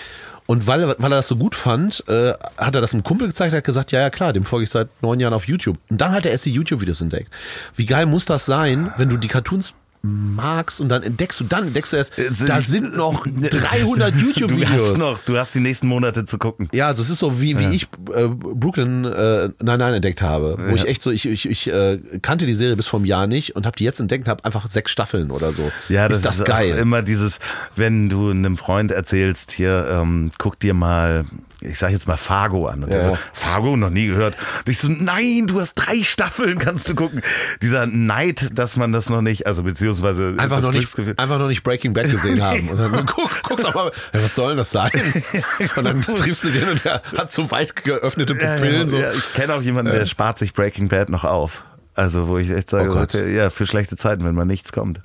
[0.45, 3.27] Und weil, er- weil er das so gut fand, äh, hat er das einem Kumpel
[3.27, 5.77] gezeigt, hat gesagt, ja, ja klar, dem folge ich seit neun Jahren auf YouTube.
[5.89, 7.29] Und dann hat er erst die YouTube-Videos entdeckt.
[7.75, 9.73] Wie geil muss das sein, wenn du die Cartoons
[10.05, 12.13] magst und dann entdeckst du, dann entdeckst du erst,
[12.45, 14.97] da sind noch 300 Du hast YouTube-Videos.
[14.97, 16.67] noch, du hast die nächsten Monate zu gucken.
[16.73, 20.57] Ja, also es ist so, wie, wie ich äh, Brooklyn äh, Nein Nein entdeckt habe.
[20.69, 23.27] Wo ich echt so, ich, ich, ich äh, kannte die Serie bis vor einem Jahr
[23.27, 25.71] nicht und habe die jetzt entdeckt und habe einfach sechs Staffeln oder so.
[25.87, 26.77] Ja, das ist das ist geil.
[26.77, 27.39] Immer dieses,
[27.77, 31.23] wenn du einem Freund erzählst, hier, ähm, guck dir mal,
[31.65, 32.83] ich sag jetzt mal Fargo an.
[32.83, 33.09] Und der Ja.
[33.09, 34.35] so, Fargo, noch nie gehört.
[34.65, 37.21] Und ich so, nein, du hast drei Staffeln, kannst du gucken.
[37.61, 41.63] Dieser Neid, dass man das noch nicht, also beziehungsweise Einfach noch, nicht, einfach noch nicht
[41.63, 42.69] Breaking Bad gesehen haben.
[42.69, 44.91] Und dann so, guck, guck doch mal, ja, was soll denn das sein?
[45.75, 48.89] Und dann triffst du den und der hat so weit geöffnete Pupillen.
[48.89, 48.97] so.
[48.97, 51.63] ich kenne auch jemanden, der spart sich Breaking Bad noch auf.
[51.95, 54.99] Also, wo ich echt sage, Oh ja, für schlechte Zeiten, wenn mal nichts kommt.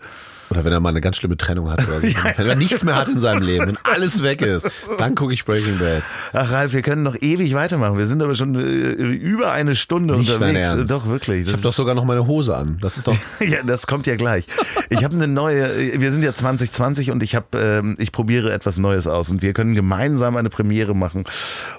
[0.51, 2.07] Oder wenn er mal eine ganz schlimme Trennung hat oder so.
[2.37, 4.69] Wenn er nichts mehr hat in seinem Leben, wenn alles weg ist,
[4.99, 6.03] dann gucke ich Breaking Bad.
[6.33, 7.99] Ach, Ralf, wir können noch ewig weitermachen.
[7.99, 10.59] Wir sind aber schon äh, über eine Stunde Nicht unterwegs.
[10.59, 10.91] Ernst.
[10.91, 11.41] Doch, wirklich.
[11.41, 12.79] Ich Das habe doch sogar noch meine Hose an.
[12.81, 13.17] Das ist doch.
[13.41, 14.45] Ja, das kommt ja gleich.
[14.91, 18.77] Ich habe eine neue, wir sind ja 2020 und ich habe, ähm, ich probiere etwas
[18.79, 21.25] Neues aus und wir können gemeinsam eine Premiere machen.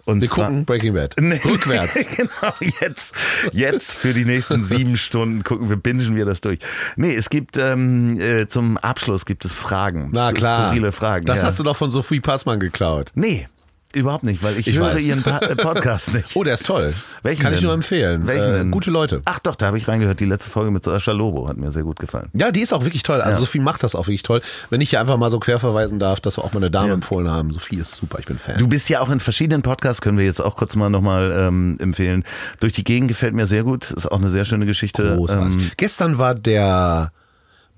[0.05, 1.15] Und Wir zwar, gucken Breaking Bad.
[1.19, 1.39] Nee.
[1.43, 2.07] Rückwärts.
[2.15, 3.13] genau, jetzt,
[3.51, 6.59] jetzt für die nächsten sieben Stunden gucken wir, bingen wir das durch.
[6.95, 10.09] Nee, es gibt ähm, äh, zum Abschluss gibt es Fragen.
[10.13, 10.67] Na klar.
[10.71, 11.25] Skurrile Fragen.
[11.25, 11.47] Das ja.
[11.47, 13.11] hast du doch von Sophie Passmann geklaut.
[13.15, 13.47] Nee.
[13.91, 15.01] Überhaupt nicht, weil ich, Ich höre weiß.
[15.01, 16.29] Ihren äh, Podcast nicht.
[16.35, 16.93] Oh, der ist toll.
[17.23, 17.65] Welchen Kann ich denn?
[17.65, 18.27] nur empfehlen.
[18.27, 18.69] Welchen äh, denn?
[18.69, 19.23] Gute Leute.
[19.25, 20.19] Ach doch, da habe ich reingehört.
[20.19, 22.29] Die letzte Folge mit Sascha Lobo hat mir sehr gut gefallen.
[22.33, 23.15] Ja, die ist auch wirklich toll.
[23.15, 23.39] Also Ja.
[23.39, 24.41] Sophie macht das auch wirklich toll.
[24.69, 26.89] Wenn ich hier einfach mal so quer verweisen darf, dass wir auch mal eine Dame
[26.89, 26.93] Ja.
[26.93, 27.51] empfohlen haben.
[27.51, 28.59] Sophie ist super, ich bin Fan.
[28.59, 31.77] Du bist ja auch in verschiedenen Podcasts, können wir jetzt auch kurz mal nochmal ähm,
[31.79, 32.25] empfehlen.
[32.59, 33.89] Durch die Gegend gefällt mir sehr gut.
[33.89, 35.15] Ist auch eine sehr schöne Geschichte.
[35.15, 35.51] Großartig.
[35.51, 37.11] Ähm, Gestern war der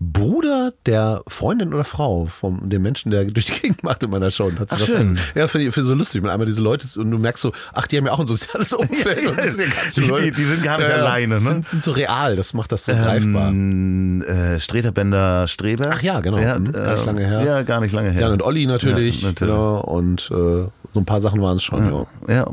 [0.03, 4.31] Bruder der Freundin oder Frau von dem Menschen, der durch die Gegend macht in meiner
[4.31, 4.45] Show.
[4.45, 5.15] Und hat Ach, was schön.
[5.35, 6.23] Ja, das finde ich, finde ich so lustig.
[6.23, 8.73] Man einmal diese Leute und du merkst so, ach, die haben ja auch ein soziales
[8.73, 9.21] Umfeld.
[9.23, 9.31] ja
[9.91, 11.39] so Die- die- die sind gar nicht alleine, ne?
[11.41, 13.49] Sind, sind so real, das macht das so greifbar.
[13.49, 15.91] ähm, äh, Streterbender Streber.
[15.93, 16.39] Ach ja, genau.
[16.39, 17.43] Ja, Mhm, gar nicht äh, lange her.
[17.43, 18.21] Ja, gar nicht lange her.
[18.21, 19.21] Ja, und Olli natürlich.
[19.21, 19.53] Ja, natürlich.
[19.53, 21.85] Genau, und äh, so ein paar Sachen waren es schon.
[21.85, 22.05] Ja.
[22.27, 22.43] Ja, ja,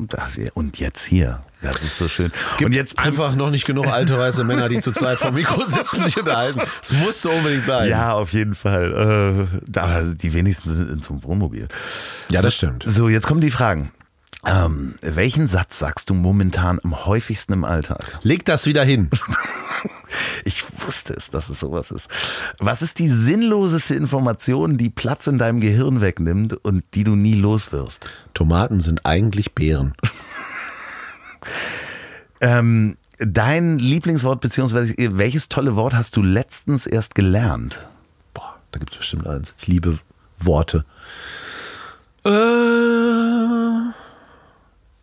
[0.55, 1.41] und jetzt hier.
[1.61, 2.31] Das ist so schön.
[2.57, 5.65] Gibt und jetzt einfach noch nicht genug alte weiße Männer, die zu zweit vom Mikro
[5.67, 6.63] sitzen, sich unterhalten.
[6.81, 7.89] Es musste unbedingt sein.
[7.89, 9.49] Ja, auf jeden Fall.
[9.75, 11.69] Äh, aber die wenigsten sind in so einem Wohnmobil.
[12.29, 12.85] Ja, das stimmt.
[12.87, 13.91] So, jetzt kommen die Fragen.
[14.47, 18.19] Ähm, welchen Satz sagst du momentan am häufigsten im Alltag?
[18.23, 19.11] Leg das wieder hin.
[20.45, 22.09] Ich wusste es, dass es sowas ist.
[22.59, 27.35] Was ist die sinnloseste Information, die Platz in deinem Gehirn wegnimmt und die du nie
[27.35, 28.09] los wirst?
[28.33, 29.95] Tomaten sind eigentlich Beeren.
[32.41, 37.87] Ähm, dein Lieblingswort, beziehungsweise welches tolle Wort hast du letztens erst gelernt?
[38.35, 39.55] Boah, da gibt es bestimmt eins.
[39.59, 39.99] Ich liebe
[40.39, 40.85] Worte.
[42.25, 42.31] Äh,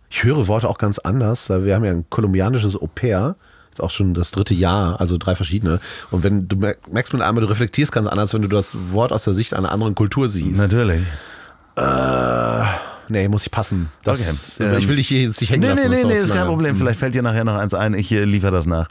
[0.09, 1.49] ich höre Worte auch ganz anders.
[1.49, 3.35] Wir haben ja ein kolumbianisches Au pair.
[3.71, 5.81] Ist auch schon das dritte Jahr, also drei verschiedene.
[6.09, 9.11] Und wenn du mer- merkst mit einmal, du reflektierst ganz anders, wenn du das Wort
[9.11, 10.61] aus der Sicht einer anderen Kultur siehst.
[10.61, 11.01] Natürlich.
[13.09, 13.89] Nee, muss ich passen.
[14.03, 14.19] Das,
[14.57, 15.89] Okay, ich ähm, will dich hier jetzt nicht hängen Nee, lassen.
[15.91, 16.47] nee, nee, nee, ist kein.
[16.47, 16.75] Problem.
[16.75, 17.93] Vielleicht fällt dir nachher noch eins ein.
[17.93, 18.87] Ich äh, liefere das nach.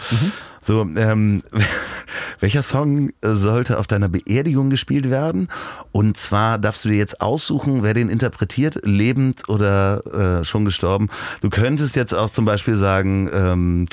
[0.61, 1.43] So, ähm,
[2.41, 5.49] welcher Song äh, sollte auf deiner Beerdigung gespielt werden?
[5.93, 11.09] Und zwar darfst du dir jetzt aussuchen, wer den interpretiert, lebend oder äh, schon gestorben.
[11.43, 13.87] Du könntest jetzt auch zum Beispiel sagen, ähm,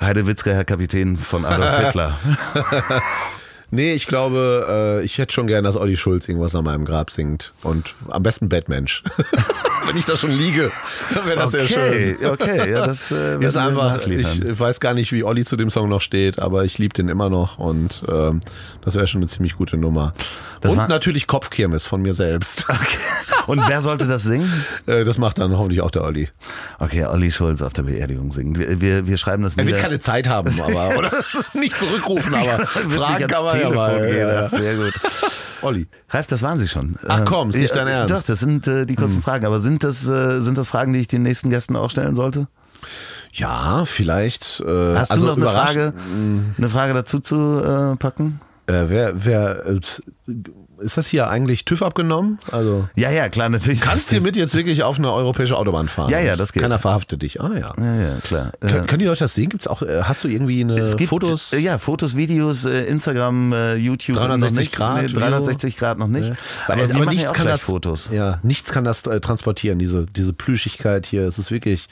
[0.00, 2.18] Heidewitzka, Herr Kapitän von Adolf Hitler.
[3.70, 7.10] Nee, ich glaube, äh, ich hätte schon gern, dass Olli Schulz irgendwas an meinem Grab
[7.10, 7.52] singt.
[7.62, 9.02] Und am besten Batmensch.
[9.86, 10.72] Wenn ich da schon liege,
[11.14, 12.16] dann wäre das sehr schön.
[12.16, 15.70] okay, okay, ja, das äh, Ist einfach, ich weiß gar nicht, wie Olli zu dem
[15.70, 18.40] Song noch steht, aber ich liebe den immer noch und ähm,
[18.86, 20.14] das wäre schon eine ziemlich gute Nummer.
[20.60, 22.66] Das und natürlich Kopfkirmes von mir selbst.
[23.48, 24.64] Und wer sollte das singen?
[24.86, 26.28] Äh, das macht dann hoffentlich auch der Olli.
[26.78, 28.56] Okay, Olli Schulz auf der Beerdigung singen.
[28.56, 31.10] Wir, wir, wir schreiben das Er wird keine Zeit haben, aber oder
[31.54, 34.16] nicht zurückrufen, aber fragen nicht kann man ja mal.
[34.16, 34.48] Ja.
[34.48, 34.92] Sehr gut.
[35.62, 35.88] Olli.
[36.10, 36.96] Ralf, das waren sie schon.
[37.08, 38.14] Ach Äh, komm, ist nicht dein Ernst?
[38.14, 38.20] Hm.
[38.20, 39.44] Doch, das sind äh, die kurzen Fragen.
[39.44, 42.46] Aber sind das, äh, sind das Fragen, die ich den nächsten Gästen auch stellen sollte?
[43.32, 44.60] Ja, vielleicht.
[44.60, 45.92] Äh, Hast also du noch eine Frage,
[46.56, 48.40] eine Frage dazu zu äh, packen?
[48.66, 49.80] Äh, wer, wer, äh,
[50.78, 52.38] ist das hier eigentlich TÜV abgenommen?
[52.52, 53.80] Also Ja, ja, klar, natürlich.
[53.80, 56.10] kannst du mit jetzt wirklich auf eine europäische Autobahn fahren?
[56.10, 56.62] Ja, ja, das geht.
[56.62, 57.40] Keiner verhaftet dich.
[57.40, 57.72] Ah ja.
[57.78, 58.52] Ja, ja, klar.
[58.60, 59.48] Können, Äh, können die Leute das sehen?
[59.48, 59.80] Gibt's auch?
[59.82, 61.52] äh, Hast du irgendwie eine es gibt Fotos?
[61.52, 64.16] ja, Fotos, Videos, Instagram, YouTube.
[64.16, 64.72] 360 noch nicht.
[64.74, 65.20] Grad Nee, Video?
[65.20, 66.32] 360 Grad noch nicht.
[66.66, 68.10] Weil, aber machen ja auch kann das Fotos.
[68.12, 69.78] Ja, nichts kann das äh, transportieren.
[69.78, 71.22] Diese diese Plüschigkeit hier.
[71.26, 71.88] Es ist wirklich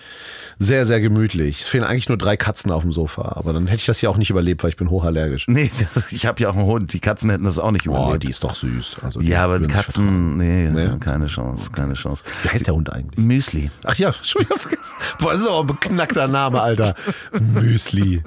[0.59, 1.61] sehr sehr gemütlich.
[1.63, 4.11] Es fehlen eigentlich nur drei Katzen auf dem Sofa, aber dann hätte ich das hier
[4.11, 5.47] auch nicht überlebt, weil ich bin hochallergisch.
[5.49, 6.93] Nee, das, ich habe ja auch einen Hund.
[6.93, 8.23] Die Katzen hätten das auch nicht Oh, überlebt.
[8.25, 8.99] die ist doch süß.
[9.03, 10.91] Also ja, aber die Katzen, nee, Nee?
[11.01, 12.25] keine Chance, keine Chance.
[12.43, 13.19] Wie heißt der Hund eigentlich?
[13.25, 13.71] Müsli.
[13.85, 14.83] Ach ja, schon wieder vergessen.
[15.19, 16.95] Boah, das ist aber ein beknackter Name, Alter.
[17.41, 18.23] Müsli.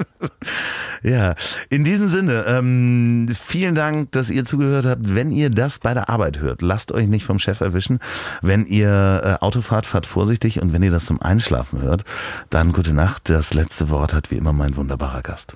[1.07, 1.35] Ja,
[1.69, 5.15] in diesem Sinne, ähm, vielen Dank, dass ihr zugehört habt.
[5.15, 7.99] Wenn ihr das bei der Arbeit hört, lasst euch nicht vom Chef erwischen.
[8.41, 10.61] Wenn ihr äh, Auto fahrt, fahrt vorsichtig.
[10.61, 12.03] Und wenn ihr das zum Einschlafen hört,
[12.49, 13.29] dann gute Nacht.
[13.29, 15.55] Das letzte Wort hat wie immer mein wunderbarer Gast.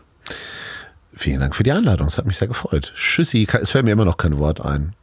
[1.13, 2.07] Vielen Dank für die Einladung.
[2.07, 2.93] Es hat mich sehr gefreut.
[2.95, 3.45] Tschüssi.
[3.61, 4.93] Es fällt mir immer noch kein Wort ein.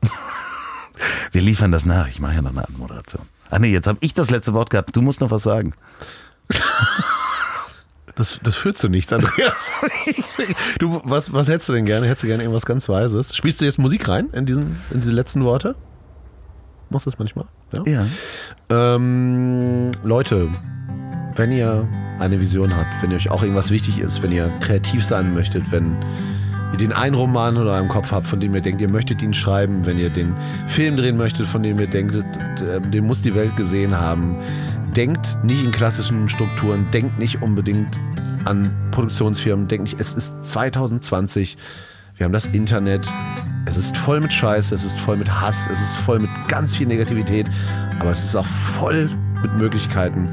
[1.32, 2.08] Wir liefern das nach.
[2.08, 3.26] Ich mache ja noch eine Anmoderation.
[3.50, 4.96] Ach nee, jetzt habe ich das letzte Wort gehabt.
[4.96, 5.74] Du musst noch was sagen.
[8.20, 9.70] Das, das führt zu nichts, Andreas.
[10.78, 12.06] du, was, was hättest du denn gerne?
[12.06, 13.34] Hättest du gerne irgendwas ganz Weises?
[13.34, 15.74] Spielst du jetzt Musik rein in, diesen, in diese letzten Worte?
[16.90, 17.46] Machst du das manchmal?
[17.72, 17.82] Ja.
[17.86, 18.06] Ja.
[18.68, 20.48] Ähm, Leute,
[21.36, 21.88] wenn ihr
[22.18, 25.62] eine Vision habt, wenn ihr euch auch irgendwas wichtig ist, wenn ihr kreativ sein möchtet,
[25.70, 25.96] wenn
[26.72, 29.32] ihr den einen Roman oder eurem Kopf habt, von dem ihr denkt, ihr möchtet ihn
[29.32, 30.34] schreiben, wenn ihr den
[30.68, 34.36] Film drehen möchtet, von dem ihr denkt, äh, den muss die Welt gesehen haben,
[34.92, 37.98] denkt nicht in klassischen Strukturen, denkt nicht unbedingt
[38.44, 41.58] an Produktionsfirmen, denkt nicht, es ist 2020,
[42.16, 43.10] wir haben das Internet,
[43.66, 46.76] es ist voll mit Scheiße, es ist voll mit Hass, es ist voll mit ganz
[46.76, 47.46] viel Negativität,
[48.00, 49.10] aber es ist auch voll
[49.42, 50.28] mit Möglichkeiten,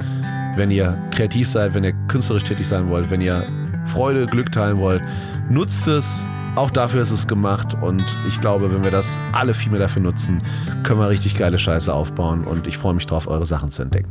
[0.55, 3.43] wenn ihr kreativ seid, wenn ihr künstlerisch tätig sein wollt, wenn ihr
[3.85, 5.01] Freude, Glück teilen wollt,
[5.49, 6.23] nutzt es,
[6.57, 10.01] Auch dafür ist es gemacht und ich glaube, wenn wir das alle viel mehr dafür
[10.01, 10.41] nutzen,
[10.81, 14.09] können wir richtig geile Scheiße aufbauen und ich freue mich drauf, eure Sachen zu entdecken.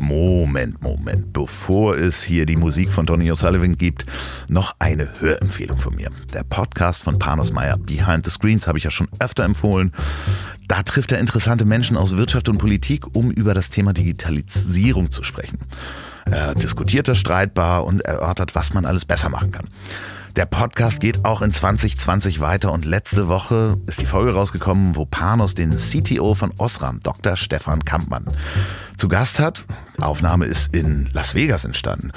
[0.00, 1.32] Moment, Moment.
[1.32, 4.06] Bevor es hier die Musik von Tony O'Sullivan gibt,
[4.48, 6.10] noch eine Hörempfehlung von mir.
[6.32, 9.92] Der Podcast von Panos Meyer, Behind the Screens, habe ich ja schon öfter empfohlen.
[10.68, 15.22] Da trifft er interessante Menschen aus Wirtschaft und Politik, um über das Thema Digitalisierung zu
[15.22, 15.58] sprechen.
[16.24, 19.68] Er diskutiert das streitbar und erörtert, was man alles besser machen kann.
[20.36, 25.04] Der Podcast geht auch in 2020 weiter und letzte Woche ist die Folge rausgekommen, wo
[25.04, 27.36] Panos den CTO von Osram, Dr.
[27.36, 28.26] Stefan Kampmann,
[28.96, 29.64] zu Gast hat.
[29.98, 32.12] Aufnahme ist in Las Vegas entstanden.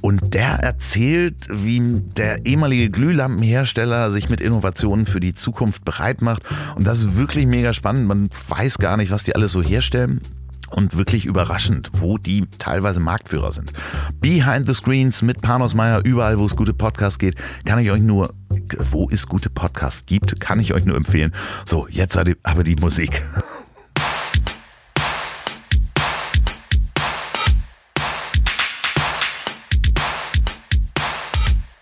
[0.00, 6.42] Und der erzählt, wie der ehemalige Glühlampenhersteller sich mit Innovationen für die Zukunft bereit macht.
[6.74, 8.06] Und das ist wirklich mega spannend.
[8.06, 10.20] Man weiß gar nicht, was die alles so herstellen
[10.70, 13.72] und wirklich überraschend, wo die teilweise Marktführer sind.
[14.20, 18.00] Behind the Screens mit Panos Meyer, überall wo es gute Podcasts geht, kann ich euch
[18.00, 18.34] nur,
[18.90, 21.32] wo es gute Podcasts gibt, kann ich euch nur empfehlen.
[21.64, 23.22] So, jetzt aber die Musik.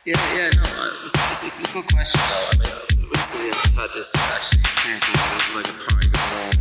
[0.06, 0.62] Yeah, yeah, no,
[1.02, 2.46] it's, it's, it's a good question though.
[2.52, 6.55] I mean, recently I've had this actually experience where was like a party going on,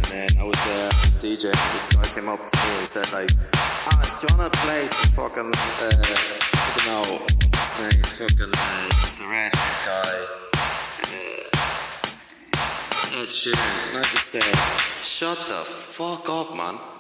[1.25, 3.33] DJ, this guy came up to me and said like,
[3.89, 7.17] ah, do you wanna play some fucking, uh, I don't know,
[7.81, 8.85] name, fucking, uh,
[9.17, 9.57] the redhead
[9.89, 10.13] guy,
[11.01, 11.49] uh,
[13.17, 14.53] Ed Sheeran, and I just said,
[15.01, 16.94] shut the fuck up, man.